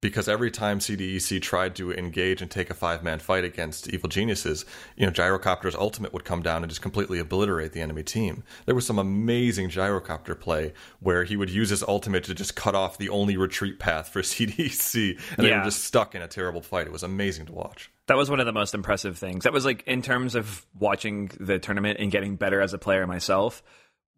because 0.00 0.28
every 0.28 0.50
time 0.50 0.78
CDEC 0.78 1.42
tried 1.42 1.74
to 1.76 1.92
engage 1.92 2.40
and 2.40 2.50
take 2.50 2.70
a 2.70 2.74
five 2.74 3.02
man 3.02 3.18
fight 3.18 3.44
against 3.44 3.88
evil 3.88 4.08
geniuses, 4.08 4.64
you 4.96 5.04
know, 5.04 5.12
Gyrocopter's 5.12 5.74
ultimate 5.74 6.12
would 6.12 6.24
come 6.24 6.42
down 6.42 6.62
and 6.62 6.70
just 6.70 6.82
completely 6.82 7.18
obliterate 7.18 7.72
the 7.72 7.80
enemy 7.80 8.04
team. 8.04 8.44
There 8.66 8.74
was 8.74 8.86
some 8.86 8.98
amazing 8.98 9.70
Gyrocopter 9.70 10.38
play 10.38 10.72
where 11.00 11.24
he 11.24 11.36
would 11.36 11.50
use 11.50 11.70
his 11.70 11.82
ultimate 11.82 12.24
to 12.24 12.34
just 12.34 12.54
cut 12.54 12.74
off 12.74 12.98
the 12.98 13.08
only 13.08 13.36
retreat 13.36 13.78
path 13.78 14.08
for 14.08 14.22
CDEC, 14.22 15.18
and 15.36 15.46
yeah. 15.46 15.50
they 15.50 15.58
were 15.58 15.64
just 15.64 15.84
stuck 15.84 16.14
in 16.14 16.22
a 16.22 16.28
terrible 16.28 16.62
fight. 16.62 16.86
It 16.86 16.92
was 16.92 17.02
amazing 17.02 17.46
to 17.46 17.52
watch. 17.52 17.90
That 18.06 18.16
was 18.16 18.30
one 18.30 18.40
of 18.40 18.46
the 18.46 18.52
most 18.52 18.74
impressive 18.74 19.18
things. 19.18 19.44
That 19.44 19.52
was 19.52 19.64
like 19.64 19.82
in 19.86 20.00
terms 20.02 20.34
of 20.34 20.64
watching 20.78 21.30
the 21.40 21.58
tournament 21.58 21.98
and 22.00 22.10
getting 22.10 22.36
better 22.36 22.60
as 22.60 22.72
a 22.72 22.78
player 22.78 23.06
myself. 23.06 23.62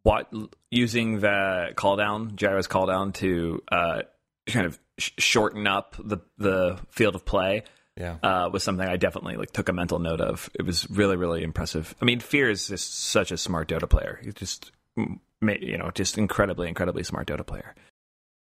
What 0.03 0.33
using 0.71 1.21
the 1.21 1.73
call 1.75 1.97
down, 1.97 2.37
Gyro's 2.37 2.67
call 2.67 2.87
down 2.87 3.13
to 3.15 3.63
uh, 3.71 4.03
kind 4.47 4.67
of 4.67 4.79
sh- 5.01 5.13
shorten 5.19 5.67
up 5.67 5.97
the 5.99 6.19
the 6.39 6.79
field 6.91 7.15
of 7.15 7.25
play. 7.25 7.65
Yeah. 7.97 8.17
uh, 8.23 8.49
was 8.51 8.63
something 8.63 8.89
I 8.89 8.97
definitely 8.97 9.37
like 9.37 9.51
took 9.51 9.69
a 9.69 9.75
mental 9.75 9.99
note 9.99 10.21
of. 10.21 10.49
It 10.55 10.63
was 10.63 10.89
really 10.91 11.17
really 11.17 11.43
impressive. 11.43 11.95
I 12.01 12.05
mean, 12.05 12.21
Fear 12.21 12.51
is 12.51 12.69
just 12.69 12.99
such 12.99 13.31
a 13.31 13.37
smart 13.37 13.69
Dota 13.69 13.89
player. 13.89 14.21
He's 14.23 14.35
just 14.35 14.73
mm, 14.99 15.19
you 15.61 15.77
know 15.77 15.91
just 15.91 16.17
incredibly 16.17 16.69
incredibly 16.69 17.03
smart 17.03 17.27
Dota 17.27 17.47
player. 17.47 17.75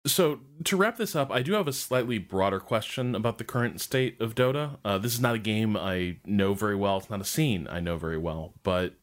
So 0.07 0.41
to 0.65 0.77
wrap 0.77 0.99
this 0.99 1.17
up, 1.17 1.31
I 1.31 1.43
do 1.43 1.53
have 1.55 1.67
a 1.67 1.73
slightly 1.73 2.19
broader 2.19 2.61
question 2.61 3.15
about 3.15 3.39
the 3.39 3.45
current 3.45 3.81
state 3.81 4.21
of 4.21 4.35
Dota. 4.35 4.77
Uh, 4.85 4.99
this 4.99 5.15
is 5.15 5.21
not 5.21 5.35
a 5.35 5.39
game 5.39 5.77
I 5.77 6.19
know 6.27 6.53
very 6.53 6.77
well. 6.77 6.99
It's 6.99 7.09
not 7.09 7.23
a 7.23 7.25
scene 7.25 7.67
I 7.71 7.81
know 7.81 7.97
very 7.97 8.19
well, 8.19 8.53
but 8.63 8.95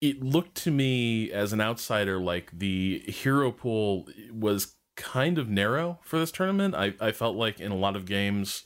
it 0.00 0.22
looked 0.22 0.54
to 0.62 0.70
me 0.70 1.32
as 1.32 1.52
an 1.52 1.60
outsider 1.60 2.20
like 2.20 2.56
the 2.56 3.00
hero 3.06 3.50
pool 3.50 4.06
was 4.32 4.76
kind 4.98 5.38
of 5.38 5.48
narrow 5.48 5.98
for 6.02 6.18
this 6.18 6.32
tournament. 6.32 6.74
I, 6.74 6.92
I 7.00 7.12
felt 7.12 7.36
like 7.36 7.60
in 7.60 7.70
a 7.70 7.76
lot 7.76 7.96
of 7.96 8.04
games, 8.04 8.64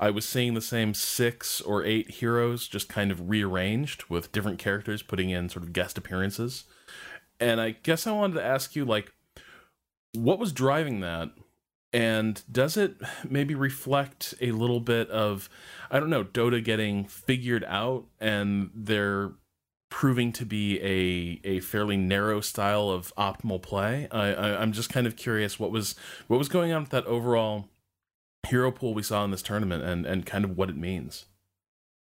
I 0.00 0.10
was 0.10 0.26
seeing 0.26 0.54
the 0.54 0.60
same 0.60 0.94
six 0.94 1.60
or 1.60 1.84
eight 1.84 2.10
heroes 2.10 2.66
just 2.66 2.88
kind 2.88 3.12
of 3.12 3.28
rearranged 3.28 4.04
with 4.08 4.32
different 4.32 4.58
characters 4.58 5.02
putting 5.02 5.30
in 5.30 5.50
sort 5.50 5.62
of 5.62 5.72
guest 5.72 5.98
appearances. 5.98 6.64
And 7.38 7.60
I 7.60 7.70
guess 7.70 8.06
I 8.06 8.12
wanted 8.12 8.34
to 8.34 8.44
ask 8.44 8.74
you, 8.74 8.84
like, 8.84 9.12
what 10.14 10.38
was 10.38 10.52
driving 10.52 11.00
that 11.00 11.30
and 11.92 12.42
does 12.50 12.76
it 12.76 12.96
maybe 13.28 13.54
reflect 13.54 14.34
a 14.40 14.50
little 14.52 14.80
bit 14.80 15.08
of 15.10 15.48
i 15.90 15.98
don't 15.98 16.10
know 16.10 16.24
dota 16.24 16.62
getting 16.62 17.04
figured 17.04 17.64
out 17.64 18.04
and 18.20 18.70
they're 18.74 19.32
proving 19.94 20.32
to 20.32 20.44
be 20.44 20.80
a 20.80 21.40
a 21.48 21.60
fairly 21.60 21.96
narrow 21.96 22.40
style 22.40 22.90
of 22.90 23.14
optimal 23.14 23.62
play 23.62 24.08
I, 24.10 24.34
I 24.34 24.60
i'm 24.60 24.72
just 24.72 24.90
kind 24.90 25.06
of 25.06 25.14
curious 25.14 25.56
what 25.56 25.70
was 25.70 25.94
what 26.26 26.36
was 26.36 26.48
going 26.48 26.72
on 26.72 26.82
with 26.82 26.90
that 26.90 27.06
overall 27.06 27.68
hero 28.44 28.72
pool 28.72 28.92
we 28.92 29.04
saw 29.04 29.22
in 29.24 29.30
this 29.30 29.40
tournament 29.40 29.84
and 29.84 30.04
and 30.04 30.26
kind 30.26 30.44
of 30.44 30.56
what 30.58 30.68
it 30.68 30.76
means 30.76 31.26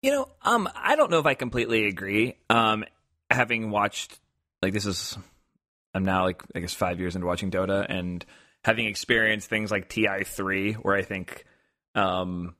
You 0.01 0.11
know, 0.11 0.29
um, 0.41 0.69
I 0.73 0.95
don't 0.95 1.11
know 1.11 1.19
if 1.19 1.25
I 1.25 1.35
completely 1.35 1.85
agree. 1.85 2.37
Um, 2.49 2.85
having 3.29 3.69
watched 3.69 4.17
like 4.61 4.73
this 4.73 4.85
is, 4.85 5.17
I'm 5.93 6.05
now 6.05 6.23
like 6.23 6.41
I 6.55 6.59
guess 6.59 6.73
five 6.73 6.99
years 6.99 7.15
into 7.15 7.27
watching 7.27 7.51
Dota 7.51 7.85
and 7.87 8.25
having 8.63 8.87
experienced 8.87 9.49
things 9.49 9.69
like 9.69 9.89
TI 9.89 10.23
three, 10.25 10.73
where 10.73 10.95
I 10.95 11.03
think, 11.03 11.45
um, 11.93 12.55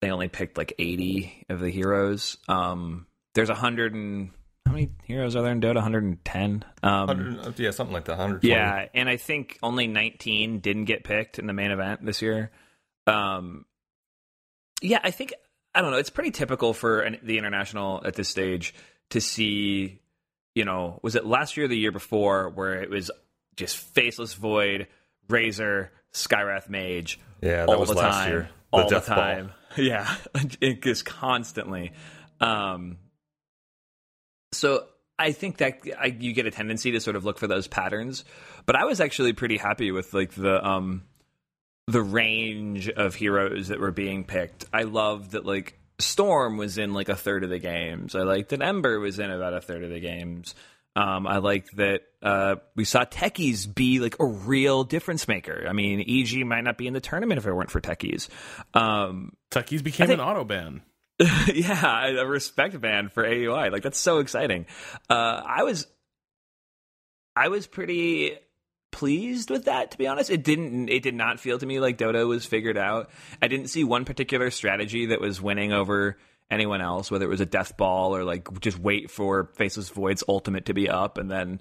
they 0.00 0.10
only 0.10 0.28
picked 0.28 0.56
like 0.56 0.72
80 0.78 1.46
of 1.50 1.60
the 1.60 1.68
heroes. 1.70 2.38
Um, 2.48 3.06
there's 3.34 3.50
a 3.50 3.54
hundred 3.54 3.94
and 3.94 4.30
how 4.70 4.74
many 4.76 4.90
heroes 5.04 5.34
are 5.36 5.42
there 5.42 5.52
in 5.52 5.60
Dota? 5.60 5.74
110. 5.76 6.64
Um, 6.82 7.06
100, 7.06 7.58
yeah, 7.58 7.70
something 7.72 7.92
like 7.92 8.04
that. 8.04 8.12
120. 8.12 8.48
yeah, 8.48 8.86
and 8.94 9.08
I 9.08 9.16
think 9.16 9.58
only 9.62 9.86
19 9.86 10.60
didn't 10.60 10.84
get 10.84 11.04
picked 11.04 11.38
in 11.38 11.46
the 11.46 11.52
main 11.52 11.70
event 11.72 12.04
this 12.06 12.22
year. 12.22 12.50
Um, 13.06 13.64
yeah, 14.82 15.00
I 15.02 15.10
think 15.10 15.34
I 15.74 15.82
don't 15.82 15.90
know. 15.90 15.98
It's 15.98 16.10
pretty 16.10 16.30
typical 16.30 16.72
for 16.72 17.00
an, 17.00 17.18
the 17.22 17.38
international 17.38 18.00
at 18.04 18.14
this 18.14 18.28
stage 18.28 18.74
to 19.10 19.20
see, 19.20 20.00
you 20.54 20.64
know, 20.64 21.00
was 21.02 21.16
it 21.16 21.26
last 21.26 21.56
year 21.56 21.66
or 21.66 21.68
the 21.68 21.76
year 21.76 21.92
before 21.92 22.48
where 22.50 22.82
it 22.82 22.90
was 22.90 23.10
just 23.56 23.76
faceless 23.76 24.34
void, 24.34 24.86
razor, 25.28 25.90
Skywrath 26.14 26.68
mage, 26.68 27.20
Yeah, 27.40 27.66
that 27.66 27.68
all 27.68 27.80
was 27.80 27.88
the 27.90 27.96
last 27.96 28.24
time, 28.24 28.48
all 28.72 28.84
the 28.84 28.90
death 28.94 29.06
ball. 29.08 29.16
time. 29.16 29.52
Yeah, 29.76 30.12
it 30.60 30.82
just 30.82 31.04
constantly. 31.04 31.92
Um, 32.40 32.98
so 34.52 34.86
I 35.18 35.32
think 35.32 35.58
that 35.58 35.80
I, 35.98 36.06
you 36.06 36.32
get 36.32 36.46
a 36.46 36.50
tendency 36.50 36.92
to 36.92 37.00
sort 37.00 37.16
of 37.16 37.24
look 37.24 37.38
for 37.38 37.46
those 37.46 37.68
patterns, 37.68 38.24
but 38.66 38.76
I 38.76 38.84
was 38.84 39.00
actually 39.00 39.32
pretty 39.34 39.58
happy 39.58 39.92
with 39.92 40.14
like 40.14 40.32
the 40.32 40.64
um 40.66 41.02
the 41.86 42.02
range 42.02 42.88
of 42.88 43.14
heroes 43.14 43.68
that 43.68 43.80
were 43.80 43.90
being 43.90 44.24
picked. 44.24 44.64
I 44.72 44.84
loved 44.84 45.32
that 45.32 45.44
like 45.44 45.78
Storm 45.98 46.56
was 46.56 46.78
in 46.78 46.94
like 46.94 47.08
a 47.08 47.16
third 47.16 47.44
of 47.44 47.50
the 47.50 47.58
games. 47.58 48.14
I 48.14 48.22
liked 48.22 48.50
that 48.50 48.62
Ember 48.62 48.98
was 48.98 49.18
in 49.18 49.30
about 49.30 49.52
a 49.54 49.60
third 49.60 49.84
of 49.84 49.90
the 49.90 50.00
games. 50.00 50.54
Um, 50.96 51.26
I 51.26 51.38
liked 51.38 51.76
that 51.76 52.02
uh, 52.22 52.56
we 52.74 52.84
saw 52.84 53.04
techies 53.04 53.72
be 53.72 54.00
like 54.00 54.16
a 54.18 54.26
real 54.26 54.84
difference 54.84 55.28
maker. 55.28 55.66
I 55.68 55.72
mean, 55.72 56.00
EG 56.00 56.44
might 56.44 56.64
not 56.64 56.78
be 56.78 56.86
in 56.86 56.94
the 56.94 57.00
tournament 57.00 57.38
if 57.38 57.46
it 57.46 57.52
weren't 57.52 57.70
for 57.70 57.80
techies. 57.80 58.28
Um, 58.74 59.34
techies 59.50 59.84
became 59.84 60.08
think- 60.08 60.20
an 60.20 60.26
auto 60.26 60.44
ban 60.44 60.82
yeah, 61.54 62.06
a 62.06 62.26
respect 62.26 62.80
band 62.80 63.12
for 63.12 63.24
AUI. 63.24 63.70
Like 63.70 63.82
that's 63.82 63.98
so 63.98 64.18
exciting. 64.18 64.66
Uh, 65.08 65.42
I 65.44 65.64
was, 65.64 65.86
I 67.36 67.48
was 67.48 67.66
pretty 67.66 68.38
pleased 68.90 69.50
with 69.50 69.66
that. 69.66 69.90
To 69.90 69.98
be 69.98 70.06
honest, 70.06 70.30
it 70.30 70.42
didn't. 70.42 70.88
It 70.88 71.02
did 71.02 71.14
not 71.14 71.38
feel 71.38 71.58
to 71.58 71.66
me 71.66 71.78
like 71.78 71.98
Dota 71.98 72.26
was 72.26 72.46
figured 72.46 72.78
out. 72.78 73.10
I 73.42 73.48
didn't 73.48 73.68
see 73.68 73.84
one 73.84 74.04
particular 74.04 74.50
strategy 74.50 75.06
that 75.06 75.20
was 75.20 75.42
winning 75.42 75.72
over 75.72 76.16
anyone 76.50 76.80
else. 76.80 77.10
Whether 77.10 77.26
it 77.26 77.30
was 77.30 77.42
a 77.42 77.46
death 77.46 77.76
ball 77.76 78.16
or 78.16 78.24
like 78.24 78.60
just 78.60 78.78
wait 78.78 79.10
for 79.10 79.50
Faceless 79.54 79.90
Void's 79.90 80.24
ultimate 80.26 80.66
to 80.66 80.74
be 80.74 80.88
up 80.88 81.18
and 81.18 81.30
then, 81.30 81.60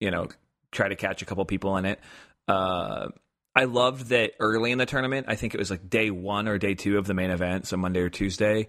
you 0.00 0.10
know, 0.10 0.26
try 0.72 0.88
to 0.88 0.96
catch 0.96 1.22
a 1.22 1.26
couple 1.26 1.44
people 1.44 1.76
in 1.76 1.84
it. 1.84 2.00
Uh, 2.48 3.08
I 3.54 3.64
loved 3.64 4.08
that 4.08 4.32
early 4.38 4.70
in 4.70 4.78
the 4.78 4.84
tournament. 4.84 5.26
I 5.28 5.36
think 5.36 5.54
it 5.54 5.58
was 5.58 5.70
like 5.70 5.88
day 5.88 6.10
one 6.10 6.46
or 6.46 6.58
day 6.58 6.74
two 6.74 6.98
of 6.98 7.06
the 7.06 7.14
main 7.14 7.30
event, 7.30 7.66
so 7.66 7.76
Monday 7.76 8.00
or 8.00 8.10
Tuesday. 8.10 8.68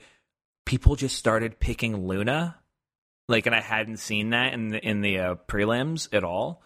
People 0.67 0.95
just 0.95 1.15
started 1.15 1.59
picking 1.59 2.07
Luna, 2.07 2.57
like, 3.27 3.45
and 3.45 3.55
I 3.55 3.61
hadn't 3.61 3.97
seen 3.97 4.31
that 4.31 4.53
in 4.53 4.67
the 4.69 4.85
in 4.85 5.01
the 5.01 5.19
uh, 5.19 5.35
prelims 5.47 6.13
at 6.13 6.23
all. 6.23 6.61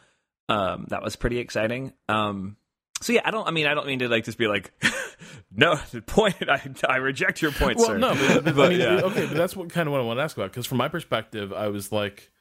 Um, 0.50 0.88
that 0.90 1.02
was 1.04 1.16
pretty 1.16 1.38
exciting. 1.38 1.94
Um, 2.10 2.58
so 3.02 3.14
yeah, 3.14 3.22
I 3.24 3.32
don't. 3.32 3.48
I 3.48 3.52
mean, 3.52 3.68
I 3.68 3.74
don't 3.76 3.86
mean 3.88 4.00
to 4.00 4.10
like 4.10 4.26
just 4.26 4.38
be 4.38 4.48
like, 4.48 4.72
no 5.56 5.76
the 5.92 6.02
point. 6.02 6.36
I 6.50 6.62
I 6.90 6.98
reject 6.98 7.42
your 7.42 7.52
point, 7.52 7.78
well 7.78 7.88
sir. 7.88 7.98
no 8.00 8.14
but, 8.16 8.48
I 8.48 8.52
But, 8.52 8.70
mean, 8.72 8.80
yeah. 8.82 9.02
okay 9.04 9.28
but 9.28 9.38
that's 9.38 9.56
what 9.56 9.70
kind 9.70 9.88
of 9.88 9.92
what 9.92 10.02
i 10.02 10.04
want 10.04 10.18
to 10.20 10.24
ask 10.24 10.36
about 10.36 10.50
because 10.52 10.66
from 10.66 10.80
my 10.80 10.88
perspective 10.88 11.54
i 11.54 11.68
was 11.68 11.92
like 11.92 12.32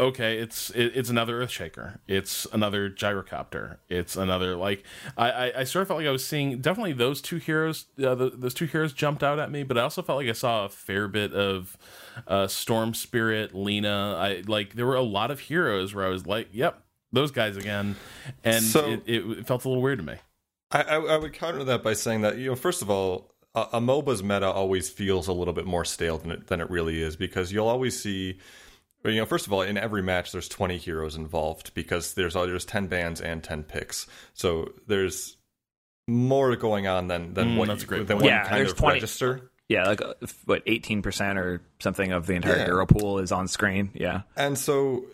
okay 0.00 0.38
it's 0.38 0.70
it, 0.70 0.92
it's 0.96 1.08
another 1.10 1.44
earthshaker. 1.44 1.98
It's 2.08 2.46
another 2.52 2.90
gyrocopter. 2.90 3.78
It's 3.88 4.16
another 4.16 4.56
like 4.56 4.84
I, 5.16 5.30
I 5.30 5.60
i 5.60 5.64
sort 5.64 5.82
of 5.82 5.88
felt 5.88 5.98
like 6.00 6.08
i 6.08 6.10
was 6.10 6.24
seeing 6.26 6.60
definitely 6.60 6.94
those 6.94 7.20
two 7.20 7.36
heroes 7.36 7.86
uh, 8.02 8.14
the, 8.14 8.30
those 8.30 8.54
two 8.54 8.64
heroes 8.66 8.92
jumped 8.92 9.22
out 9.22 9.38
at 9.38 9.50
me 9.50 9.62
but 9.62 9.78
i 9.78 9.82
also 9.82 10.02
felt 10.02 10.18
like 10.18 10.28
i 10.28 10.32
saw 10.32 10.64
a 10.64 10.68
fair 10.68 11.06
bit 11.08 11.32
of 11.32 11.76
uh 12.26 12.46
storm 12.46 12.92
spirit 12.94 13.54
lina. 13.54 14.16
I 14.18 14.42
like 14.46 14.74
there 14.74 14.86
were 14.86 14.96
a 14.96 15.02
lot 15.02 15.30
of 15.30 15.40
heroes 15.40 15.94
where 15.94 16.04
i 16.04 16.08
was 16.08 16.26
like 16.26 16.48
yep 16.52 16.80
those 17.12 17.30
guys 17.30 17.56
again. 17.56 17.94
And 18.42 18.64
So- 18.64 18.90
it, 18.90 19.02
it, 19.06 19.38
it 19.38 19.46
felt 19.46 19.64
a 19.64 19.68
little 19.68 19.82
weird 19.82 19.98
to 20.00 20.04
me. 20.04 20.14
I, 20.72 20.82
I, 20.82 20.96
I 20.96 21.16
would 21.16 21.32
counter 21.32 21.62
that 21.62 21.84
by 21.84 21.92
saying 21.92 22.22
that 22.22 22.36
you 22.38 22.50
know, 22.50 22.56
first 22.56 22.82
of 22.82 22.90
all, 22.90 23.30
a 23.54 23.80
MOBA's 23.80 24.20
meta 24.20 24.50
always 24.50 24.90
feels 24.90 25.28
a 25.28 25.32
little 25.32 25.54
bit 25.54 25.64
more 25.64 25.84
stale 25.84 26.18
than 26.18 26.32
it 26.32 26.48
than 26.48 26.60
it 26.60 26.68
really 26.68 27.00
is 27.00 27.14
because 27.14 27.52
you'll 27.52 27.68
always 27.68 27.96
see. 28.02 28.38
Well, 29.04 29.12
You 29.12 29.20
know, 29.20 29.26
first 29.26 29.46
of 29.46 29.52
all, 29.52 29.62
in 29.62 29.76
every 29.76 30.02
match, 30.02 30.32
there's 30.32 30.48
20 30.48 30.78
heroes 30.78 31.14
involved 31.16 31.74
because 31.74 32.14
there's 32.14 32.34
there's 32.34 32.64
10 32.64 32.86
bans 32.88 33.20
and 33.20 33.44
10 33.44 33.64
picks, 33.64 34.06
so 34.32 34.72
there's 34.86 35.36
more 36.08 36.54
going 36.56 36.86
on 36.86 37.08
than 37.08 37.34
than 37.34 37.54
Mm, 37.54 37.56
what 37.56 37.68
that's 37.68 37.80
you, 37.82 37.84
a 37.84 37.88
great 37.88 38.06
than 38.06 38.16
point. 38.16 38.24
what 38.24 38.28
Yeah, 38.30 38.44
kind 38.44 38.56
there's 38.58 38.72
of 38.72 38.78
20 38.78 38.94
register. 38.94 39.50
yeah, 39.68 39.86
like 39.86 40.02
uh, 40.02 40.14
what 40.44 40.62
eighteen 40.66 41.00
percent 41.02 41.38
or 41.38 41.62
something 41.78 42.12
of 42.12 42.26
the 42.26 42.34
entire 42.34 42.58
Yeah. 42.58 42.64
hero 42.66 42.84
pool 42.86 43.18
is 43.20 43.32
on 43.32 43.48
screen. 43.48 43.90
Yeah, 43.94 44.22
And 44.36 44.58
so 44.58 45.06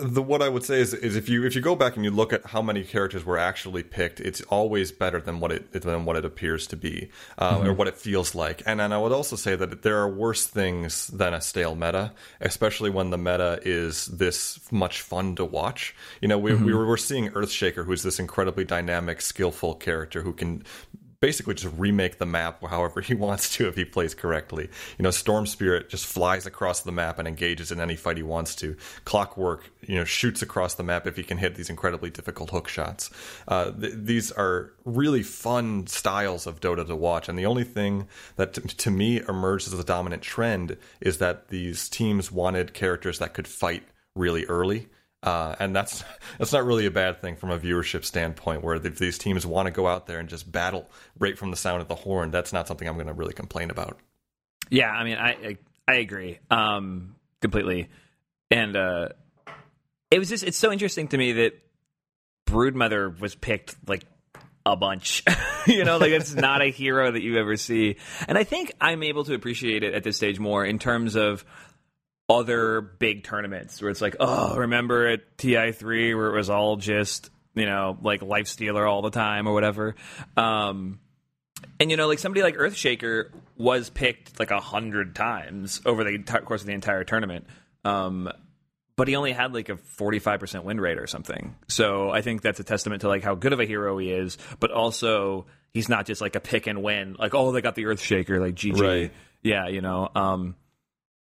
the 0.00 0.22
what 0.22 0.42
I 0.42 0.48
would 0.48 0.64
say 0.64 0.80
is 0.80 0.94
is 0.94 1.16
if 1.16 1.28
you 1.28 1.44
if 1.44 1.54
you 1.54 1.60
go 1.60 1.76
back 1.76 1.96
and 1.96 2.04
you 2.04 2.10
look 2.10 2.32
at 2.32 2.46
how 2.46 2.62
many 2.62 2.82
characters 2.84 3.24
were 3.24 3.38
actually 3.38 3.82
picked, 3.82 4.20
it's 4.20 4.40
always 4.42 4.92
better 4.92 5.20
than 5.20 5.40
what 5.40 5.52
it 5.52 5.72
than 5.72 6.04
what 6.04 6.16
it 6.16 6.24
appears 6.24 6.66
to 6.68 6.76
be 6.76 7.10
uh, 7.38 7.62
or 7.64 7.72
what 7.72 7.88
it 7.88 7.96
feels 7.96 8.34
like. 8.34 8.62
And 8.66 8.80
then 8.80 8.92
I 8.92 8.98
would 8.98 9.12
also 9.12 9.36
say 9.36 9.56
that 9.56 9.82
there 9.82 9.98
are 9.98 10.08
worse 10.08 10.46
things 10.46 11.08
than 11.08 11.34
a 11.34 11.40
stale 11.40 11.74
meta, 11.74 12.12
especially 12.40 12.90
when 12.90 13.10
the 13.10 13.18
meta 13.18 13.60
is 13.64 14.06
this 14.06 14.60
much 14.72 15.00
fun 15.00 15.36
to 15.36 15.44
watch. 15.44 15.94
You 16.20 16.28
know, 16.28 16.38
we 16.38 16.54
we 16.54 16.74
were 16.74 16.86
we're 16.86 16.96
seeing 16.96 17.30
Earthshaker, 17.30 17.84
who's 17.84 18.02
this 18.02 18.18
incredibly 18.18 18.64
dynamic, 18.64 19.20
skillful 19.20 19.74
character 19.74 20.22
who 20.22 20.32
can 20.32 20.64
basically 21.20 21.54
just 21.54 21.74
remake 21.76 22.18
the 22.18 22.26
map 22.26 22.64
however 22.66 23.00
he 23.00 23.14
wants 23.26 23.54
to 23.56 23.68
if 23.68 23.76
he 23.76 23.84
plays 23.84 24.14
correctly. 24.14 24.68
You 24.98 25.02
know, 25.02 25.10
Storm 25.10 25.46
Spirit 25.46 25.88
just 25.90 26.06
flies 26.06 26.46
across 26.46 26.80
the 26.80 26.92
map 26.92 27.18
and 27.18 27.28
engages 27.28 27.70
in 27.70 27.80
any 27.80 27.96
fight 27.96 28.16
he 28.16 28.22
wants 28.22 28.54
to. 28.56 28.76
Clockwork, 29.04 29.70
you 29.82 29.96
know, 29.96 30.04
shoots 30.04 30.40
across 30.42 30.74
the 30.74 30.82
map 30.82 31.06
if 31.06 31.16
he 31.16 31.22
can 31.22 31.38
hit 31.38 31.54
these 31.54 31.70
incredibly 31.70 32.10
difficult 32.10 32.50
hook 32.50 32.68
shots. 32.68 33.10
Uh, 33.46 33.70
th- 33.70 33.94
these 33.96 34.32
are 34.32 34.72
really 34.84 35.22
fun 35.22 35.86
styles 35.86 36.46
of 36.46 36.60
Dota 36.60 36.86
to 36.86 36.96
watch, 36.96 37.28
and 37.28 37.38
the 37.38 37.46
only 37.46 37.64
thing 37.64 38.08
that 38.36 38.54
t- 38.54 38.62
to 38.62 38.90
me 38.90 39.20
emerged 39.28 39.66
as 39.66 39.78
a 39.78 39.84
dominant 39.84 40.22
trend 40.22 40.76
is 41.00 41.18
that 41.18 41.48
these 41.48 41.88
teams 41.88 42.32
wanted 42.32 42.72
characters 42.72 43.18
that 43.18 43.34
could 43.34 43.46
fight 43.46 43.82
really 44.14 44.46
early. 44.46 44.88
Uh, 45.22 45.54
and 45.58 45.76
that's 45.76 46.04
that's 46.38 46.52
not 46.52 46.64
really 46.64 46.86
a 46.86 46.90
bad 46.90 47.20
thing 47.20 47.36
from 47.36 47.50
a 47.50 47.58
viewership 47.58 48.04
standpoint. 48.04 48.62
Where 48.62 48.76
if 48.76 48.98
these 48.98 49.18
teams 49.18 49.46
want 49.46 49.66
to 49.66 49.72
go 49.72 49.86
out 49.86 50.06
there 50.06 50.18
and 50.18 50.28
just 50.28 50.50
battle 50.50 50.88
right 51.18 51.36
from 51.36 51.50
the 51.50 51.56
sound 51.56 51.82
of 51.82 51.88
the 51.88 51.94
horn, 51.94 52.30
that's 52.30 52.52
not 52.52 52.68
something 52.68 52.88
I'm 52.88 52.94
going 52.94 53.06
to 53.06 53.12
really 53.12 53.34
complain 53.34 53.70
about. 53.70 53.98
yeah. 54.70 54.90
I 54.90 55.04
mean, 55.04 55.18
I 55.18 55.30
I, 55.30 55.58
I 55.88 55.94
agree 55.96 56.38
um, 56.50 57.16
completely, 57.40 57.88
and 58.50 58.76
uh, 58.76 59.08
it 60.10 60.18
was 60.18 60.28
just 60.28 60.44
it's 60.44 60.58
so 60.58 60.72
interesting 60.72 61.08
to 61.08 61.18
me 61.18 61.32
that 61.32 61.52
Broodmother 62.46 63.18
was 63.20 63.34
picked 63.34 63.76
like 63.86 64.04
a 64.66 64.76
bunch. 64.76 65.24
you 65.66 65.84
know, 65.84 65.98
like 65.98 66.10
it's 66.10 66.34
not 66.34 66.62
a 66.62 66.70
hero 66.70 67.10
that 67.10 67.22
you 67.22 67.38
ever 67.38 67.56
see. 67.56 67.96
And 68.28 68.36
I 68.36 68.44
think 68.44 68.72
I'm 68.80 69.02
able 69.02 69.24
to 69.24 69.34
appreciate 69.34 69.82
it 69.82 69.94
at 69.94 70.02
this 70.02 70.16
stage 70.16 70.38
more 70.38 70.64
in 70.64 70.78
terms 70.78 71.16
of 71.16 71.44
other 72.30 72.80
big 72.80 73.24
tournaments 73.24 73.82
where 73.82 73.90
it's 73.90 74.00
like, 74.00 74.16
oh, 74.20 74.56
remember 74.56 75.08
at 75.08 75.36
TI3 75.36 76.16
where 76.16 76.28
it 76.28 76.36
was 76.36 76.48
all 76.48 76.76
just, 76.76 77.28
you 77.54 77.66
know, 77.66 77.98
like 78.00 78.22
life 78.22 78.46
stealer 78.46 78.86
all 78.86 79.02
the 79.02 79.10
time 79.10 79.48
or 79.48 79.52
whatever. 79.52 79.96
Um, 80.36 81.00
and 81.80 81.90
you 81.90 81.96
know, 81.96 82.06
like 82.06 82.20
somebody 82.20 82.42
like 82.42 82.54
Earthshaker 82.54 83.30
was 83.58 83.90
picked 83.90 84.38
like 84.38 84.52
a 84.52 84.60
hundred 84.60 85.16
times 85.16 85.82
over 85.84 86.04
the 86.04 86.10
entire 86.10 86.42
course 86.42 86.60
of 86.60 86.68
the 86.68 86.72
entire 86.72 87.02
tournament. 87.02 87.46
Um, 87.84 88.30
but 88.96 89.08
he 89.08 89.16
only 89.16 89.32
had 89.32 89.52
like 89.52 89.68
a 89.68 89.76
45% 89.76 90.62
win 90.62 90.80
rate 90.80 90.98
or 90.98 91.06
something. 91.06 91.56
So 91.68 92.10
I 92.10 92.22
think 92.22 92.42
that's 92.42 92.60
a 92.60 92.64
testament 92.64 93.00
to 93.00 93.08
like 93.08 93.24
how 93.24 93.34
good 93.34 93.52
of 93.52 93.58
a 93.58 93.64
hero 93.64 93.98
he 93.98 94.12
is, 94.12 94.38
but 94.60 94.70
also 94.70 95.46
he's 95.72 95.88
not 95.88 96.06
just 96.06 96.20
like 96.20 96.36
a 96.36 96.40
pick 96.40 96.66
and 96.66 96.82
win, 96.82 97.16
like, 97.18 97.34
oh, 97.34 97.50
they 97.50 97.60
got 97.60 97.74
the 97.74 97.84
Earthshaker, 97.84 98.40
like 98.40 98.54
GG. 98.54 98.80
Right. 98.80 99.12
Yeah, 99.42 99.68
you 99.68 99.80
know, 99.80 100.08
um, 100.14 100.54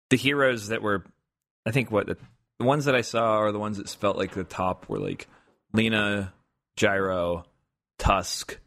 the 0.10 0.18
heroes 0.18 0.70
that 0.70 0.82
were, 0.82 1.04
I 1.66 1.72
think 1.72 1.92
what 1.92 2.08
the, 2.08 2.18
the 2.60 2.66
ones 2.66 2.86
that 2.86 2.96
I 2.96 3.02
saw 3.02 3.38
are 3.38 3.52
the 3.52 3.60
ones 3.60 3.78
that 3.78 3.90
felt 3.90 4.18
like 4.18 4.32
the 4.32 4.44
top 4.44 4.90
were 4.90 5.00
like 5.00 5.28
Lina, 5.74 6.34
Gyro, 6.76 7.46
Tusk, 7.98 8.58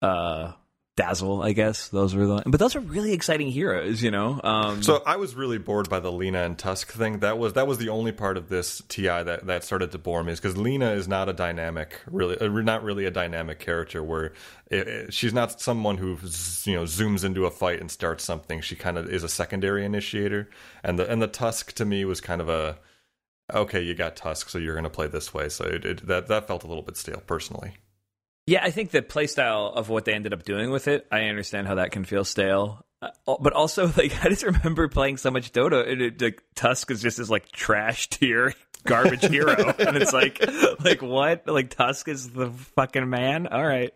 uh, 0.00 0.52
Dazzle, 0.94 1.42
I 1.42 1.52
guess. 1.52 1.88
Those 1.88 2.14
were 2.14 2.26
the, 2.26 2.42
but 2.44 2.60
those 2.60 2.76
are 2.76 2.80
really 2.80 3.14
exciting 3.14 3.48
heroes, 3.48 4.02
you 4.02 4.10
know. 4.10 4.38
Um, 4.44 4.82
So 4.82 5.02
I 5.06 5.16
was 5.16 5.34
really 5.34 5.56
bored 5.56 5.88
by 5.88 6.00
the 6.00 6.12
Lina 6.12 6.42
and 6.42 6.58
Tusk 6.58 6.92
thing. 6.92 7.20
That 7.20 7.38
was 7.38 7.54
that 7.54 7.66
was 7.66 7.78
the 7.78 7.88
only 7.88 8.12
part 8.12 8.36
of 8.36 8.50
this 8.50 8.82
TI 8.88 9.06
that, 9.06 9.46
that 9.46 9.64
started 9.64 9.90
to 9.92 9.98
bore 9.98 10.22
me, 10.22 10.32
is 10.32 10.40
because 10.40 10.58
Lina 10.58 10.90
is 10.90 11.08
not 11.08 11.30
a 11.30 11.32
dynamic, 11.32 11.98
really, 12.10 12.38
uh, 12.38 12.46
not 12.48 12.82
really 12.84 13.06
a 13.06 13.10
dynamic 13.10 13.58
character. 13.58 14.02
Where 14.02 14.32
it, 14.70 14.86
it- 14.88 15.14
she's 15.14 15.32
not 15.32 15.60
someone 15.62 15.96
who 15.96 16.18
you 16.64 16.74
know 16.76 16.84
zooms 16.84 17.24
into 17.24 17.46
a 17.46 17.50
fight 17.50 17.80
and 17.80 17.90
starts 17.90 18.22
something. 18.22 18.60
She 18.60 18.76
kind 18.76 18.98
of 18.98 19.08
is 19.08 19.24
a 19.24 19.28
secondary 19.30 19.86
initiator, 19.86 20.50
and 20.84 20.98
the 20.98 21.10
and 21.10 21.22
the 21.22 21.26
Tusk 21.26 21.72
to 21.72 21.86
me 21.86 22.04
was 22.04 22.20
kind 22.20 22.42
of 22.42 22.50
a 22.50 22.78
okay, 23.52 23.80
you 23.80 23.94
got 23.94 24.14
Tusk, 24.16 24.50
so 24.50 24.58
you're 24.58 24.74
going 24.74 24.84
to 24.84 24.90
play 24.90 25.06
this 25.06 25.32
way. 25.32 25.48
So 25.48 25.64
it, 25.64 26.06
that 26.06 26.26
that 26.28 26.46
felt 26.46 26.64
a 26.64 26.66
little 26.66 26.82
bit 26.82 26.98
stale, 26.98 27.22
personally. 27.26 27.76
Yeah, 28.46 28.64
I 28.64 28.70
think 28.70 28.90
the 28.90 29.02
playstyle 29.02 29.72
of 29.72 29.88
what 29.88 30.04
they 30.04 30.14
ended 30.14 30.32
up 30.32 30.42
doing 30.42 30.70
with 30.70 30.88
it, 30.88 31.06
I 31.12 31.24
understand 31.24 31.68
how 31.68 31.76
that 31.76 31.92
can 31.92 32.04
feel 32.04 32.24
stale. 32.24 32.84
Uh, 33.00 33.36
but 33.40 33.52
also, 33.52 33.86
like, 33.96 34.24
I 34.24 34.28
just 34.28 34.42
remember 34.42 34.88
playing 34.88 35.16
so 35.16 35.30
much 35.30 35.52
Dota, 35.52 35.88
and 35.88 36.02
it, 36.02 36.20
like, 36.20 36.42
Tusk 36.54 36.90
is 36.90 37.02
just 37.02 37.18
this 37.18 37.30
like 37.30 37.50
trash 37.52 38.08
tier 38.08 38.54
garbage 38.84 39.24
hero, 39.24 39.74
and 39.78 39.96
it's 39.96 40.12
like, 40.12 40.44
like 40.84 41.02
what? 41.02 41.46
Like 41.46 41.70
Tusk 41.70 42.08
is 42.08 42.30
the 42.30 42.50
fucking 42.76 43.08
man? 43.08 43.46
All 43.46 43.64
right. 43.64 43.92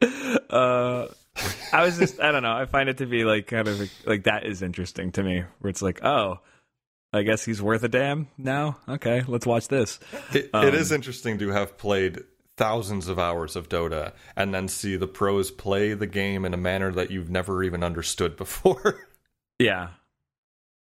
Uh, 0.49 1.09
I 1.73 1.85
was 1.85 1.99
just, 1.99 2.21
I 2.21 2.31
don't 2.31 2.43
know. 2.43 2.57
I 2.57 2.67
find 2.67 2.89
it 2.89 2.99
to 2.99 3.07
be 3.07 3.25
like 3.25 3.49
kind 3.49 3.67
of 3.69 3.91
like 4.07 4.25
that 4.25 4.47
is 4.47 4.63
interesting 4.63 5.13
to 5.13 5.23
me, 5.23 5.45
where 5.59 5.71
it's 5.71 5.83
like, 5.83 6.05
oh, 6.05 6.39
I 7.13 7.23
guess 7.23 7.45
he's 7.45 7.61
worth 7.61 7.83
a 7.83 7.89
damn 7.89 8.29
now. 8.39 8.79
Okay, 8.89 9.25
let's 9.27 9.47
watch 9.47 9.69
this. 9.69 9.99
It, 10.33 10.51
it 10.55 10.75
is 10.75 10.93
interesting 10.93 11.39
to 11.39 11.49
have 11.51 11.77
played 11.79 12.23
thousands 12.57 13.09
of 13.09 13.19
hours 13.19 13.57
of 13.57 13.69
Dota 13.69 14.13
and 14.35 14.55
then 14.55 14.69
see 14.69 14.97
the 14.97 15.07
pros 15.07 15.51
play 15.51 15.95
the 15.95 16.07
game 16.07 16.45
in 16.45 16.55
a 16.55 16.59
manner 16.59 16.93
that 16.93 17.11
you've 17.11 17.31
never 17.31 17.63
even 17.63 17.83
understood 17.83 18.37
before. 18.37 19.09
Yeah. 19.59 19.89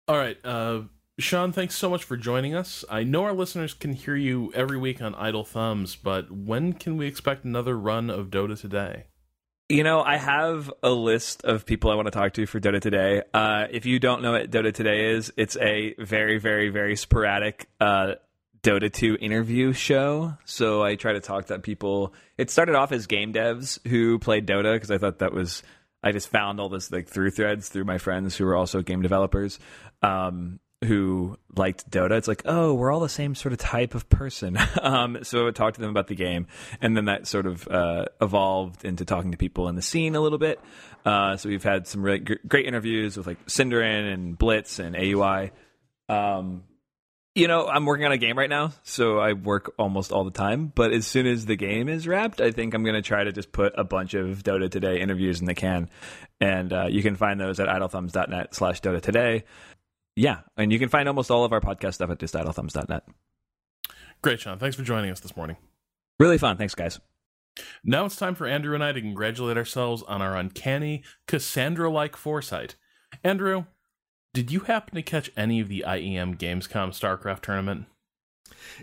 All 0.08 0.18
right. 0.18 0.36
Uh, 0.44 0.82
Sean, 1.20 1.52
thanks 1.52 1.76
so 1.76 1.92
much 1.92 2.04
for 2.04 2.18
joining 2.18 2.56
us. 2.56 2.84
I 2.90 3.04
know 3.04 3.24
our 3.24 3.34
listeners 3.34 3.76
can 3.76 3.94
hear 3.94 4.16
you 4.16 4.52
every 4.56 4.80
week 4.80 5.00
on 5.00 5.14
Idle 5.14 5.44
Thumbs, 5.44 5.96
but 5.96 6.32
when 6.32 6.74
can 6.74 6.98
we 6.98 7.06
expect 7.06 7.46
another 7.46 7.78
run 7.78 8.10
of 8.10 8.32
Dota 8.32 8.60
today? 8.60 9.06
You 9.70 9.84
know, 9.84 10.02
I 10.02 10.18
have 10.18 10.72
a 10.82 10.90
list 10.90 11.44
of 11.44 11.66
people 11.66 11.92
I 11.92 11.96
want 11.96 12.08
to 12.08 12.12
talk 12.12 12.34
to 12.34 12.46
for 12.46 12.60
Dota 12.60 12.82
Today. 12.82 13.22
Uh, 13.34 13.68
if 13.72 13.86
you 13.86 14.00
don't 14.00 14.22
know 14.22 14.34
what 14.34 14.52
Dota 14.52 14.74
Today 14.74 15.12
is, 15.12 15.32
it's 15.38 15.56
a 15.58 15.96
very, 16.00 16.38
very, 16.38 16.70
very 16.70 16.96
sporadic 16.96 17.70
uh, 17.80 18.16
Dota 18.64 18.92
2 18.92 19.18
interview 19.20 19.74
show. 19.74 20.36
So 20.46 20.84
I 20.84 20.96
try 20.96 21.14
to 21.14 21.20
talk 21.20 21.48
to 21.48 21.60
people. 21.60 22.14
It 22.38 22.50
started 22.50 22.76
off 22.76 22.92
as 22.92 23.08
game 23.08 23.34
devs 23.34 23.78
who 23.88 24.20
played 24.20 24.48
Dota 24.48 24.74
because 24.74 24.90
I 24.90 24.98
thought 24.98 25.20
that 25.20 25.34
was. 25.34 25.62
I 26.06 26.12
just 26.12 26.28
found 26.28 26.60
all 26.60 26.68
this 26.68 26.92
like 26.92 27.08
through 27.08 27.32
threads 27.32 27.70
through 27.70 27.86
my 27.86 27.98
friends 27.98 28.36
who 28.36 28.46
were 28.46 28.56
also 28.56 28.82
game 28.82 29.02
developers. 29.02 29.60
Um, 30.02 30.60
who 30.84 31.38
liked 31.56 31.90
Dota. 31.90 32.12
It's 32.12 32.28
like, 32.28 32.42
oh, 32.46 32.74
we're 32.74 32.92
all 32.92 33.00
the 33.00 33.10
same 33.10 33.36
sort 33.36 33.54
of 33.54 33.60
type 33.60 33.96
of 33.96 34.10
person. 34.10 34.58
um, 34.82 35.20
so 35.24 35.40
I 35.40 35.44
would 35.44 35.56
talk 35.56 35.76
to 35.76 35.82
them 35.82 35.90
about 35.90 36.08
the 36.08 36.16
game, 36.16 36.48
and 36.82 36.96
then 36.96 37.06
that 37.06 37.28
sort 37.28 37.46
of 37.46 37.68
uh, 37.68 38.06
evolved 38.22 38.86
into 38.86 39.06
talking 39.06 39.32
to 39.32 39.38
people 39.38 39.70
in 39.70 39.76
the 39.76 39.82
scene 39.82 40.16
a 40.16 40.20
little 40.20 40.38
bit. 40.38 40.60
Uh, 41.06 41.38
so 41.38 41.50
we've 41.50 41.64
had 41.64 41.88
some 41.88 42.02
really 42.02 42.20
gr- 42.20 42.34
great 42.48 42.66
interviews 42.66 43.18
with 43.18 43.28
like 43.28 43.46
Synderen 43.46 44.14
and 44.14 44.38
Blitz 44.38 44.80
and 44.80 44.96
AUI. 44.96 45.52
Um, 46.10 46.64
you 47.36 47.48
know, 47.48 47.68
I'm 47.68 47.86
working 47.86 48.06
on 48.06 48.12
a 48.12 48.18
game 48.18 48.38
right 48.38 48.50
now, 48.50 48.74
so 48.84 49.18
I 49.18 49.34
work 49.34 49.74
almost 49.80 50.12
all 50.12 50.24
the 50.24 50.32
time. 50.32 50.72
But 50.74 50.94
as 50.94 51.08
soon 51.08 51.26
as 51.26 51.46
the 51.46 51.56
game 51.56 51.90
is 51.90 52.08
wrapped, 52.08 52.42
I 52.42 52.52
think 52.52 52.74
I'm 52.74 52.84
going 52.84 52.96
to 52.96 53.02
try 53.02 53.24
to 53.24 53.32
just 53.32 53.52
put 53.52 53.74
a 53.78 53.84
bunch 53.84 54.14
of 54.14 54.44
Dota 54.44 54.70
Today 54.70 55.02
interviews 55.02 55.40
in 55.40 55.48
the 55.48 55.56
can. 55.56 55.90
And 56.40 56.72
uh, 56.72 56.86
you 56.90 57.02
can 57.02 57.16
find 57.16 57.40
those 57.40 57.60
at 57.60 57.68
idlethumbs.net 57.68 58.54
slash 58.54 58.82
Dota 58.82 59.02
Today. 59.02 59.46
Yeah, 60.16 60.42
and 60.58 60.72
you 60.72 60.78
can 60.78 60.90
find 60.90 61.08
almost 61.08 61.32
all 61.32 61.44
of 61.44 61.54
our 61.54 61.62
podcast 61.62 61.96
stuff 61.96 62.12
at 62.12 62.20
just 62.20 62.36
idlethumbs.net. 62.36 63.04
Great, 64.22 64.40
Sean. 64.40 64.60
Thanks 64.60 64.76
for 64.76 64.84
joining 64.84 65.10
us 65.10 65.20
this 65.20 65.36
morning. 65.36 65.58
Really 66.20 66.38
fun. 66.38 66.58
Thanks, 66.58 66.76
guys. 66.76 67.00
Now 67.84 68.06
it's 68.06 68.16
time 68.16 68.36
for 68.36 68.48
Andrew 68.48 68.76
and 68.76 68.84
I 68.84 68.92
to 68.92 69.02
congratulate 69.02 69.58
ourselves 69.58 70.04
on 70.04 70.22
our 70.22 70.36
uncanny, 70.36 71.04
Cassandra 71.28 71.90
like 71.90 72.16
foresight. 72.16 72.76
Andrew, 73.24 73.66
did 74.34 74.52
you 74.52 74.62
happen 74.62 74.96
to 74.96 75.04
catch 75.04 75.32
any 75.38 75.60
of 75.60 75.70
the 75.70 75.84
IEM 75.88 76.38
Gamescom 76.38 76.90
StarCraft 76.90 77.42
tournament? 77.42 77.86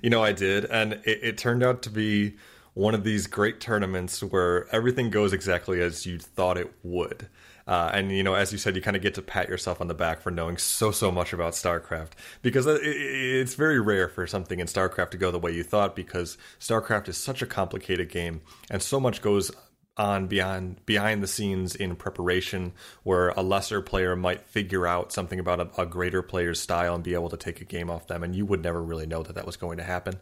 You 0.00 0.08
know, 0.08 0.22
I 0.22 0.32
did, 0.32 0.64
and 0.66 0.94
it, 1.04 1.18
it 1.22 1.38
turned 1.38 1.64
out 1.64 1.82
to 1.82 1.90
be 1.90 2.36
one 2.74 2.94
of 2.94 3.02
these 3.02 3.26
great 3.26 3.60
tournaments 3.60 4.22
where 4.22 4.72
everything 4.74 5.10
goes 5.10 5.32
exactly 5.32 5.80
as 5.82 6.06
you 6.06 6.18
thought 6.18 6.56
it 6.56 6.72
would. 6.84 7.28
Uh, 7.66 7.90
and 7.92 8.12
you 8.12 8.22
know, 8.22 8.34
as 8.34 8.52
you 8.52 8.58
said, 8.58 8.76
you 8.76 8.82
kind 8.82 8.96
of 8.96 9.02
get 9.02 9.14
to 9.14 9.22
pat 9.22 9.48
yourself 9.48 9.80
on 9.80 9.88
the 9.88 9.94
back 9.94 10.20
for 10.20 10.30
knowing 10.30 10.56
so 10.56 10.90
so 10.90 11.10
much 11.10 11.32
about 11.32 11.52
StarCraft 11.52 12.10
because 12.42 12.66
it, 12.66 12.82
it, 12.82 12.96
it's 12.96 13.54
very 13.54 13.80
rare 13.80 14.08
for 14.08 14.26
something 14.26 14.60
in 14.60 14.66
StarCraft 14.66 15.10
to 15.10 15.16
go 15.16 15.30
the 15.30 15.38
way 15.38 15.52
you 15.52 15.62
thought 15.62 15.94
because 15.94 16.38
StarCraft 16.58 17.08
is 17.08 17.16
such 17.16 17.42
a 17.42 17.46
complicated 17.46 18.08
game 18.08 18.40
and 18.70 18.82
so 18.82 18.98
much 18.98 19.20
goes 19.20 19.50
on 19.96 20.26
beyond 20.26 20.84
behind 20.86 21.22
the 21.22 21.26
scenes 21.26 21.74
in 21.74 21.96
preparation 21.96 22.72
where 23.02 23.30
a 23.30 23.42
lesser 23.42 23.82
player 23.82 24.16
might 24.16 24.40
figure 24.42 24.86
out 24.86 25.12
something 25.12 25.38
about 25.38 25.60
a, 25.60 25.82
a 25.82 25.86
greater 25.86 26.22
player's 26.22 26.60
style 26.60 26.94
and 26.94 27.04
be 27.04 27.14
able 27.14 27.28
to 27.28 27.36
take 27.36 27.60
a 27.60 27.64
game 27.64 27.90
off 27.90 28.06
them 28.06 28.22
and 28.22 28.34
you 28.34 28.46
would 28.46 28.62
never 28.62 28.82
really 28.82 29.06
know 29.06 29.22
that 29.22 29.34
that 29.34 29.46
was 29.46 29.56
going 29.56 29.78
to 29.78 29.84
happen. 29.84 30.18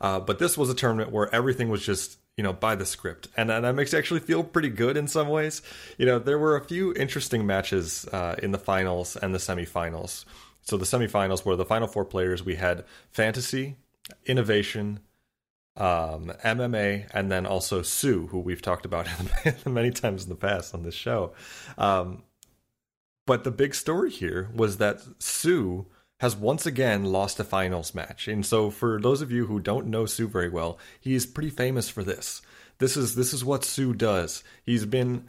Uh, 0.00 0.20
but 0.20 0.38
this 0.38 0.56
was 0.56 0.70
a 0.70 0.74
tournament 0.74 1.10
where 1.10 1.34
everything 1.34 1.68
was 1.68 1.84
just 1.84 2.18
you 2.36 2.44
know 2.44 2.52
by 2.52 2.74
the 2.74 2.86
script. 2.86 3.28
And, 3.36 3.50
and 3.50 3.64
that 3.64 3.74
makes 3.74 3.92
you 3.92 3.98
actually 3.98 4.20
feel 4.20 4.44
pretty 4.44 4.68
good 4.68 4.96
in 4.96 5.08
some 5.08 5.28
ways. 5.28 5.62
You 5.98 6.06
know 6.06 6.18
there 6.18 6.38
were 6.38 6.56
a 6.56 6.64
few 6.64 6.92
interesting 6.94 7.46
matches 7.46 8.06
uh, 8.12 8.36
in 8.42 8.52
the 8.52 8.58
finals 8.58 9.16
and 9.16 9.34
the 9.34 9.38
semifinals. 9.38 10.24
So 10.62 10.76
the 10.76 10.84
semifinals 10.84 11.44
were 11.44 11.56
the 11.56 11.64
final 11.64 11.88
four 11.88 12.04
players. 12.04 12.44
We 12.44 12.56
had 12.56 12.84
fantasy 13.10 13.76
innovation 14.26 15.00
um, 15.76 16.32
MMA, 16.44 17.08
and 17.12 17.30
then 17.30 17.46
also 17.46 17.82
soO, 17.82 18.28
who 18.28 18.38
we've 18.38 18.62
talked 18.62 18.86
about 18.86 19.08
many 19.66 19.90
times 19.90 20.24
in 20.24 20.28
the 20.28 20.36
past 20.36 20.74
on 20.74 20.82
this 20.82 20.94
show. 20.94 21.32
Um, 21.76 22.22
but 23.26 23.44
the 23.44 23.50
big 23.50 23.74
story 23.74 24.10
here 24.10 24.48
was 24.54 24.78
that 24.78 25.00
soO 25.18 25.86
has 26.20 26.34
once 26.34 26.64
again 26.64 27.04
lost 27.04 27.38
a 27.40 27.44
finals 27.44 27.94
match. 27.94 28.28
And 28.28 28.46
so 28.46 28.70
for 28.70 29.00
those 29.00 29.20
of 29.20 29.30
you 29.30 29.46
who 29.46 29.60
don't 29.60 29.88
know 29.88 30.06
soO 30.06 30.26
very 30.26 30.48
well, 30.48 30.78
he 31.00 31.14
is 31.14 31.26
pretty 31.26 31.50
famous 31.50 31.88
for 31.88 32.02
this. 32.02 32.40
This 32.78 32.96
is 32.96 33.14
this 33.14 33.32
is 33.32 33.44
what 33.44 33.64
soO 33.64 33.92
does. 33.92 34.42
He's 34.64 34.86
been 34.86 35.24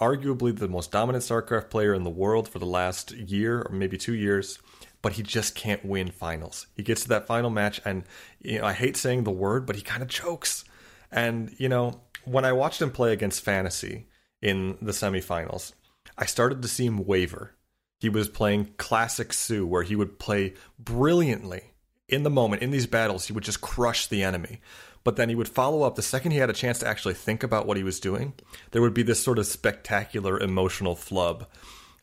arguably 0.00 0.56
the 0.56 0.68
most 0.68 0.90
dominant 0.90 1.22
StarCraft 1.22 1.70
player 1.70 1.94
in 1.94 2.02
the 2.02 2.10
world 2.10 2.48
for 2.48 2.58
the 2.58 2.66
last 2.66 3.12
year 3.12 3.62
or 3.62 3.72
maybe 3.72 3.96
2 3.96 4.12
years 4.12 4.58
but 5.04 5.12
he 5.12 5.22
just 5.22 5.54
can't 5.54 5.84
win 5.84 6.10
finals. 6.10 6.66
He 6.74 6.82
gets 6.82 7.02
to 7.02 7.08
that 7.08 7.26
final 7.26 7.50
match, 7.50 7.78
and 7.84 8.04
you 8.40 8.58
know, 8.58 8.64
I 8.64 8.72
hate 8.72 8.96
saying 8.96 9.24
the 9.24 9.30
word, 9.30 9.66
but 9.66 9.76
he 9.76 9.82
kind 9.82 10.02
of 10.02 10.08
chokes. 10.08 10.64
And 11.12 11.54
you 11.58 11.68
know, 11.68 12.00
when 12.24 12.46
I 12.46 12.52
watched 12.52 12.80
him 12.80 12.90
play 12.90 13.12
against 13.12 13.44
Fantasy 13.44 14.06
in 14.40 14.78
the 14.80 14.92
semifinals, 14.92 15.74
I 16.16 16.24
started 16.24 16.62
to 16.62 16.68
see 16.68 16.86
him 16.86 17.04
waver. 17.04 17.54
He 18.00 18.08
was 18.08 18.30
playing 18.30 18.72
classic 18.78 19.34
soO, 19.34 19.66
where 19.66 19.82
he 19.82 19.94
would 19.94 20.18
play 20.18 20.54
brilliantly 20.78 21.74
in 22.08 22.22
the 22.22 22.30
moment 22.30 22.62
in 22.62 22.70
these 22.70 22.86
battles. 22.86 23.26
He 23.26 23.34
would 23.34 23.44
just 23.44 23.60
crush 23.60 24.06
the 24.06 24.22
enemy. 24.22 24.62
But 25.04 25.16
then 25.16 25.28
he 25.28 25.34
would 25.34 25.48
follow 25.48 25.82
up 25.82 25.96
the 25.96 26.02
second 26.02 26.32
he 26.32 26.38
had 26.38 26.48
a 26.48 26.54
chance 26.54 26.78
to 26.78 26.88
actually 26.88 27.12
think 27.12 27.42
about 27.42 27.66
what 27.66 27.76
he 27.76 27.82
was 27.82 28.00
doing. 28.00 28.32
There 28.70 28.80
would 28.80 28.94
be 28.94 29.02
this 29.02 29.22
sort 29.22 29.38
of 29.38 29.44
spectacular 29.44 30.40
emotional 30.40 30.96
flub 30.96 31.46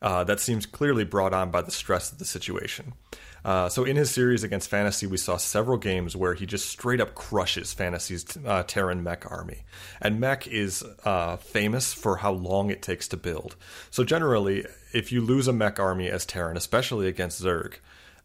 uh, 0.02 0.24
that 0.24 0.40
seems 0.40 0.66
clearly 0.66 1.04
brought 1.04 1.34
on 1.34 1.52
by 1.52 1.62
the 1.62 1.72
stress 1.72 2.12
of 2.12 2.18
the 2.18 2.26
situation. 2.26 2.94
Uh, 3.44 3.68
so 3.70 3.84
in 3.84 3.96
his 3.96 4.12
series 4.12 4.44
against 4.44 4.70
Fantasy, 4.70 5.08
we 5.08 5.18
saw 5.18 5.38
several 5.38 5.78
games 5.78 6.16
where 6.16 6.36
he 6.36 6.46
just 6.46 6.70
straight 6.70 7.02
up 7.02 7.16
crushes 7.16 7.74
Fantasy's 7.74 8.26
uh, 8.46 8.64
Terran 8.64 9.04
mech 9.04 9.30
army. 9.30 9.64
And 10.00 10.20
mech 10.20 10.48
is 10.48 10.84
uh, 11.06 11.38
famous 11.38 11.94
for 11.94 12.18
how 12.18 12.34
long 12.34 12.70
it 12.70 12.82
takes 12.82 13.08
to 13.10 13.18
build. 13.18 13.56
So 13.90 14.04
generally, 14.04 14.66
if 14.94 15.12
you 15.12 15.22
lose 15.22 15.48
a 15.48 15.54
mech 15.54 15.80
army 15.80 16.10
as 16.10 16.26
Terran, 16.26 16.56
especially 16.56 17.08
against 17.08 17.42
Zerg, 17.42 17.76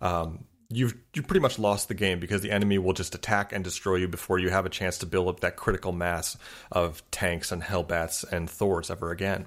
um, 0.03 0.45
you've 0.69 0.95
you 1.15 1.23
pretty 1.23 1.41
much 1.41 1.59
lost 1.59 1.89
the 1.89 1.95
game 1.95 2.21
because 2.21 2.43
the 2.43 2.51
enemy 2.51 2.77
will 2.77 2.93
just 2.93 3.15
attack 3.15 3.53
and 3.53 3.63
destroy 3.65 3.97
you 3.97 4.09
before 4.09 4.39
you 4.39 4.51
have 4.51 4.67
a 4.67 4.71
chance 4.71 4.99
to 4.99 5.07
build 5.07 5.29
up 5.29 5.41
that 5.41 5.57
critical 5.57 5.93
mass 5.93 6.37
of 6.73 7.03
tanks 7.11 7.53
and 7.53 7.63
Hellbats 7.63 8.31
and 8.31 8.51
Thors 8.51 8.91
ever 8.91 9.11
again. 9.11 9.47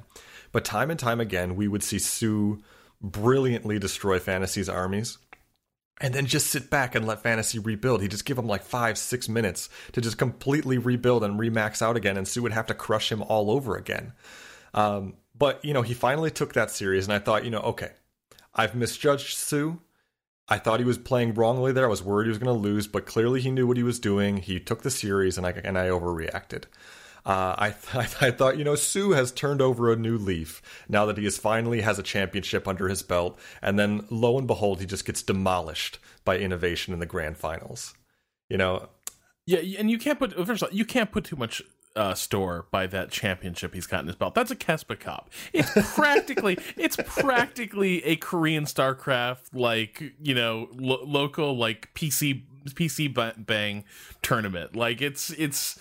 But 0.51 0.65
time 0.65 0.89
and 0.89 0.99
time 0.99 1.19
again, 1.19 1.55
we 1.55 1.67
would 1.67 1.83
see 1.83 1.99
soO 1.99 2.61
brilliantly 3.01 3.79
destroy 3.79 4.19
Fantasy's 4.19 4.69
armies 4.69 5.17
and 6.01 6.13
then 6.13 6.25
just 6.25 6.47
sit 6.47 6.69
back 6.69 6.95
and 6.95 7.05
let 7.05 7.23
fantasy 7.23 7.59
rebuild. 7.59 8.01
He'd 8.01 8.11
just 8.11 8.25
give 8.25 8.37
him 8.37 8.47
like 8.47 8.63
five, 8.63 8.97
six 8.97 9.27
minutes 9.27 9.69
to 9.91 10.01
just 10.01 10.17
completely 10.17 10.77
rebuild 10.77 11.23
and 11.23 11.39
remax 11.39 11.81
out 11.81 11.97
again, 11.97 12.17
and 12.17 12.27
soO 12.27 12.43
would 12.43 12.53
have 12.53 12.67
to 12.67 12.73
crush 12.73 13.11
him 13.11 13.21
all 13.23 13.51
over 13.51 13.75
again. 13.75 14.13
Um, 14.73 15.15
but 15.37 15.63
you 15.63 15.73
know, 15.73 15.81
he 15.81 15.93
finally 15.93 16.31
took 16.31 16.53
that 16.53 16.71
series, 16.71 17.05
and 17.05 17.13
I 17.13 17.19
thought, 17.19 17.43
you 17.43 17.51
know, 17.51 17.59
okay, 17.61 17.91
I've 18.53 18.75
misjudged 18.75 19.37
soO. 19.37 19.81
I 20.47 20.57
thought 20.57 20.79
he 20.79 20.85
was 20.85 20.97
playing 20.97 21.35
wrongly 21.35 21.71
there. 21.71 21.85
I 21.85 21.89
was 21.89 22.01
worried 22.01 22.25
he 22.25 22.29
was 22.29 22.39
going 22.39 22.55
to 22.55 22.59
lose, 22.59 22.87
but 22.87 23.05
clearly 23.05 23.39
he 23.39 23.51
knew 23.51 23.67
what 23.67 23.77
he 23.77 23.83
was 23.83 23.99
doing. 23.99 24.37
He 24.37 24.59
took 24.59 24.81
the 24.81 24.89
series, 24.89 25.37
and 25.37 25.45
I 25.45 25.51
and 25.63 25.77
I 25.77 25.87
overreacted. 25.87 26.63
Uh, 27.25 27.55
I, 27.57 27.69
th- 27.91 28.15
I 28.21 28.31
thought, 28.31 28.57
you 28.57 28.63
know, 28.63 28.75
soO 28.75 29.11
has 29.11 29.31
turned 29.31 29.61
over 29.61 29.91
a 29.91 29.95
new 29.95 30.17
leaf 30.17 30.61
now 30.87 31.05
that 31.05 31.17
he 31.17 31.25
is 31.25 31.37
finally 31.37 31.81
has 31.81 31.99
a 31.99 32.03
championship 32.03 32.67
under 32.67 32.87
his 32.87 33.01
belt, 33.03 33.39
and 33.61 33.77
then 33.77 34.05
lo 34.09 34.37
and 34.37 34.47
behold, 34.47 34.79
he 34.79 34.85
just 34.85 35.05
gets 35.05 35.21
demolished 35.21 35.99
by 36.25 36.37
innovation 36.37 36.93
in 36.93 36.99
the 36.99 37.05
grand 37.05 37.37
finals. 37.37 37.93
You 38.49 38.57
know, 38.57 38.89
yeah, 39.45 39.79
and 39.79 39.89
you 39.89 39.97
can't 39.97 40.19
put 40.19 40.33
first 40.33 40.61
of 40.61 40.69
all, 40.69 40.75
you 40.75 40.85
can't 40.85 41.11
put 41.11 41.23
too 41.23 41.35
much 41.35 41.61
uh, 41.95 42.13
store 42.13 42.67
by 42.71 42.87
that 42.87 43.11
championship 43.11 43.73
he's 43.73 43.87
got 43.87 44.01
in 44.01 44.07
his 44.07 44.15
belt. 44.15 44.35
That's 44.35 44.51
a 44.51 44.55
Kespa 44.55 44.99
Cup. 44.99 45.29
It's 45.53 45.71
practically 45.95 46.57
it's 46.77 46.95
practically 46.95 48.03
a 48.05 48.15
Korean 48.15 48.65
StarCraft 48.65 49.53
like 49.53 50.13
you 50.21 50.35
know 50.35 50.69
lo- 50.73 51.03
local 51.03 51.57
like 51.57 51.93
PC 51.93 52.43
PC 52.67 53.45
bang 53.45 53.83
tournament. 54.21 54.75
Like 54.75 55.01
it's 55.01 55.31
it's 55.31 55.79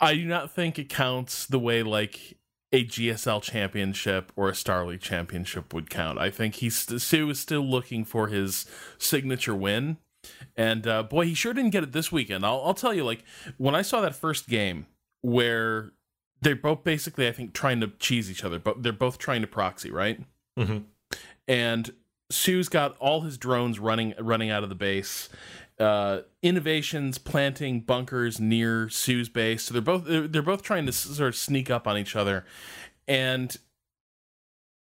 I 0.00 0.14
do 0.14 0.24
not 0.24 0.52
think 0.52 0.78
it 0.78 0.88
counts 0.88 1.46
the 1.46 1.58
way 1.58 1.82
like 1.82 2.36
a 2.72 2.84
GSL 2.84 3.42
championship 3.42 4.30
or 4.36 4.48
a 4.48 4.54
Star 4.54 4.84
League 4.86 5.00
championship 5.00 5.72
would 5.72 5.90
count. 5.90 6.18
I 6.18 6.30
think 6.30 6.56
he's 6.56 6.76
soO 7.02 7.30
is 7.30 7.40
still 7.40 7.62
looking 7.62 8.04
for 8.04 8.28
his 8.28 8.66
signature 8.98 9.54
win, 9.54 9.96
and 10.56 10.86
uh, 10.86 11.02
boy, 11.02 11.26
he 11.26 11.34
sure 11.34 11.54
didn't 11.54 11.70
get 11.70 11.82
it 11.82 11.92
this 11.92 12.12
weekend. 12.12 12.44
I'll, 12.44 12.62
I'll 12.64 12.74
tell 12.74 12.94
you, 12.94 13.04
like 13.04 13.24
when 13.56 13.74
I 13.74 13.82
saw 13.82 14.00
that 14.02 14.14
first 14.14 14.48
game 14.48 14.86
where 15.22 15.92
they're 16.40 16.56
both 16.56 16.84
basically, 16.84 17.26
I 17.26 17.32
think, 17.32 17.52
trying 17.52 17.80
to 17.80 17.88
cheese 17.98 18.30
each 18.30 18.44
other, 18.44 18.58
but 18.58 18.82
they're 18.82 18.92
both 18.92 19.18
trying 19.18 19.40
to 19.40 19.46
proxy, 19.46 19.90
right? 19.90 20.20
Mm-hmm. 20.58 20.78
And 21.46 21.92
soO's 22.30 22.68
got 22.68 22.96
all 22.98 23.22
his 23.22 23.38
drones 23.38 23.78
running 23.78 24.14
running 24.20 24.50
out 24.50 24.62
of 24.62 24.68
the 24.68 24.74
base, 24.74 25.28
uh, 25.80 26.20
innovations 26.42 27.18
planting 27.18 27.80
bunkers 27.80 28.40
near 28.40 28.88
soO's 28.88 29.28
base. 29.28 29.64
So 29.64 29.72
they're 29.72 29.82
both 29.82 30.04
they're 30.06 30.42
both 30.42 30.62
trying 30.62 30.86
to 30.86 30.92
sort 30.92 31.28
of 31.28 31.36
sneak 31.36 31.70
up 31.70 31.86
on 31.86 31.96
each 31.96 32.16
other, 32.16 32.44
and 33.06 33.56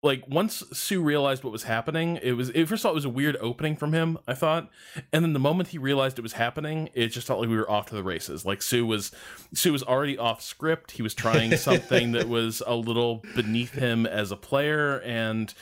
like 0.02 0.24
once 0.26 0.64
soO 0.72 1.00
realized 1.00 1.44
what 1.44 1.52
was 1.52 1.62
happening, 1.62 2.18
it 2.22 2.32
was 2.32 2.48
it, 2.50 2.66
first 2.66 2.82
of 2.82 2.86
all 2.86 2.92
it 2.92 2.96
was 2.96 3.04
a 3.04 3.10
weird 3.10 3.36
opening 3.40 3.76
from 3.76 3.92
him. 3.92 4.18
I 4.26 4.34
thought, 4.34 4.68
and 5.12 5.24
then 5.24 5.32
the 5.32 5.38
moment 5.38 5.68
he 5.68 5.78
realized 5.78 6.18
it 6.18 6.22
was 6.22 6.32
happening, 6.32 6.90
it 6.92 7.08
just 7.08 7.28
felt 7.28 7.38
like 7.38 7.48
we 7.48 7.56
were 7.56 7.70
off 7.70 7.86
to 7.86 7.94
the 7.94 8.02
races. 8.02 8.44
Like 8.44 8.62
soO 8.62 8.84
was 8.84 9.12
soO 9.54 9.70
was 9.70 9.84
already 9.84 10.18
off 10.18 10.42
script. 10.42 10.92
He 10.92 11.02
was 11.02 11.14
trying 11.14 11.56
something 11.56 12.12
that 12.12 12.28
was 12.28 12.62
a 12.66 12.74
little 12.74 13.22
beneath 13.36 13.74
him 13.74 14.04
as 14.04 14.32
a 14.32 14.36
player, 14.36 14.98
and 15.02 15.54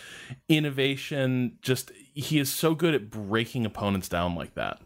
innovation. 0.48 1.58
Just 1.60 1.92
he 2.14 2.38
is 2.38 2.50
so 2.50 2.74
good 2.74 2.94
at 2.94 3.10
breaking 3.10 3.66
opponents 3.66 4.08
down 4.08 4.34
like 4.34 4.54
that. 4.54 4.80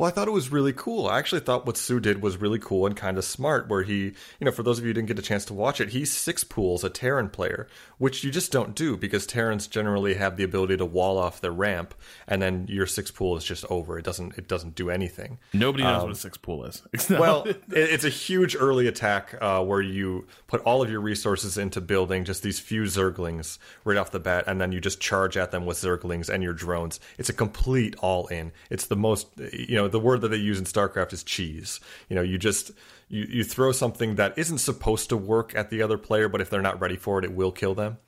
Well, 0.00 0.08
I 0.08 0.12
thought 0.12 0.28
it 0.28 0.30
was 0.30 0.50
really 0.50 0.72
cool. 0.72 1.08
I 1.08 1.18
actually 1.18 1.42
thought 1.42 1.66
what 1.66 1.76
soO 1.76 2.00
did 2.00 2.22
was 2.22 2.38
really 2.40 2.58
cool 2.58 2.86
and 2.86 2.96
kind 2.96 3.18
of 3.18 3.24
smart. 3.26 3.68
Where 3.68 3.82
he, 3.82 4.04
you 4.04 4.46
know, 4.46 4.50
for 4.50 4.62
those 4.62 4.78
of 4.78 4.84
you 4.84 4.88
who 4.88 4.94
didn't 4.94 5.08
get 5.08 5.18
a 5.18 5.22
chance 5.22 5.44
to 5.44 5.52
watch 5.52 5.78
it, 5.78 5.90
he 5.90 6.06
six 6.06 6.42
pools 6.42 6.82
a 6.82 6.88
Terran 6.88 7.28
player, 7.28 7.68
which 7.98 8.24
you 8.24 8.30
just 8.30 8.50
don't 8.50 8.74
do 8.74 8.96
because 8.96 9.26
Terrans 9.26 9.66
generally 9.66 10.14
have 10.14 10.38
the 10.38 10.42
ability 10.42 10.78
to 10.78 10.86
wall 10.86 11.18
off 11.18 11.42
their 11.42 11.52
ramp, 11.52 11.92
and 12.26 12.40
then 12.40 12.64
your 12.66 12.86
six 12.86 13.10
pool 13.10 13.36
is 13.36 13.44
just 13.44 13.66
over. 13.68 13.98
It 13.98 14.04
doesn't 14.06 14.38
it 14.38 14.48
doesn't 14.48 14.74
do 14.74 14.88
anything. 14.88 15.38
Nobody 15.52 15.84
knows 15.84 16.00
um, 16.00 16.08
what 16.08 16.16
a 16.16 16.18
six 16.18 16.38
pool 16.38 16.64
is. 16.64 16.82
well, 17.10 17.46
it's 17.68 18.04
a 18.04 18.08
huge 18.08 18.56
early 18.58 18.86
attack 18.86 19.34
uh, 19.38 19.62
where 19.62 19.82
you 19.82 20.26
put 20.46 20.62
all 20.62 20.80
of 20.80 20.90
your 20.90 21.02
resources 21.02 21.58
into 21.58 21.82
building 21.82 22.24
just 22.24 22.42
these 22.42 22.58
few 22.58 22.84
Zerglings 22.84 23.58
right 23.84 23.98
off 23.98 24.12
the 24.12 24.18
bat, 24.18 24.44
and 24.46 24.62
then 24.62 24.72
you 24.72 24.80
just 24.80 24.98
charge 24.98 25.36
at 25.36 25.50
them 25.50 25.66
with 25.66 25.76
Zerglings 25.76 26.30
and 26.30 26.42
your 26.42 26.54
drones. 26.54 27.00
It's 27.18 27.28
a 27.28 27.34
complete 27.34 27.96
all 27.98 28.28
in. 28.28 28.52
It's 28.70 28.86
the 28.86 28.96
most 28.96 29.28
you 29.52 29.76
know 29.76 29.89
the 29.90 30.00
word 30.00 30.20
that 30.22 30.28
they 30.28 30.36
use 30.36 30.58
in 30.58 30.64
StarCraft 30.64 31.12
is 31.12 31.22
cheese. 31.22 31.80
You 32.08 32.16
know, 32.16 32.22
you 32.22 32.38
just 32.38 32.70
you 33.08 33.26
you 33.28 33.44
throw 33.44 33.72
something 33.72 34.16
that 34.16 34.36
isn't 34.38 34.58
supposed 34.58 35.08
to 35.10 35.16
work 35.16 35.54
at 35.54 35.70
the 35.70 35.82
other 35.82 35.98
player, 35.98 36.28
but 36.28 36.40
if 36.40 36.50
they're 36.50 36.62
not 36.62 36.80
ready 36.80 36.96
for 36.96 37.18
it, 37.18 37.24
it 37.24 37.32
will 37.32 37.52
kill 37.52 37.74
them. 37.74 37.98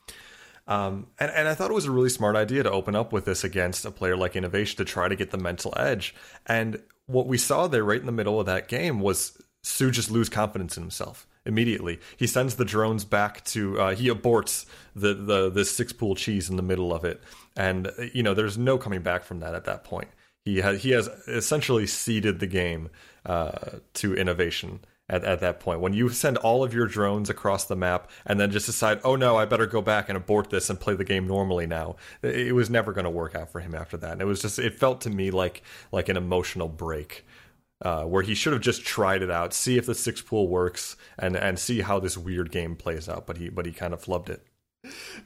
Um, 0.68 1.08
and, 1.18 1.30
and 1.32 1.48
I 1.48 1.54
thought 1.54 1.70
it 1.70 1.74
was 1.74 1.86
a 1.86 1.90
really 1.90 2.08
smart 2.08 2.36
idea 2.36 2.62
to 2.62 2.70
open 2.70 2.94
up 2.94 3.12
with 3.12 3.24
this 3.24 3.42
against 3.42 3.84
a 3.84 3.90
player 3.90 4.16
like 4.16 4.36
Innovation 4.36 4.76
to 4.76 4.84
try 4.84 5.08
to 5.08 5.16
get 5.16 5.32
the 5.32 5.38
mental 5.38 5.74
edge. 5.76 6.14
And 6.46 6.80
what 7.06 7.26
we 7.26 7.36
saw 7.36 7.66
there 7.66 7.84
right 7.84 7.98
in 7.98 8.06
the 8.06 8.12
middle 8.12 8.38
of 8.38 8.46
that 8.46 8.68
game 8.68 9.00
was 9.00 9.36
soO 9.62 9.90
just 9.90 10.10
lose 10.10 10.28
confidence 10.28 10.76
in 10.76 10.82
himself 10.82 11.26
immediately. 11.44 11.98
He 12.16 12.26
sends 12.26 12.54
the 12.54 12.64
drones 12.64 13.04
back 13.04 13.44
to 13.46 13.80
uh, 13.80 13.94
he 13.94 14.08
aborts 14.08 14.66
the 14.94 15.14
the 15.14 15.50
the 15.50 15.64
six 15.64 15.92
pool 15.92 16.14
cheese 16.14 16.48
in 16.48 16.56
the 16.56 16.62
middle 16.62 16.92
of 16.92 17.04
it, 17.04 17.20
and 17.56 17.90
you 18.12 18.22
know 18.22 18.34
there's 18.34 18.58
no 18.58 18.78
coming 18.78 19.02
back 19.02 19.24
from 19.24 19.40
that 19.40 19.54
at 19.54 19.64
that 19.64 19.84
point. 19.84 20.08
He 20.44 20.58
has 20.58 20.82
he 20.82 20.90
has 20.90 21.08
essentially 21.28 21.86
ceded 21.86 22.40
the 22.40 22.46
game 22.46 22.90
uh, 23.24 23.78
to 23.94 24.14
innovation 24.14 24.80
at, 25.08 25.24
at 25.24 25.40
that 25.40 25.60
point. 25.60 25.80
When 25.80 25.92
you 25.92 26.08
send 26.08 26.38
all 26.38 26.64
of 26.64 26.74
your 26.74 26.86
drones 26.86 27.30
across 27.30 27.66
the 27.66 27.76
map 27.76 28.10
and 28.26 28.40
then 28.40 28.50
just 28.50 28.66
decide, 28.66 29.00
oh 29.04 29.14
no, 29.14 29.36
I 29.36 29.44
better 29.44 29.66
go 29.66 29.82
back 29.82 30.08
and 30.08 30.16
abort 30.16 30.50
this 30.50 30.70
and 30.70 30.80
play 30.80 30.94
the 30.94 31.04
game 31.04 31.26
normally 31.26 31.66
now, 31.66 31.96
it 32.22 32.54
was 32.54 32.70
never 32.70 32.92
going 32.92 33.04
to 33.04 33.10
work 33.10 33.34
out 33.34 33.50
for 33.50 33.60
him 33.60 33.74
after 33.74 33.96
that. 33.98 34.12
And 34.12 34.22
it 34.22 34.24
was 34.24 34.42
just 34.42 34.58
it 34.58 34.74
felt 34.74 35.02
to 35.02 35.10
me 35.10 35.30
like 35.30 35.62
like 35.92 36.08
an 36.08 36.16
emotional 36.16 36.68
break. 36.68 37.24
Uh, 37.84 38.04
where 38.04 38.22
he 38.22 38.32
should 38.32 38.52
have 38.52 38.62
just 38.62 38.84
tried 38.84 39.22
it 39.22 39.30
out, 39.30 39.52
see 39.52 39.76
if 39.76 39.86
the 39.86 39.94
six 39.94 40.20
pool 40.20 40.46
works, 40.46 40.94
and 41.18 41.34
and 41.34 41.58
see 41.58 41.80
how 41.80 41.98
this 41.98 42.16
weird 42.16 42.52
game 42.52 42.76
plays 42.76 43.08
out. 43.08 43.26
But 43.26 43.38
he 43.38 43.48
but 43.48 43.66
he 43.66 43.72
kind 43.72 43.92
of 43.92 44.00
flubbed 44.00 44.28
it. 44.28 44.46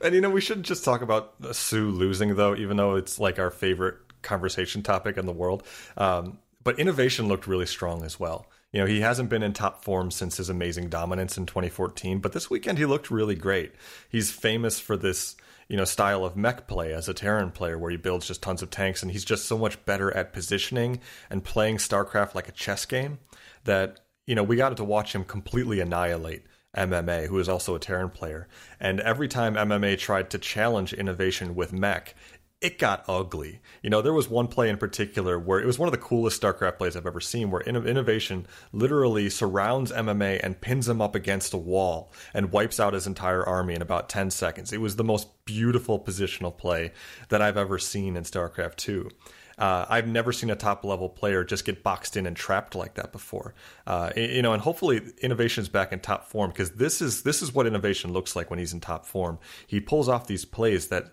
And 0.01 0.15
you 0.15 0.23
know 0.23 0.31
we 0.31 0.41
shouldn't 0.41 0.65
just 0.65 0.83
talk 0.83 1.03
about 1.03 1.35
soO 1.55 1.91
losing 1.91 2.35
though, 2.35 2.57
even 2.57 2.79
though 2.79 2.97
it's 2.97 3.21
like 3.21 3.39
our 3.39 3.51
favorite 3.51 3.99
conversation 4.27 4.83
topic 4.83 5.17
in 5.17 5.25
the 5.25 5.33
world. 5.33 5.63
Um, 5.97 6.39
but 6.63 6.79
innovation 6.79 7.29
looked 7.29 7.47
really 7.47 7.65
strong 7.65 8.05
as 8.05 8.19
well. 8.19 8.47
You 8.73 8.81
know, 8.81 8.87
he 8.87 9.01
hasn't 9.01 9.31
been 9.31 9.45
in 9.45 9.53
top 9.53 9.85
form 9.85 10.11
since 10.11 10.37
his 10.37 10.51
amazing 10.51 10.89
dominance 10.89 11.39
in 11.39 11.47
2014, 11.47 12.19
but 12.19 12.33
this 12.33 12.51
weekend 12.51 12.77
he 12.77 12.85
looked 12.85 13.11
really 13.11 13.37
great. 13.37 13.73
He's 14.09 14.33
famous 14.33 14.81
for 14.81 14.97
this, 14.97 15.37
you 15.69 15.77
know, 15.77 15.85
style 15.85 16.25
of 16.25 16.37
mech 16.37 16.67
play 16.67 16.93
as 16.93 17.09
a 17.09 17.15
Terran 17.15 17.53
player 17.53 17.79
where 17.79 17.93
he 17.93 17.97
builds 17.97 18.27
just 18.27 18.43
tons 18.43 18.63
of 18.63 18.71
tanks 18.71 19.03
and 19.03 19.13
he's 19.13 19.25
just 19.25 19.47
so 19.47 19.57
much 19.57 19.83
better 19.87 20.15
at 20.15 20.33
positioning 20.33 21.01
and 21.31 21.45
playing 21.45 21.77
StarCraft 21.77 22.35
like 22.35 22.49
a 22.49 22.53
chess 22.53 22.85
game 22.85 23.21
that, 23.65 24.01
you 24.27 24.35
know, 24.35 24.43
we 24.43 24.57
got 24.57 24.77
to 24.77 24.85
watch 24.85 25.15
him 25.15 25.25
completely 25.25 25.79
annihilate 25.79 26.43
MMA, 26.77 27.29
who 27.29 27.39
is 27.39 27.49
also 27.49 27.75
a 27.75 27.79
Terran 27.81 28.11
player. 28.11 28.49
And 28.79 29.01
every 29.01 29.29
time 29.29 29.55
MMA 29.55 29.99
tried 29.99 30.31
to 30.31 30.39
challenge 30.39 30.93
innovation 30.93 31.55
with 31.55 31.73
mech, 31.73 32.15
it 32.61 32.79
got 32.79 33.05
ugly. 33.07 33.61
You 33.83 33.91
know, 33.91 34.01
there 34.01 34.15
was 34.15 34.31
one 34.31 34.49
play 34.49 34.71
in 34.71 34.79
particular 34.79 35.39
where 35.39 35.61
it 35.61 35.67
was 35.67 35.79
one 35.79 35.89
of 35.89 35.93
the 35.93 35.99
coolest 35.99 36.41
StarCraft 36.41 36.79
plays 36.79 36.97
I've 36.97 37.07
ever 37.07 37.21
seen, 37.21 37.51
where 37.51 37.61
Innovation 37.61 38.47
literally 38.73 39.29
surrounds 39.29 39.93
MMA 39.93 40.41
and 40.43 40.61
pins 40.61 40.89
him 40.89 41.03
up 41.03 41.15
against 41.15 41.53
a 41.53 41.59
wall 41.59 42.13
and 42.33 42.53
wipes 42.53 42.81
out 42.81 42.95
his 42.95 43.07
entire 43.07 43.45
army 43.45 43.75
in 43.75 43.83
about 43.83 44.09
10 44.09 44.31
seconds. 44.31 44.73
It 44.73 44.81
was 44.81 44.97
the 44.97 45.05
most 45.05 45.45
beautiful 45.45 46.01
positional 46.01 46.57
play 46.57 46.93
that 47.29 47.43
I've 47.43 47.59
ever 47.59 47.79
seen 47.79 48.17
in 48.17 48.25
StarCraft 48.25 48.77
2. 48.77 49.11
Uh, 49.59 49.87
I've 49.89 50.07
never 50.07 50.33
seen 50.33 50.51
a 50.51 50.57
top 50.57 50.85
level 50.85 51.09
player 51.09 51.45
just 51.45 51.65
get 51.65 51.83
boxed 51.83 52.17
in 52.17 52.27
and 52.27 52.37
trapped 52.37 52.75
like 52.75 52.95
that 52.95 53.13
before. 53.13 53.55
Uh, 53.87 54.13
you 54.17 54.43
know, 54.43 54.53
and 54.53 54.63
hopefully 54.63 55.01
innovation 55.23 55.63
is 55.63 55.69
back 55.69 55.93
in 55.93 56.01
top 56.01 56.25
form 56.29 56.51
because 56.51 56.73
this 56.73 57.01
is 57.01 57.23
this 57.23 57.41
is 57.41 57.55
what 57.55 57.67
innovation 57.67 58.13
looks 58.13 58.37
like 58.37 58.51
when 58.51 58.59
he's 58.59 58.75
in 58.75 58.81
top 58.81 59.07
form. 59.07 59.39
He 59.67 59.81
pulls 59.81 60.09
off 60.09 60.27
these 60.27 60.45
plays 60.45 60.89
that 60.89 61.13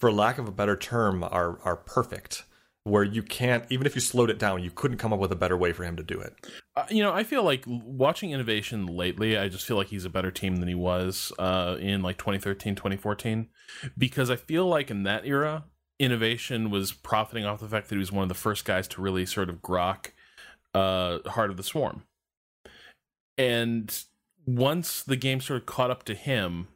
for 0.00 0.10
lack 0.10 0.38
of 0.38 0.48
a 0.48 0.52
better 0.52 0.76
term, 0.76 1.22
are 1.22 1.60
are 1.62 1.76
perfect. 1.76 2.44
Where 2.84 3.04
you 3.04 3.22
can't, 3.22 3.66
even 3.68 3.86
if 3.86 3.94
you 3.94 4.00
slowed 4.00 4.30
it 4.30 4.38
down, 4.38 4.64
you 4.64 4.70
couldn't 4.70 4.96
come 4.96 5.12
up 5.12 5.20
with 5.20 5.30
a 5.30 5.36
better 5.36 5.56
way 5.56 5.74
for 5.74 5.84
him 5.84 5.96
to 5.96 6.02
do 6.02 6.18
it. 6.18 6.32
Uh, 6.74 6.86
you 6.88 7.02
know, 7.02 7.12
I 7.12 7.24
feel 7.24 7.44
like 7.44 7.62
watching 7.66 8.30
Innovation 8.30 8.86
lately, 8.86 9.36
I 9.36 9.48
just 9.48 9.66
feel 9.66 9.76
like 9.76 9.88
he's 9.88 10.06
a 10.06 10.10
better 10.10 10.30
team 10.30 10.56
than 10.56 10.66
he 10.66 10.74
was 10.74 11.30
uh, 11.38 11.76
in 11.78 12.00
like 12.00 12.16
2013, 12.16 12.74
2014. 12.74 13.48
Because 13.98 14.30
I 14.30 14.36
feel 14.36 14.66
like 14.66 14.90
in 14.90 15.02
that 15.02 15.26
era, 15.26 15.64
Innovation 15.98 16.70
was 16.70 16.90
profiting 16.90 17.44
off 17.44 17.60
the 17.60 17.68
fact 17.68 17.90
that 17.90 17.96
he 17.96 18.00
was 18.00 18.10
one 18.10 18.22
of 18.22 18.30
the 18.30 18.34
first 18.34 18.64
guys 18.64 18.88
to 18.88 19.02
really 19.02 19.26
sort 19.26 19.50
of 19.50 19.56
grok 19.56 20.12
uh, 20.74 21.18
Heart 21.28 21.50
of 21.50 21.58
the 21.58 21.62
Swarm. 21.62 22.04
And 23.36 23.94
once 24.46 25.02
the 25.02 25.16
game 25.16 25.42
sort 25.42 25.60
of 25.60 25.66
caught 25.66 25.90
up 25.90 26.04
to 26.04 26.14
him, 26.14 26.68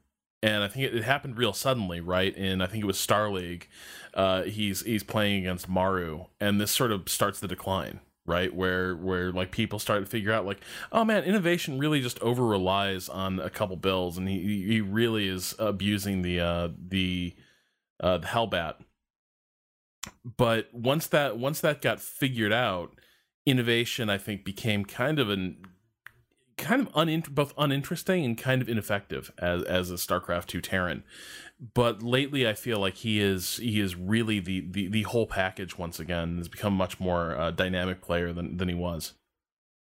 and 0.45 0.63
I 0.63 0.69
think 0.69 0.85
it, 0.85 0.95
it 0.95 1.05
happened 1.05 1.39
real 1.39 1.55
suddenly, 1.55 2.03
right? 2.03 2.37
And 2.37 2.63
I 2.63 2.67
think 2.67 2.85
it 2.85 2.87
was 2.87 3.01
Star 3.01 3.31
League. 3.31 3.67
Uh, 4.13 4.43
he's 4.43 4.83
he's 4.83 5.03
playing 5.03 5.41
against 5.41 5.71
Maru, 5.71 6.27
and 6.39 6.61
this 6.61 6.71
sort 6.71 6.93
of 6.93 7.09
starts 7.09 7.41
the 7.41 7.49
decline, 7.49 8.01
right? 8.27 8.55
Where 8.55 8.95
where 8.95 9.33
like 9.33 9.51
people 9.51 9.79
start 9.79 10.05
to 10.05 10.07
figure 10.07 10.33
out 10.33 10.45
like, 10.45 10.61
oh 10.93 11.03
man, 11.03 11.25
innovation 11.25 11.79
really 11.79 12.03
just 12.03 12.21
over 12.21 12.45
relies 12.47 13.09
on 13.09 13.41
a 13.41 13.49
couple 13.49 13.77
bills, 13.77 14.19
and 14.19 14.29
he 14.29 14.67
he 14.67 14.81
really 14.83 15.29
is 15.29 15.55
abusing 15.59 16.21
the 16.21 16.41
uh, 16.41 16.69
the 16.79 17.33
uh, 18.01 18.19
the 18.19 18.27
Hellbat. 18.27 18.75
But 20.37 20.69
once 20.75 21.07
that 21.07 21.39
once 21.39 21.61
that 21.63 21.81
got 21.81 22.03
figured 22.03 22.53
out, 22.53 23.01
innovation 23.47 24.11
I 24.11 24.19
think 24.19 24.45
became 24.45 24.85
kind 24.85 25.19
of 25.19 25.31
an 25.31 25.65
kind 26.57 26.81
of 26.81 26.93
unin- 26.93 27.31
both 27.31 27.53
uninteresting 27.57 28.25
and 28.25 28.37
kind 28.37 28.63
of 28.63 28.69
ineffective 28.69 29.33
as 29.39 29.63
as 29.65 29.91
a 29.91 29.95
StarCraft 29.95 30.47
2 30.47 30.61
Terran. 30.61 31.05
But 31.75 32.03
lately 32.03 32.49
I 32.49 32.55
feel 32.55 32.79
like 32.79 32.97
he 32.97 33.21
is 33.21 33.57
he 33.59 33.81
is 33.81 33.97
really 33.97 34.41
the 34.41 34.61
the, 34.61 34.89
the 34.89 35.03
whole 35.03 35.27
package 35.27 35.79
once 35.79 36.01
again. 36.01 36.39
Has 36.39 36.49
become 36.49 36.75
much 36.75 37.01
more 37.01 37.37
uh, 37.37 37.51
dynamic 37.51 38.01
player 38.01 38.33
than 38.33 38.57
than 38.57 38.69
he 38.69 38.75
was. 38.75 39.13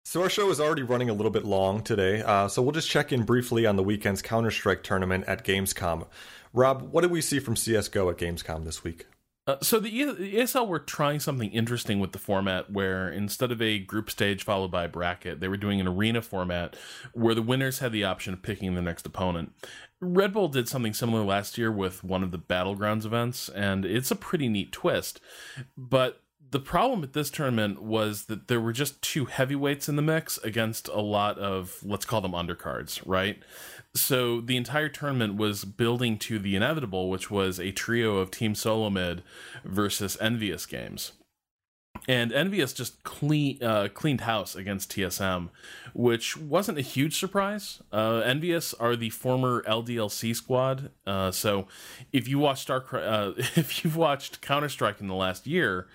So 0.06 0.22
our 0.22 0.30
show 0.30 0.50
is 0.50 0.62
already 0.62 0.84
running 0.84 1.10
a 1.10 1.14
little 1.14 1.32
bit 1.32 1.44
long 1.44 1.84
today, 1.84 2.22
uh, 2.22 2.48
so 2.48 2.62
we'll 2.62 2.72
just 2.72 2.90
check 2.90 3.12
in 3.12 3.24
briefly 3.24 3.66
on 3.66 3.76
the 3.76 3.84
weekend's 3.84 4.22
Counter 4.22 4.52
Strike 4.52 4.82
tournament 4.82 5.26
at 5.28 5.44
Gamescom. 5.44 6.08
Rob, 6.54 6.94
what 6.94 7.02
did 7.02 7.12
we 7.12 7.20
see 7.20 7.40
from 7.40 7.58
CS:GO 7.58 8.10
at 8.10 8.18
Gamescom 8.18 8.64
this 8.64 8.86
week? 8.86 9.06
Uh, 9.48 9.56
so 9.62 9.80
the 9.80 9.90
ESL 9.90 10.68
were 10.68 10.78
trying 10.78 11.22
something 11.22 11.50
interesting 11.52 12.00
with 12.00 12.12
the 12.12 12.20
format 12.20 12.70
where 12.70 13.10
instead 13.10 13.50
of 13.50 13.62
a 13.62 13.80
group 13.80 14.12
stage 14.12 14.44
followed 14.44 14.70
by 14.70 14.84
a 14.84 14.90
bracket, 14.90 15.40
they 15.40 15.48
were 15.48 15.56
doing 15.56 15.80
an 15.80 15.88
arena 15.88 16.22
format 16.22 16.76
where 17.14 17.34
the 17.34 17.42
winners 17.42 17.80
had 17.80 17.94
the 17.94 18.04
option 18.04 18.34
of 18.34 18.42
picking 18.42 18.74
their 18.74 18.84
next 18.84 19.06
opponent. 19.06 19.54
Red 20.02 20.34
Bull 20.34 20.50
did 20.50 20.68
something 20.68 20.94
similar 20.94 21.24
last 21.24 21.58
year 21.58 21.72
with 21.72 22.04
one 22.04 22.24
of 22.24 22.32
the 22.32 22.38
Battlegrounds 22.38 23.06
events, 23.06 23.48
and 23.50 23.86
it's 23.86 24.12
a 24.12 24.16
pretty 24.16 24.50
neat 24.50 24.74
twist. 24.74 25.22
But 25.78 26.22
the 26.52 26.60
problem 26.60 27.04
at 27.04 27.14
this 27.14 27.30
tournament 27.30 27.82
was 27.82 28.26
that 28.26 28.48
there 28.48 28.62
were 28.62 28.72
just 28.72 29.02
two 29.02 29.26
heavyweights 29.26 29.90
in 29.90 29.96
the 29.96 30.02
mix 30.02 30.38
against 30.40 30.88
a 30.90 31.02
lot 31.02 31.38
of, 31.40 31.80
let's 31.84 32.06
call 32.06 32.22
them 32.22 32.32
undercards, 32.32 33.02
right? 33.06 33.42
So 33.96 34.42
the 34.42 34.58
entire 34.58 34.90
tournament 34.90 35.36
was 35.36 35.66
building 35.66 36.18
to 36.20 36.40
the 36.40 36.56
inevitable, 36.56 37.10
which 37.10 37.32
was 37.32 37.60
a 37.60 37.72
trio 37.72 38.18
of 38.18 38.32
Team 38.32 38.54
Solomid 38.54 39.24
versus 39.64 40.18
EnVyUs 40.22 40.68
games. 40.70 41.14
And 42.08 42.32
EnVyUs 42.32 42.76
just 42.76 43.04
clean 43.04 43.62
uh, 43.64 43.88
cleaned 43.94 44.22
house 44.22 44.56
against 44.56 44.92
TSM, 44.92 45.50
which 45.94 46.38
wasn't 46.38 46.78
a 46.78 46.82
huge 46.82 47.18
surprise. 47.18 47.82
Uh, 47.92 48.22
EnVyUs 48.22 48.76
are 48.80 48.96
the 48.96 49.10
former 49.10 49.64
LDLC 49.64 50.36
squad, 50.36 50.92
uh, 51.08 51.32
so 51.32 51.68
if 52.14 52.28
you 52.28 52.40
watched 52.40 52.62
Star, 52.62 52.86
uh, 52.94 53.32
if 53.38 53.84
you've 53.84 53.98
watched 53.98 54.42
Counter 54.42 54.70
Strike 54.70 55.02
in 55.02 55.08
the 55.08 55.16
last 55.16 55.48
year, 55.48 55.88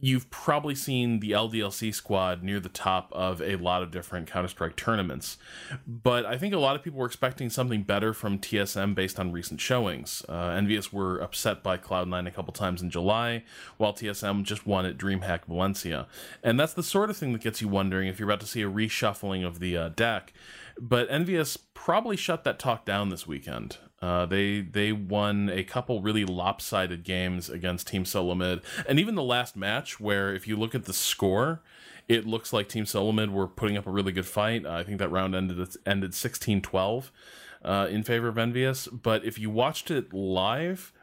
you've 0.00 0.30
probably 0.30 0.74
seen 0.74 1.20
the 1.20 1.32
LDLC 1.32 1.94
squad 1.94 2.42
near 2.42 2.58
the 2.58 2.68
top 2.68 3.12
of 3.12 3.42
a 3.42 3.56
lot 3.56 3.82
of 3.82 3.90
different 3.90 4.30
Counter 4.30 4.48
Strike 4.48 4.76
tournaments. 4.76 5.36
But 5.86 6.24
I 6.24 6.38
think 6.38 6.54
a 6.54 6.58
lot 6.58 6.74
of 6.74 6.82
people 6.82 6.98
were 6.98 7.06
expecting 7.06 7.50
something 7.50 7.82
better 7.82 8.14
from 8.14 8.38
TSM 8.38 8.94
based 8.94 9.20
on 9.20 9.32
recent 9.32 9.60
showings. 9.60 10.24
Uh, 10.28 10.50
EnVyUs 10.50 10.92
were 10.92 11.18
upset 11.18 11.62
by 11.62 11.76
Cloud9 11.76 12.26
a 12.26 12.30
couple 12.30 12.52
times 12.52 12.80
in 12.80 12.90
July, 12.90 13.44
while 13.76 13.92
TSM 13.92 14.44
just 14.44 14.66
won 14.66 14.86
at 14.86 14.96
DreamHack 14.96 15.44
Valencia. 15.46 16.06
And 16.42 16.58
that's 16.58 16.74
the 16.74 16.82
sort 16.82 17.10
of 17.10 17.16
thing 17.16 17.32
that 17.32 17.42
gets 17.42 17.60
you 17.60 17.68
wondering 17.68 18.08
if 18.08 18.18
you're 18.18 18.28
about 18.28 18.40
to 18.40 18.46
see 18.46 18.62
a 18.62 18.70
reshuffling 18.70 19.46
of 19.46 19.60
the 19.60 19.76
uh, 19.76 19.88
deck. 19.90 20.32
But 20.82 21.10
EnVyUs 21.10 21.58
probably 21.74 22.16
shut 22.16 22.42
that 22.44 22.58
talk 22.58 22.86
down 22.86 23.10
this 23.10 23.26
weekend. 23.26 23.76
Uh, 24.00 24.24
they 24.24 24.62
they 24.62 24.92
won 24.92 25.50
a 25.50 25.62
couple 25.62 26.00
really 26.00 26.24
lopsided 26.24 27.04
games 27.04 27.50
against 27.50 27.86
Team 27.86 28.06
Solomid, 28.06 28.62
and 28.88 28.98
even 28.98 29.14
the 29.14 29.22
last 29.22 29.56
match, 29.56 30.00
where 30.00 30.34
if 30.34 30.48
you 30.48 30.56
look 30.56 30.74
at 30.74 30.86
the 30.86 30.94
score, 30.94 31.60
it 32.08 32.26
looks 32.26 32.54
like 32.54 32.66
Team 32.66 32.86
Solomid 32.86 33.30
were 33.30 33.46
putting 33.46 33.76
up 33.76 33.86
a 33.86 33.90
really 33.90 34.10
good 34.10 34.24
fight. 34.24 34.64
Uh, 34.64 34.72
I 34.72 34.82
think 34.82 34.98
that 34.98 35.10
round 35.10 35.34
ended 35.34 35.76
ended 35.84 36.12
16-12 36.12 37.10
uh, 37.62 37.88
in 37.90 38.02
favor 38.02 38.28
of 38.28 38.36
EnVyUs. 38.36 39.02
But 39.02 39.22
if 39.26 39.38
you 39.38 39.50
watched 39.50 39.90
it 39.90 40.14
live, 40.14 40.94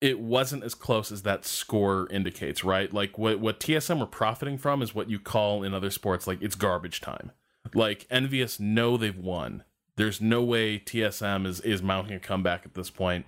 it 0.00 0.18
wasn't 0.18 0.64
as 0.64 0.74
close 0.74 1.12
as 1.12 1.22
that 1.22 1.44
score 1.44 2.08
indicates. 2.10 2.64
Right, 2.64 2.92
like 2.92 3.16
what 3.16 3.38
what 3.38 3.60
TSM 3.60 4.00
were 4.00 4.06
profiting 4.06 4.58
from 4.58 4.82
is 4.82 4.92
what 4.92 5.08
you 5.08 5.20
call 5.20 5.62
in 5.62 5.72
other 5.72 5.90
sports 5.90 6.26
like 6.26 6.42
it's 6.42 6.56
garbage 6.56 7.00
time. 7.00 7.30
Like 7.72 8.08
EnVyUs 8.08 8.60
know 8.60 8.96
they've 8.96 9.16
won 9.16 9.64
there's 9.96 10.20
no 10.20 10.42
way 10.42 10.78
TSM 10.78 11.46
is 11.46 11.60
is 11.60 11.82
mounting 11.82 12.14
a 12.14 12.20
comeback 12.20 12.62
at 12.64 12.74
this 12.74 12.90
point, 12.90 13.26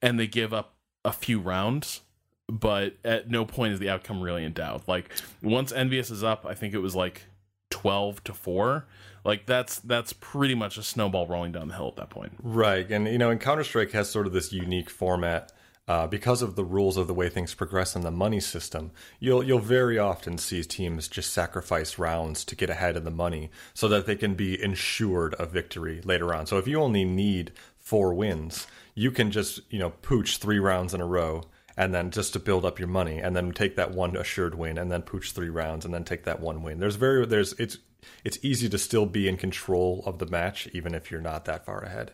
and 0.00 0.18
they 0.18 0.26
give 0.26 0.52
up 0.52 0.74
a 1.04 1.12
few 1.12 1.40
rounds, 1.40 2.02
but 2.48 2.94
at 3.04 3.30
no 3.30 3.44
point 3.44 3.72
is 3.72 3.78
the 3.78 3.88
outcome 3.88 4.20
really 4.20 4.44
in 4.44 4.52
doubt. 4.52 4.86
Like 4.86 5.10
once 5.42 5.72
EnVyUs 5.72 6.10
is 6.10 6.22
up, 6.22 6.44
I 6.46 6.54
think 6.54 6.74
it 6.74 6.78
was 6.78 6.94
like 6.94 7.24
twelve 7.70 8.22
to 8.24 8.34
four. 8.34 8.86
Like 9.24 9.46
that's 9.46 9.78
that's 9.78 10.12
pretty 10.12 10.54
much 10.54 10.76
a 10.76 10.82
snowball 10.82 11.26
rolling 11.26 11.52
down 11.52 11.68
the 11.68 11.74
hill 11.74 11.88
at 11.88 11.96
that 11.96 12.10
point. 12.10 12.32
Right, 12.42 12.90
and 12.90 13.06
you 13.06 13.18
know, 13.18 13.30
and 13.30 13.40
Counter 13.40 13.64
Strike 13.64 13.92
has 13.92 14.10
sort 14.10 14.26
of 14.26 14.32
this 14.32 14.52
unique 14.52 14.90
format 14.90 15.52
uh, 15.88 16.06
because 16.06 16.42
of 16.42 16.54
the 16.54 16.64
rules 16.64 16.96
of 16.96 17.06
the 17.06 17.14
way 17.14 17.28
things 17.28 17.54
progress 17.54 17.96
in 17.96 18.02
the 18.02 18.10
money 18.10 18.40
system, 18.40 18.92
you'll 19.18 19.42
you'll 19.42 19.58
very 19.58 19.98
often 19.98 20.38
see 20.38 20.62
teams 20.62 21.08
just 21.08 21.32
sacrifice 21.32 21.98
rounds 21.98 22.44
to 22.44 22.54
get 22.54 22.70
ahead 22.70 22.96
in 22.96 23.04
the 23.04 23.10
money 23.10 23.50
so 23.74 23.88
that 23.88 24.06
they 24.06 24.14
can 24.14 24.34
be 24.34 24.62
ensured 24.62 25.34
a 25.38 25.46
victory 25.46 26.00
later 26.04 26.32
on. 26.34 26.46
So 26.46 26.58
if 26.58 26.68
you 26.68 26.80
only 26.80 27.04
need 27.04 27.52
four 27.78 28.14
wins, 28.14 28.66
you 28.94 29.10
can 29.10 29.30
just 29.30 29.60
you 29.70 29.78
know 29.78 29.90
pooch 30.02 30.38
three 30.38 30.60
rounds 30.60 30.94
in 30.94 31.00
a 31.00 31.06
row 31.06 31.42
and 31.76 31.92
then 31.92 32.10
just 32.10 32.32
to 32.34 32.38
build 32.38 32.64
up 32.64 32.78
your 32.78 32.88
money 32.88 33.18
and 33.18 33.34
then 33.34 33.50
take 33.50 33.76
that 33.76 33.92
one 33.92 34.16
assured 34.16 34.54
win 34.54 34.78
and 34.78 34.92
then 34.92 35.02
pooch 35.02 35.32
three 35.32 35.48
rounds 35.48 35.84
and 35.84 35.92
then 35.92 36.04
take 36.04 36.24
that 36.24 36.40
one 36.40 36.62
win. 36.62 36.78
There's 36.78 36.96
very 36.96 37.26
there's 37.26 37.54
it's 37.54 37.78
it's 38.24 38.38
easy 38.42 38.68
to 38.68 38.78
still 38.78 39.06
be 39.06 39.28
in 39.28 39.36
control 39.36 40.02
of 40.06 40.20
the 40.20 40.26
match 40.26 40.68
even 40.72 40.94
if 40.94 41.10
you're 41.10 41.20
not 41.20 41.44
that 41.46 41.64
far 41.64 41.80
ahead. 41.80 42.12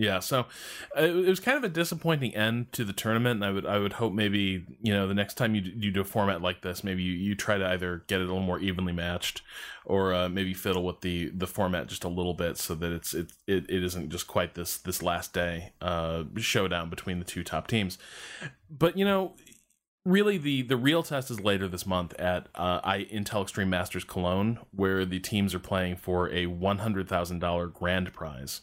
Yeah, 0.00 0.20
so 0.20 0.46
uh, 0.96 1.02
it 1.02 1.26
was 1.26 1.40
kind 1.40 1.58
of 1.58 1.64
a 1.64 1.68
disappointing 1.68 2.32
end 2.36 2.72
to 2.74 2.84
the 2.84 2.92
tournament. 2.92 3.42
And 3.42 3.44
I 3.44 3.50
would 3.50 3.66
I 3.66 3.78
would 3.78 3.94
hope 3.94 4.12
maybe 4.12 4.64
you 4.80 4.92
know 4.92 5.08
the 5.08 5.14
next 5.14 5.34
time 5.34 5.56
you 5.56 5.62
you 5.76 5.90
do 5.90 6.00
a 6.02 6.04
format 6.04 6.40
like 6.40 6.62
this, 6.62 6.84
maybe 6.84 7.02
you, 7.02 7.12
you 7.12 7.34
try 7.34 7.58
to 7.58 7.66
either 7.66 8.04
get 8.06 8.20
it 8.20 8.24
a 8.24 8.26
little 8.26 8.40
more 8.40 8.60
evenly 8.60 8.92
matched, 8.92 9.42
or 9.84 10.14
uh, 10.14 10.28
maybe 10.28 10.54
fiddle 10.54 10.84
with 10.84 11.00
the 11.00 11.30
the 11.30 11.48
format 11.48 11.88
just 11.88 12.04
a 12.04 12.08
little 12.08 12.32
bit 12.34 12.58
so 12.58 12.76
that 12.76 12.92
it's 12.92 13.12
it 13.12 13.32
it, 13.48 13.68
it 13.68 13.82
isn't 13.82 14.10
just 14.10 14.28
quite 14.28 14.54
this 14.54 14.78
this 14.78 15.02
last 15.02 15.32
day 15.34 15.72
uh, 15.80 16.22
showdown 16.36 16.90
between 16.90 17.18
the 17.18 17.24
two 17.24 17.42
top 17.42 17.66
teams. 17.66 17.98
But 18.70 18.96
you 18.96 19.04
know, 19.04 19.34
really 20.08 20.38
the 20.38 20.62
the 20.62 20.76
real 20.76 21.02
test 21.02 21.30
is 21.30 21.40
later 21.40 21.68
this 21.68 21.86
month 21.86 22.14
at 22.18 22.48
uh, 22.54 22.80
I 22.82 23.04
Intel 23.04 23.42
Extreme 23.42 23.70
Masters 23.70 24.04
Cologne, 24.04 24.58
where 24.74 25.04
the 25.04 25.20
teams 25.20 25.54
are 25.54 25.58
playing 25.58 25.96
for 25.96 26.30
a 26.32 26.46
one 26.46 26.78
hundred 26.78 27.08
thousand 27.08 27.40
dollar 27.40 27.66
grand 27.66 28.12
prize. 28.12 28.62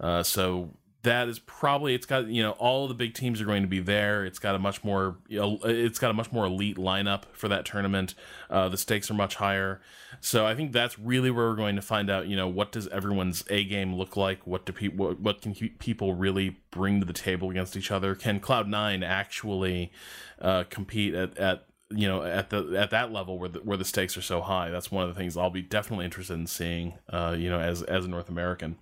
Uh, 0.00 0.22
so 0.22 0.70
that 1.06 1.28
is 1.28 1.38
probably 1.38 1.94
it's 1.94 2.04
got 2.04 2.26
you 2.26 2.42
know 2.42 2.50
all 2.52 2.88
the 2.88 2.94
big 2.94 3.14
teams 3.14 3.40
are 3.40 3.44
going 3.44 3.62
to 3.62 3.68
be 3.68 3.78
there. 3.78 4.24
It's 4.24 4.40
got 4.40 4.56
a 4.56 4.58
much 4.58 4.82
more 4.82 5.16
you 5.28 5.38
know, 5.38 5.58
it's 5.62 6.00
got 6.00 6.10
a 6.10 6.14
much 6.14 6.32
more 6.32 6.44
elite 6.44 6.76
lineup 6.76 7.22
for 7.32 7.46
that 7.48 7.64
tournament. 7.64 8.14
Uh, 8.50 8.68
the 8.68 8.76
stakes 8.76 9.08
are 9.10 9.14
much 9.14 9.36
higher, 9.36 9.80
so 10.20 10.44
I 10.44 10.56
think 10.56 10.72
that's 10.72 10.98
really 10.98 11.30
where 11.30 11.46
we're 11.46 11.54
going 11.54 11.76
to 11.76 11.82
find 11.82 12.10
out. 12.10 12.26
You 12.26 12.34
know 12.34 12.48
what 12.48 12.72
does 12.72 12.88
everyone's 12.88 13.44
A 13.50 13.62
game 13.64 13.94
look 13.94 14.16
like? 14.16 14.46
What 14.46 14.66
do 14.66 14.72
people 14.72 15.06
what, 15.06 15.20
what 15.20 15.42
can 15.42 15.54
people 15.54 16.14
really 16.14 16.58
bring 16.72 16.98
to 16.98 17.06
the 17.06 17.12
table 17.12 17.50
against 17.50 17.76
each 17.76 17.92
other? 17.92 18.16
Can 18.16 18.40
Cloud 18.40 18.68
Nine 18.68 19.04
actually 19.04 19.92
uh, 20.40 20.64
compete 20.68 21.14
at, 21.14 21.38
at 21.38 21.65
you 21.90 22.08
know 22.08 22.22
at 22.22 22.50
the 22.50 22.76
at 22.76 22.90
that 22.90 23.12
level 23.12 23.38
where 23.38 23.48
the, 23.48 23.60
where 23.60 23.76
the 23.76 23.84
stakes 23.84 24.16
are 24.16 24.22
so 24.22 24.40
high 24.40 24.70
that's 24.70 24.90
one 24.90 25.04
of 25.04 25.14
the 25.14 25.18
things 25.18 25.36
I'll 25.36 25.50
be 25.50 25.62
definitely 25.62 26.04
interested 26.04 26.34
in 26.34 26.46
seeing 26.46 26.94
uh, 27.08 27.36
you 27.38 27.48
know 27.48 27.60
as 27.60 27.82
as 27.82 28.04
a 28.04 28.08
North 28.08 28.28
American 28.28 28.76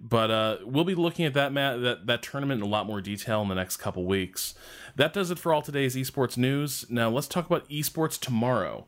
but 0.00 0.30
uh, 0.30 0.58
we'll 0.64 0.84
be 0.84 0.94
looking 0.94 1.24
at 1.24 1.34
that, 1.34 1.52
mat- 1.52 1.80
that 1.82 2.06
that 2.06 2.22
tournament 2.22 2.60
in 2.60 2.66
a 2.66 2.70
lot 2.70 2.86
more 2.86 3.00
detail 3.00 3.42
in 3.42 3.48
the 3.48 3.54
next 3.54 3.78
couple 3.78 4.04
weeks. 4.04 4.54
That 4.96 5.12
does 5.12 5.30
it 5.30 5.38
for 5.38 5.52
all 5.52 5.62
today's 5.62 5.96
esports 5.96 6.36
news. 6.36 6.86
Now 6.90 7.10
let's 7.10 7.28
talk 7.28 7.46
about 7.46 7.68
esports 7.68 8.18
tomorrow. 8.18 8.86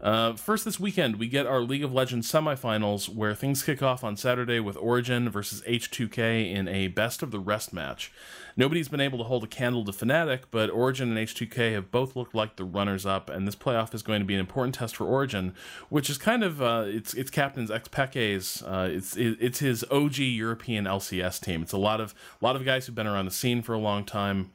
Uh, 0.00 0.34
first, 0.34 0.64
this 0.64 0.78
weekend, 0.78 1.16
we 1.16 1.28
get 1.28 1.46
our 1.46 1.60
League 1.60 1.84
of 1.84 1.92
Legends 1.92 2.30
semifinals 2.30 3.08
where 3.08 3.34
things 3.34 3.62
kick 3.62 3.82
off 3.82 4.04
on 4.04 4.16
Saturday 4.16 4.60
with 4.60 4.76
Origin 4.76 5.30
versus 5.30 5.62
H2K 5.62 6.52
in 6.52 6.68
a 6.68 6.88
best 6.88 7.22
of 7.22 7.30
the 7.30 7.40
rest 7.40 7.72
match. 7.72 8.12
Nobody's 8.58 8.88
been 8.88 9.00
able 9.00 9.18
to 9.18 9.24
hold 9.24 9.44
a 9.44 9.46
candle 9.46 9.84
to 9.84 9.92
Fnatic, 9.92 10.40
but 10.50 10.68
Origin 10.68 11.16
and 11.16 11.28
H2K 11.28 11.74
have 11.74 11.92
both 11.92 12.16
looked 12.16 12.34
like 12.34 12.56
the 12.56 12.64
runners 12.64 13.06
up, 13.06 13.30
and 13.30 13.46
this 13.46 13.54
playoff 13.54 13.94
is 13.94 14.02
going 14.02 14.18
to 14.18 14.24
be 14.24 14.34
an 14.34 14.40
important 14.40 14.74
test 14.74 14.96
for 14.96 15.06
Origin, 15.06 15.54
which 15.90 16.10
is 16.10 16.18
kind 16.18 16.42
of 16.42 16.60
uh, 16.60 16.82
it's 16.86 17.14
it's 17.14 17.30
captain's 17.30 17.70
Xpeke's 17.70 18.64
uh, 18.64 18.88
it's 18.90 19.16
it's 19.16 19.60
his 19.60 19.84
OG 19.92 20.18
European 20.18 20.86
LCS 20.86 21.40
team. 21.40 21.62
It's 21.62 21.72
a 21.72 21.78
lot 21.78 22.00
of 22.00 22.16
a 22.42 22.44
lot 22.44 22.56
of 22.56 22.64
guys 22.64 22.86
who've 22.86 22.96
been 22.96 23.06
around 23.06 23.26
the 23.26 23.30
scene 23.30 23.62
for 23.62 23.74
a 23.74 23.78
long 23.78 24.04
time, 24.04 24.50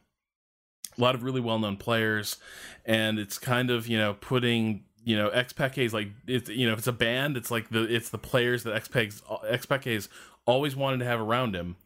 a 0.98 1.02
lot 1.02 1.16
of 1.16 1.24
really 1.24 1.40
well 1.40 1.58
known 1.58 1.78
players, 1.78 2.36
and 2.86 3.18
it's 3.18 3.40
kind 3.40 3.72
of 3.72 3.88
you 3.88 3.98
know 3.98 4.16
putting 4.16 4.84
you 5.06 5.16
know 5.16 5.30
Xpeke 5.30 5.78
is 5.78 5.94
like 5.94 6.10
it's 6.28 6.50
you 6.50 6.68
know 6.68 6.74
if 6.74 6.80
it's 6.80 6.88
a 6.88 6.92
band 6.92 7.38
it's 7.38 7.52
like 7.52 7.70
the 7.70 7.84
it's 7.84 8.10
the 8.10 8.18
players 8.18 8.64
that 8.64 8.84
Xpeke 8.84 9.88
is 9.88 10.10
always 10.46 10.76
wanted 10.76 10.98
to 10.98 11.06
have 11.06 11.22
around 11.22 11.56
him 11.56 11.78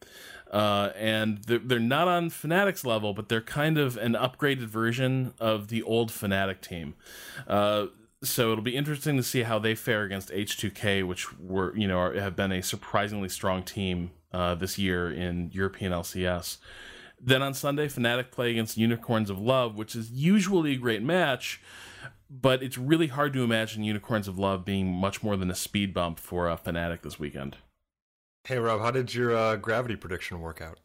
uh, 0.50 0.90
and 0.96 1.38
they're, 1.44 1.58
they're 1.58 1.78
not 1.78 2.08
on 2.08 2.30
Fnatic's 2.30 2.84
level, 2.84 3.12
but 3.12 3.28
they're 3.28 3.40
kind 3.40 3.78
of 3.78 3.96
an 3.96 4.14
upgraded 4.14 4.66
version 4.66 5.34
of 5.38 5.68
the 5.68 5.82
old 5.82 6.10
Fnatic 6.10 6.60
team. 6.60 6.94
Uh, 7.46 7.86
so 8.22 8.50
it'll 8.52 8.64
be 8.64 8.76
interesting 8.76 9.16
to 9.16 9.22
see 9.22 9.42
how 9.42 9.58
they 9.58 9.74
fare 9.74 10.02
against 10.02 10.30
H2K, 10.30 11.06
which 11.06 11.38
were 11.38 11.76
you 11.76 11.86
know 11.86 11.98
are, 11.98 12.14
have 12.14 12.34
been 12.34 12.52
a 12.52 12.62
surprisingly 12.62 13.28
strong 13.28 13.62
team 13.62 14.10
uh, 14.32 14.54
this 14.54 14.78
year 14.78 15.10
in 15.10 15.50
European 15.52 15.92
LCS. 15.92 16.58
Then 17.20 17.42
on 17.42 17.54
Sunday, 17.54 17.88
Fnatic 17.88 18.30
play 18.30 18.50
against 18.50 18.76
Unicorns 18.76 19.30
of 19.30 19.38
Love, 19.38 19.76
which 19.76 19.96
is 19.96 20.10
usually 20.10 20.72
a 20.72 20.76
great 20.76 21.02
match, 21.02 21.60
but 22.30 22.62
it's 22.62 22.78
really 22.78 23.08
hard 23.08 23.32
to 23.32 23.42
imagine 23.42 23.82
Unicorns 23.82 24.28
of 24.28 24.38
Love 24.38 24.64
being 24.64 24.92
much 24.92 25.22
more 25.22 25.36
than 25.36 25.50
a 25.50 25.54
speed 25.54 25.92
bump 25.92 26.18
for 26.20 26.48
uh, 26.48 26.56
Fnatic 26.56 27.02
this 27.02 27.18
weekend. 27.18 27.56
Hey 28.48 28.58
Rob, 28.58 28.80
how 28.80 28.90
did 28.90 29.12
your 29.12 29.36
uh, 29.36 29.56
gravity 29.56 29.94
prediction 29.94 30.40
work 30.40 30.62
out? 30.62 30.78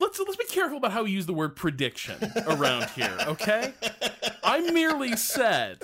Let's 0.00 0.18
let's 0.18 0.34
be 0.34 0.46
careful 0.46 0.78
about 0.78 0.90
how 0.90 1.04
we 1.04 1.12
use 1.12 1.24
the 1.24 1.32
word 1.32 1.54
prediction 1.54 2.16
around 2.44 2.90
here, 2.90 3.16
okay? 3.28 3.72
I 4.42 4.72
merely 4.72 5.16
said 5.16 5.78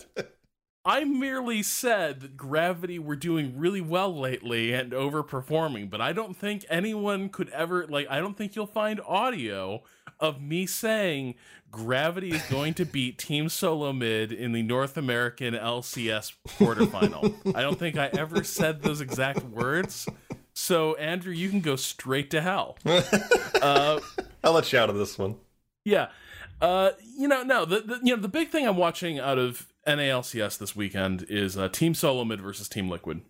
I 0.84 1.04
merely 1.04 1.62
said 1.62 2.20
that 2.20 2.36
Gravity 2.36 2.98
were 2.98 3.14
doing 3.14 3.56
really 3.56 3.80
well 3.80 4.18
lately 4.18 4.72
and 4.72 4.90
overperforming, 4.90 5.88
but 5.88 6.00
I 6.00 6.12
don't 6.12 6.36
think 6.36 6.64
anyone 6.68 7.28
could 7.28 7.48
ever 7.50 7.86
like 7.86 8.08
I 8.10 8.18
don't 8.18 8.36
think 8.36 8.56
you'll 8.56 8.66
find 8.66 9.00
audio 9.06 9.84
of 10.18 10.42
me 10.42 10.66
saying 10.66 11.36
Gravity 11.70 12.32
is 12.32 12.42
going 12.50 12.74
to 12.74 12.84
beat 12.84 13.18
Team 13.18 13.48
Solo 13.48 13.92
Mid 13.92 14.32
in 14.32 14.50
the 14.50 14.62
North 14.62 14.96
American 14.96 15.54
LCS 15.54 16.32
quarterfinal. 16.48 17.54
I 17.54 17.62
don't 17.62 17.78
think 17.78 17.96
I 17.96 18.08
ever 18.08 18.42
said 18.42 18.82
those 18.82 19.00
exact 19.00 19.44
words. 19.44 20.08
So 20.54 20.94
Andrew, 20.96 21.32
you 21.32 21.48
can 21.48 21.60
go 21.60 21.76
straight 21.76 22.30
to 22.30 22.40
hell. 22.40 22.76
uh, 22.84 24.00
I'll 24.44 24.52
let 24.52 24.72
you 24.72 24.78
out 24.78 24.90
of 24.90 24.96
this 24.96 25.18
one. 25.18 25.36
Yeah. 25.84 26.08
Uh, 26.60 26.92
you 27.18 27.26
know, 27.26 27.42
no, 27.42 27.64
the, 27.64 27.80
the 27.80 28.00
you 28.02 28.14
know 28.14 28.22
the 28.22 28.28
big 28.28 28.50
thing 28.50 28.66
I'm 28.66 28.76
watching 28.76 29.18
out 29.18 29.38
of 29.38 29.66
NALCS 29.86 30.58
this 30.58 30.76
weekend 30.76 31.26
is 31.28 31.56
uh, 31.56 31.68
Team 31.68 31.94
Solo 31.94 32.24
Mid 32.24 32.40
versus 32.40 32.68
Team 32.68 32.88
Liquid. 32.88 33.22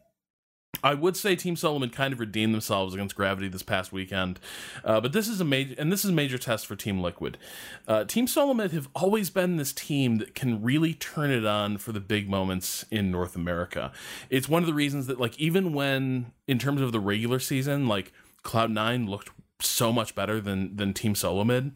I 0.82 0.94
would 0.94 1.16
say 1.16 1.36
Team 1.36 1.56
Solo 1.56 1.78
Mid 1.78 1.92
kind 1.92 2.12
of 2.12 2.20
redeemed 2.20 2.54
themselves 2.54 2.94
against 2.94 3.14
Gravity 3.14 3.48
this 3.48 3.62
past 3.62 3.92
weekend, 3.92 4.40
uh, 4.84 5.00
but 5.00 5.12
this 5.12 5.28
is 5.28 5.40
a 5.40 5.44
major 5.44 5.74
and 5.78 5.92
this 5.92 6.04
is 6.04 6.10
a 6.10 6.14
major 6.14 6.38
test 6.38 6.66
for 6.66 6.76
Team 6.76 7.00
Liquid. 7.00 7.38
Uh, 7.86 8.04
team 8.04 8.26
Solo 8.26 8.54
Mid 8.54 8.72
have 8.72 8.88
always 8.94 9.30
been 9.30 9.56
this 9.56 9.72
team 9.72 10.18
that 10.18 10.34
can 10.34 10.62
really 10.62 10.94
turn 10.94 11.30
it 11.30 11.46
on 11.46 11.78
for 11.78 11.92
the 11.92 12.00
big 12.00 12.28
moments 12.28 12.84
in 12.90 13.10
North 13.10 13.36
America. 13.36 13.92
It's 14.30 14.48
one 14.48 14.62
of 14.62 14.66
the 14.66 14.74
reasons 14.74 15.06
that 15.06 15.20
like 15.20 15.38
even 15.38 15.72
when 15.72 16.32
in 16.46 16.58
terms 16.58 16.80
of 16.80 16.92
the 16.92 17.00
regular 17.00 17.38
season, 17.38 17.86
like 17.86 18.12
Cloud 18.42 18.70
Nine 18.70 19.06
looked 19.06 19.30
so 19.60 19.92
much 19.92 20.14
better 20.14 20.40
than 20.40 20.76
than 20.76 20.92
Team 20.92 21.14
Solo 21.14 21.44
Mid. 21.44 21.72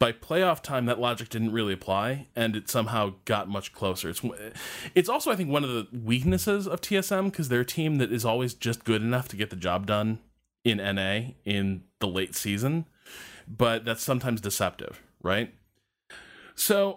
By 0.00 0.12
playoff 0.12 0.62
time, 0.62 0.86
that 0.86 0.98
logic 0.98 1.28
didn't 1.28 1.52
really 1.52 1.74
apply, 1.74 2.26
and 2.34 2.56
it 2.56 2.70
somehow 2.70 3.12
got 3.26 3.50
much 3.50 3.72
closer. 3.72 4.08
It's 4.08 4.22
it's 4.94 5.10
also 5.10 5.30
I 5.30 5.36
think 5.36 5.50
one 5.50 5.62
of 5.62 5.70
the 5.70 5.86
weaknesses 5.96 6.66
of 6.66 6.80
TSM 6.80 7.26
because 7.26 7.50
they're 7.50 7.60
a 7.60 7.66
team 7.66 7.98
that 7.98 8.10
is 8.10 8.24
always 8.24 8.54
just 8.54 8.84
good 8.84 9.02
enough 9.02 9.28
to 9.28 9.36
get 9.36 9.50
the 9.50 9.56
job 9.56 9.86
done 9.86 10.18
in 10.64 10.78
NA 10.78 11.32
in 11.44 11.84
the 12.00 12.08
late 12.08 12.34
season, 12.34 12.86
but 13.46 13.84
that's 13.84 14.02
sometimes 14.02 14.40
deceptive, 14.40 15.02
right? 15.22 15.52
So 16.54 16.96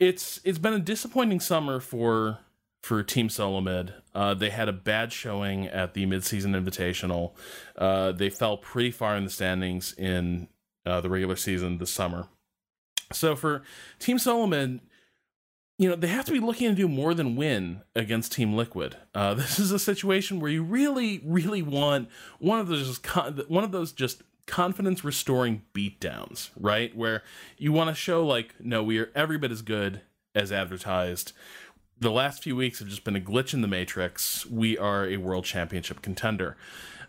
it's 0.00 0.40
it's 0.44 0.58
been 0.58 0.74
a 0.74 0.80
disappointing 0.80 1.38
summer 1.38 1.78
for 1.78 2.38
for 2.82 3.02
Team 3.04 3.28
Solomid. 3.28 3.94
Uh, 4.12 4.34
they 4.34 4.50
had 4.50 4.68
a 4.68 4.72
bad 4.72 5.12
showing 5.12 5.66
at 5.68 5.94
the 5.94 6.04
midseason 6.04 6.60
invitational. 6.60 7.32
Uh, 7.76 8.10
they 8.10 8.28
fell 8.28 8.56
pretty 8.56 8.90
far 8.90 9.16
in 9.16 9.22
the 9.22 9.30
standings 9.30 9.92
in 9.92 10.48
uh, 10.84 11.00
the 11.00 11.08
regular 11.08 11.36
season 11.36 11.78
this 11.78 11.90
summer. 11.90 12.26
So 13.12 13.36
for 13.36 13.62
Team 13.98 14.18
Solomid, 14.18 14.80
you 15.78 15.88
know 15.88 15.96
they 15.96 16.08
have 16.08 16.26
to 16.26 16.32
be 16.32 16.40
looking 16.40 16.68
to 16.68 16.74
do 16.74 16.88
more 16.88 17.14
than 17.14 17.36
win 17.36 17.82
against 17.94 18.32
Team 18.32 18.54
Liquid. 18.54 18.96
Uh, 19.14 19.34
this 19.34 19.58
is 19.58 19.72
a 19.72 19.78
situation 19.78 20.40
where 20.40 20.50
you 20.50 20.62
really, 20.62 21.20
really 21.24 21.62
want 21.62 22.08
one 22.38 22.60
of 22.60 22.68
those 22.68 22.86
just 22.86 23.02
con- 23.02 23.42
one 23.48 23.64
of 23.64 23.72
those 23.72 23.92
just 23.92 24.22
confidence 24.46 25.04
restoring 25.04 25.62
beatdowns, 25.74 26.50
right? 26.58 26.94
Where 26.96 27.22
you 27.56 27.72
want 27.72 27.88
to 27.88 27.94
show 27.94 28.26
like, 28.26 28.54
no, 28.58 28.82
we 28.82 28.98
are 28.98 29.10
every 29.14 29.38
bit 29.38 29.52
as 29.52 29.62
good 29.62 30.02
as 30.34 30.52
advertised 30.52 31.32
the 32.00 32.10
last 32.10 32.42
few 32.42 32.56
weeks 32.56 32.78
have 32.78 32.88
just 32.88 33.04
been 33.04 33.16
a 33.16 33.20
glitch 33.20 33.52
in 33.52 33.60
the 33.60 33.68
matrix. 33.68 34.46
We 34.46 34.78
are 34.78 35.06
a 35.06 35.18
world 35.18 35.44
championship 35.44 36.00
contender. 36.00 36.56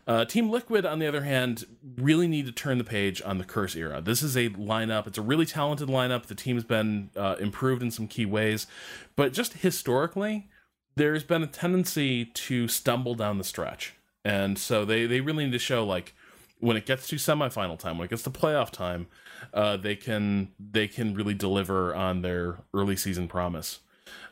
Uh, 0.08 0.26
Team 0.26 0.50
Liquid, 0.50 0.86
on 0.86 1.00
the 1.00 1.08
other 1.08 1.24
hand, 1.24 1.66
really 1.98 2.28
need 2.28 2.46
to 2.46 2.52
turn 2.52 2.78
the 2.78 2.84
page 2.84 3.22
on 3.24 3.38
the 3.38 3.44
Curse 3.44 3.76
era. 3.76 4.02
This 4.02 4.22
is 4.22 4.36
a 4.36 4.50
lineup. 4.50 5.08
It's 5.08 5.18
a 5.18 5.22
really 5.22 5.46
talented 5.46 5.90
lineup. 5.90 6.26
The 6.26 6.36
team's 6.36 6.64
been 6.64 7.12
uh, 7.16 7.36
improved 7.40 7.84
in 7.84 7.92
some 7.92 8.08
key 8.08 8.26
ways, 8.26 8.68
but 9.16 9.34
just 9.34 9.54
historically, 9.54 10.50
there's 10.96 11.24
been 11.24 11.44
a 11.44 11.48
tendency 11.48 12.26
to 12.26 12.68
stumble 12.68 13.16
down 13.16 13.38
the 13.38 13.44
stretch, 13.44 13.94
and 14.26 14.58
so 14.58 14.86
they 14.86 15.06
they 15.06 15.22
really 15.22 15.46
need 15.46 15.54
to 15.54 15.60
show 15.60 15.86
like 15.86 16.14
when 16.60 16.78
it 16.78 16.86
gets 16.86 17.08
to 17.08 17.16
semifinal 17.16 17.78
time, 17.78 17.98
when 17.98 18.06
it 18.06 18.10
gets 18.10 18.24
to 18.24 18.30
playoff 18.30 18.70
time, 18.72 19.08
uh, 19.54 19.78
they 19.78 19.96
can 19.96 20.50
they 20.60 20.88
can 20.88 21.14
really 21.14 21.34
deliver 21.34 21.94
on 21.94 22.22
their 22.22 22.60
early 22.74 22.96
season 22.96 23.28
promise. 23.28 23.80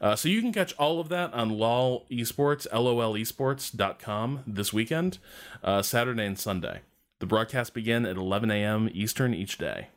Uh, 0.02 0.16
so 0.16 0.30
you 0.30 0.42
can 0.42 0.54
catch 0.54 0.74
all 0.74 1.00
of 1.00 1.10
that 1.10 1.34
on 1.34 1.50
LOL 1.50 2.06
Esports, 2.10 2.68
LOL 2.72 3.14
Esports.com 3.14 4.44
this 4.48 4.72
weekend, 4.74 5.18
uh, 5.64 5.82
Saturday 5.82 6.26
and 6.26 6.40
Sunday. 6.40 6.82
The 7.20 7.26
broadcasts 7.26 7.70
begin 7.70 8.06
at 8.06 8.16
11 8.16 8.50
a.m. 8.50 8.90
Eastern 8.94 9.34
each 9.34 9.58
day. 9.58 9.90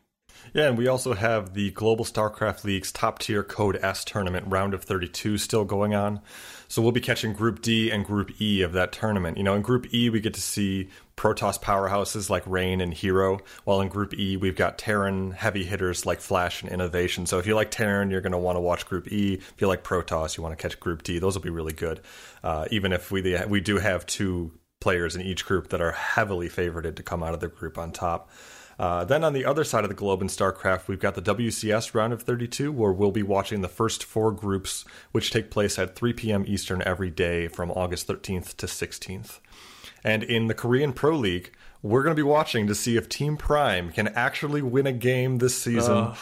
Yeah, 0.55 0.69
and 0.69 0.77
we 0.77 0.89
also 0.89 1.15
have 1.15 1.55
the 1.55 1.71
Global 1.71 2.05
StarCraft 2.05 2.65
League's 2.65 2.93
top 2.93 3.21
tier 3.21 3.43
Code 3.43 3.79
S 3.81 4.05
tournament, 4.05 4.47
round 4.49 4.75
of 4.75 4.83
32, 4.83 5.39
still 5.39 5.65
going 5.65 5.95
on. 5.95 6.21
So 6.69 6.83
we'll 6.83 6.93
be 6.93 7.01
catching 7.01 7.33
Group 7.33 7.63
D 7.63 7.91
and 7.91 8.05
Group 8.05 8.41
E 8.41 8.63
of 8.63 8.73
that 8.73 8.93
tournament. 8.93 9.39
You 9.39 9.45
know, 9.45 9.55
in 9.55 9.63
Group 9.63 9.93
E, 9.95 10.11
we 10.11 10.21
get 10.21 10.35
to 10.35 10.41
see 10.41 10.89
Protoss 11.23 11.57
powerhouses 11.57 12.29
like 12.29 12.43
Rain 12.49 12.81
and 12.81 12.93
Hero, 12.93 13.39
while 13.63 13.81
in 13.81 13.87
Group 13.87 14.13
E, 14.19 14.37
we've 14.37 14.57
got 14.57 14.77
Terran 14.77 15.31
heavy 15.31 15.63
hitters 15.63 16.05
like 16.05 16.21
Flash 16.21 16.65
and 16.65 16.73
Innovation. 16.73 17.27
So 17.27 17.39
if 17.39 17.47
you 17.47 17.55
like 17.55 17.71
Terran, 17.71 18.11
you're 18.11 18.21
going 18.21 18.33
to 18.33 18.39
want 18.39 18.57
to 18.57 18.61
watch 18.61 18.87
Group 18.87 19.07
E. 19.13 19.35
If 19.35 19.55
you 19.59 19.69
like 19.69 19.85
Protoss, 19.85 20.37
you 20.37 20.43
want 20.43 20.59
to 20.59 20.61
catch 20.61 20.81
Group 20.81 21.05
D. 21.05 21.21
Those 21.21 21.37
will 21.37 21.43
be 21.43 21.49
really 21.49 21.75
good. 21.75 22.01
Uh, 22.43 22.67
even 22.73 22.93
if 22.93 23.13
we 23.13 23.39
we 23.47 23.61
do 23.61 23.79
have 23.79 24.05
two 24.05 24.51
players 24.81 25.15
in 25.15 25.23
each 25.23 25.47
group 25.47 25.69
that 25.69 25.81
are 25.81 25.93
heavily 25.93 26.49
favorited 26.49 26.97
to 26.97 27.05
come 27.05 27.23
out 27.23 27.35
of 27.35 27.39
the 27.39 27.47
group 27.47 27.79
on 27.79 27.93
top. 27.93 28.29
Uh, 28.81 29.05
then 29.05 29.23
on 29.23 29.33
the 29.33 29.45
other 29.45 29.63
side 29.63 29.85
of 29.85 29.91
the 29.91 29.95
globe 29.95 30.23
in 30.23 30.27
StarCraft, 30.27 30.89
we've 30.89 30.99
got 30.99 31.15
the 31.15 31.23
WCS 31.23 31.95
round 31.95 32.13
of 32.13 32.23
32, 32.23 32.73
where 32.73 32.91
we'll 32.91 33.13
be 33.13 33.23
watching 33.23 33.61
the 33.61 33.69
first 33.69 34.03
four 34.03 34.33
groups, 34.33 34.85
which 35.13 35.31
take 35.31 35.53
place 35.53 35.79
at 35.79 35.95
3 35.95 36.15
p.m. 36.15 36.45
Eastern 36.49 36.83
every 36.83 37.11
day 37.11 37.47
from 37.47 37.71
August 37.71 38.09
13th 38.09 38.57
to 38.57 38.67
16th. 38.67 39.39
And 40.05 40.23
in 40.23 40.47
the 40.49 40.55
Korean 40.55 40.93
Pro 40.93 41.17
League, 41.17 41.53
we're 41.83 42.03
going 42.03 42.15
to 42.15 42.21
be 42.21 42.27
watching 42.27 42.67
to 42.67 42.75
see 42.75 42.97
if 42.97 43.09
Team 43.09 43.37
Prime 43.37 43.91
can 43.91 44.09
actually 44.09 44.63
win 44.63 44.87
a 44.87 44.93
game 44.93 45.39
this 45.39 45.61
season. 45.61 45.97
Uh. 45.97 46.15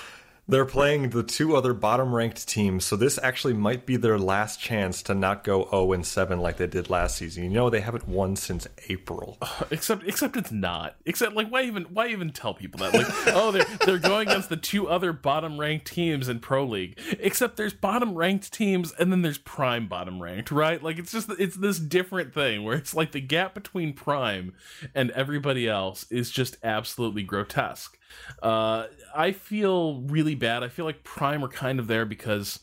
They're 0.51 0.65
playing 0.65 1.11
the 1.11 1.23
two 1.23 1.55
other 1.55 1.73
bottom 1.73 2.13
ranked 2.13 2.49
teams, 2.49 2.85
so 2.85 2.97
this 2.97 3.21
actually 3.23 3.55
might 3.55 3.87
be 3.87 3.97
their 3.97 4.19
last 4.19 4.59
chance 4.59 5.01
to 5.05 5.15
not 5.15 5.45
go 5.45 5.69
0 5.71 5.93
and 5.93 6.05
7 6.05 6.41
like 6.41 6.57
they 6.57 6.67
did 6.67 6.91
last 6.91 7.17
season. 7.17 7.45
You 7.45 7.51
know 7.51 7.71
they 7.71 7.81
haven't 7.81 8.09
won 8.09 8.35
since 8.35 8.67
April. 8.89 9.39
Uh, 9.41 9.65
except 9.71 10.03
except 10.03 10.37
it's 10.37 10.51
not. 10.51 10.97
Except 11.07 11.37
like 11.37 11.51
why 11.51 11.63
even 11.63 11.85
why 11.85 12.09
even 12.09 12.33
tell 12.33 12.53
people 12.53 12.81
that? 12.81 12.93
Like, 12.93 13.07
oh 13.29 13.53
they're 13.53 13.65
they're 13.87 13.99
going 13.99 14.27
against 14.27 14.49
the 14.49 14.57
two 14.57 14.89
other 14.89 15.13
bottom 15.13 15.57
ranked 15.57 15.87
teams 15.87 16.29
in 16.29 16.41
Pro 16.41 16.65
League. 16.65 16.99
Except 17.21 17.57
there's 17.57 17.73
bottom 17.73 18.15
ranked 18.15 18.53
teams 18.53 18.93
and 18.99 19.13
then 19.13 19.23
there's 19.23 19.39
prime 19.39 19.87
bottom 19.87 20.21
ranked, 20.21 20.51
right? 20.51 20.83
Like 20.83 20.99
it's 20.99 21.13
just 21.13 21.31
it's 21.39 21.59
this 21.59 21.79
different 21.79 22.35
thing 22.35 22.65
where 22.65 22.77
it's 22.77 22.93
like 22.93 23.13
the 23.13 23.21
gap 23.21 23.55
between 23.55 23.93
prime 23.93 24.55
and 24.97 25.13
everybody 25.13 25.69
else 25.69 26.07
is 26.11 26.29
just 26.29 26.57
absolutely 26.65 27.23
grotesque. 27.23 27.97
Uh, 28.43 28.87
I 29.15 29.33
feel 29.33 30.01
really 30.03 30.35
bad. 30.35 30.63
I 30.63 30.69
feel 30.69 30.85
like 30.85 31.05
Prime 31.05 31.45
are 31.45 31.49
kind 31.49 31.79
of 31.79 31.87
there 31.87 32.05
because, 32.05 32.61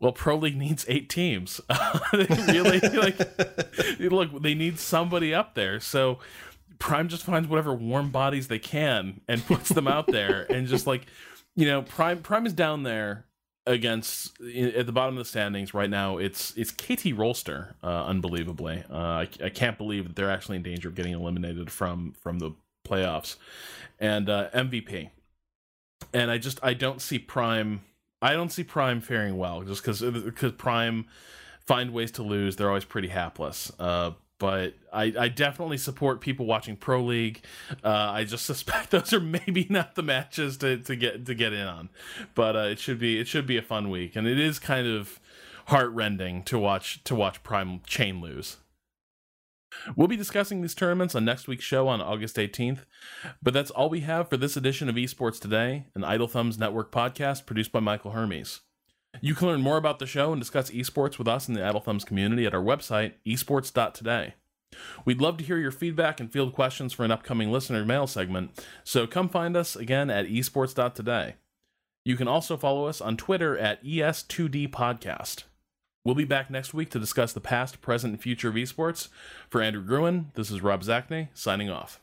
well, 0.00 0.12
Pro 0.12 0.36
League 0.36 0.56
needs 0.56 0.84
eight 0.88 1.08
teams. 1.08 1.60
they 2.12 2.26
really 2.52 2.80
like 2.80 3.18
look. 4.00 4.42
They 4.42 4.54
need 4.54 4.78
somebody 4.78 5.34
up 5.34 5.54
there. 5.54 5.80
So 5.80 6.18
Prime 6.78 7.08
just 7.08 7.24
finds 7.24 7.48
whatever 7.48 7.74
warm 7.74 8.10
bodies 8.10 8.48
they 8.48 8.58
can 8.58 9.20
and 9.28 9.46
puts 9.46 9.68
them 9.68 9.86
out 9.86 10.08
there, 10.08 10.46
and 10.50 10.66
just 10.66 10.86
like 10.86 11.06
you 11.54 11.66
know, 11.66 11.82
Prime 11.82 12.22
Prime 12.22 12.46
is 12.46 12.52
down 12.52 12.82
there 12.82 13.26
against 13.66 14.40
at 14.40 14.86
the 14.86 14.92
bottom 14.92 15.16
of 15.16 15.24
the 15.24 15.28
standings 15.28 15.74
right 15.74 15.90
now. 15.90 16.18
It's 16.18 16.52
it's 16.56 16.70
KT 16.70 17.14
Rolster, 17.14 17.74
uh, 17.82 18.06
unbelievably. 18.06 18.84
Uh, 18.90 18.96
I, 18.96 19.28
I 19.44 19.48
can't 19.50 19.78
believe 19.78 20.08
that 20.08 20.16
they're 20.16 20.30
actually 20.30 20.56
in 20.56 20.62
danger 20.62 20.88
of 20.88 20.94
getting 20.94 21.12
eliminated 21.12 21.70
from 21.70 22.14
from 22.20 22.38
the 22.38 22.52
playoffs, 22.84 23.36
and 23.98 24.28
uh, 24.28 24.50
MVP. 24.50 25.10
And 26.12 26.30
I 26.30 26.38
just 26.38 26.58
I 26.62 26.74
don't 26.74 27.00
see 27.00 27.18
Prime 27.18 27.82
I 28.22 28.34
don't 28.34 28.50
see 28.50 28.64
Prime 28.64 29.00
faring 29.00 29.36
well 29.36 29.62
just 29.62 29.82
because 29.82 30.00
because 30.00 30.52
Prime 30.52 31.06
find 31.66 31.92
ways 31.92 32.12
to 32.12 32.22
lose. 32.22 32.56
They're 32.56 32.68
always 32.68 32.84
pretty 32.84 33.08
hapless. 33.08 33.72
Uh, 33.78 34.12
but 34.38 34.74
I, 34.92 35.12
I, 35.16 35.28
definitely 35.28 35.78
support 35.78 36.20
people 36.20 36.46
watching 36.46 36.76
Pro 36.76 37.00
League. 37.04 37.44
Uh, 37.84 37.88
I 37.88 38.24
just 38.24 38.44
suspect 38.52 38.90
those 38.90 39.12
are 39.12 39.20
maybe 39.20 39.66
not 39.70 39.94
the 39.94 40.02
matches 40.02 40.56
to, 40.58 40.78
to 40.78 40.96
get 40.96 41.26
to 41.26 41.34
get 41.34 41.52
in 41.52 41.66
on, 41.66 41.90
but 42.34 42.56
uh, 42.56 42.60
it 42.60 42.78
should 42.78 42.98
be 42.98 43.20
it 43.20 43.28
should 43.28 43.46
be 43.46 43.56
a 43.56 43.62
fun 43.62 43.90
week, 43.90 44.16
and 44.16 44.26
it 44.26 44.38
is 44.38 44.58
kind 44.58 44.86
of 44.86 45.20
heartrending 45.66 46.42
to 46.44 46.58
watch 46.58 47.02
to 47.04 47.14
watch 47.14 47.42
Prime 47.42 47.82
Chain 47.86 48.20
lose. 48.20 48.56
We'll 49.96 50.08
be 50.08 50.16
discussing 50.16 50.60
these 50.60 50.74
tournaments 50.74 51.14
on 51.14 51.24
next 51.24 51.48
week's 51.48 51.64
show 51.64 51.88
on 51.88 52.00
August 52.00 52.36
18th, 52.36 52.80
but 53.42 53.54
that's 53.54 53.70
all 53.70 53.88
we 53.88 54.00
have 54.00 54.28
for 54.28 54.36
this 54.36 54.56
edition 54.56 54.88
of 54.88 54.96
Esports 54.96 55.40
Today, 55.40 55.86
an 55.94 56.04
Idle 56.04 56.28
Thumbs 56.28 56.58
Network 56.58 56.92
podcast 56.92 57.46
produced 57.46 57.72
by 57.72 57.80
Michael 57.80 58.12
Hermes. 58.12 58.60
You 59.20 59.34
can 59.34 59.48
learn 59.48 59.60
more 59.60 59.76
about 59.76 59.98
the 59.98 60.06
show 60.06 60.32
and 60.32 60.40
discuss 60.40 60.70
esports 60.70 61.18
with 61.18 61.28
us 61.28 61.48
in 61.48 61.54
the 61.54 61.64
Idle 61.64 61.80
Thumbs 61.80 62.04
community 62.04 62.46
at 62.46 62.54
our 62.54 62.62
website, 62.62 63.14
esports.today. 63.26 64.34
We'd 65.04 65.20
love 65.20 65.36
to 65.36 65.44
hear 65.44 65.58
your 65.58 65.70
feedback 65.70 66.18
and 66.18 66.32
field 66.32 66.54
questions 66.54 66.92
for 66.92 67.04
an 67.04 67.10
upcoming 67.10 67.52
listener 67.52 67.84
mail 67.84 68.06
segment, 68.06 68.64
so 68.84 69.06
come 69.06 69.28
find 69.28 69.56
us 69.56 69.76
again 69.76 70.08
at 70.10 70.26
esports.today. 70.26 71.34
You 72.04 72.16
can 72.16 72.26
also 72.26 72.56
follow 72.56 72.86
us 72.86 73.00
on 73.00 73.16
Twitter 73.16 73.56
at 73.56 73.84
ES2D 73.84 74.70
Podcast. 74.70 75.44
We'll 76.04 76.16
be 76.16 76.24
back 76.24 76.50
next 76.50 76.74
week 76.74 76.90
to 76.90 76.98
discuss 76.98 77.32
the 77.32 77.40
past, 77.40 77.80
present, 77.80 78.14
and 78.14 78.20
future 78.20 78.48
of 78.48 78.56
esports. 78.56 79.08
For 79.48 79.62
Andrew 79.62 79.84
Groen, 79.84 80.32
this 80.34 80.50
is 80.50 80.60
Rob 80.60 80.82
Zacny, 80.82 81.28
signing 81.32 81.70
off. 81.70 82.00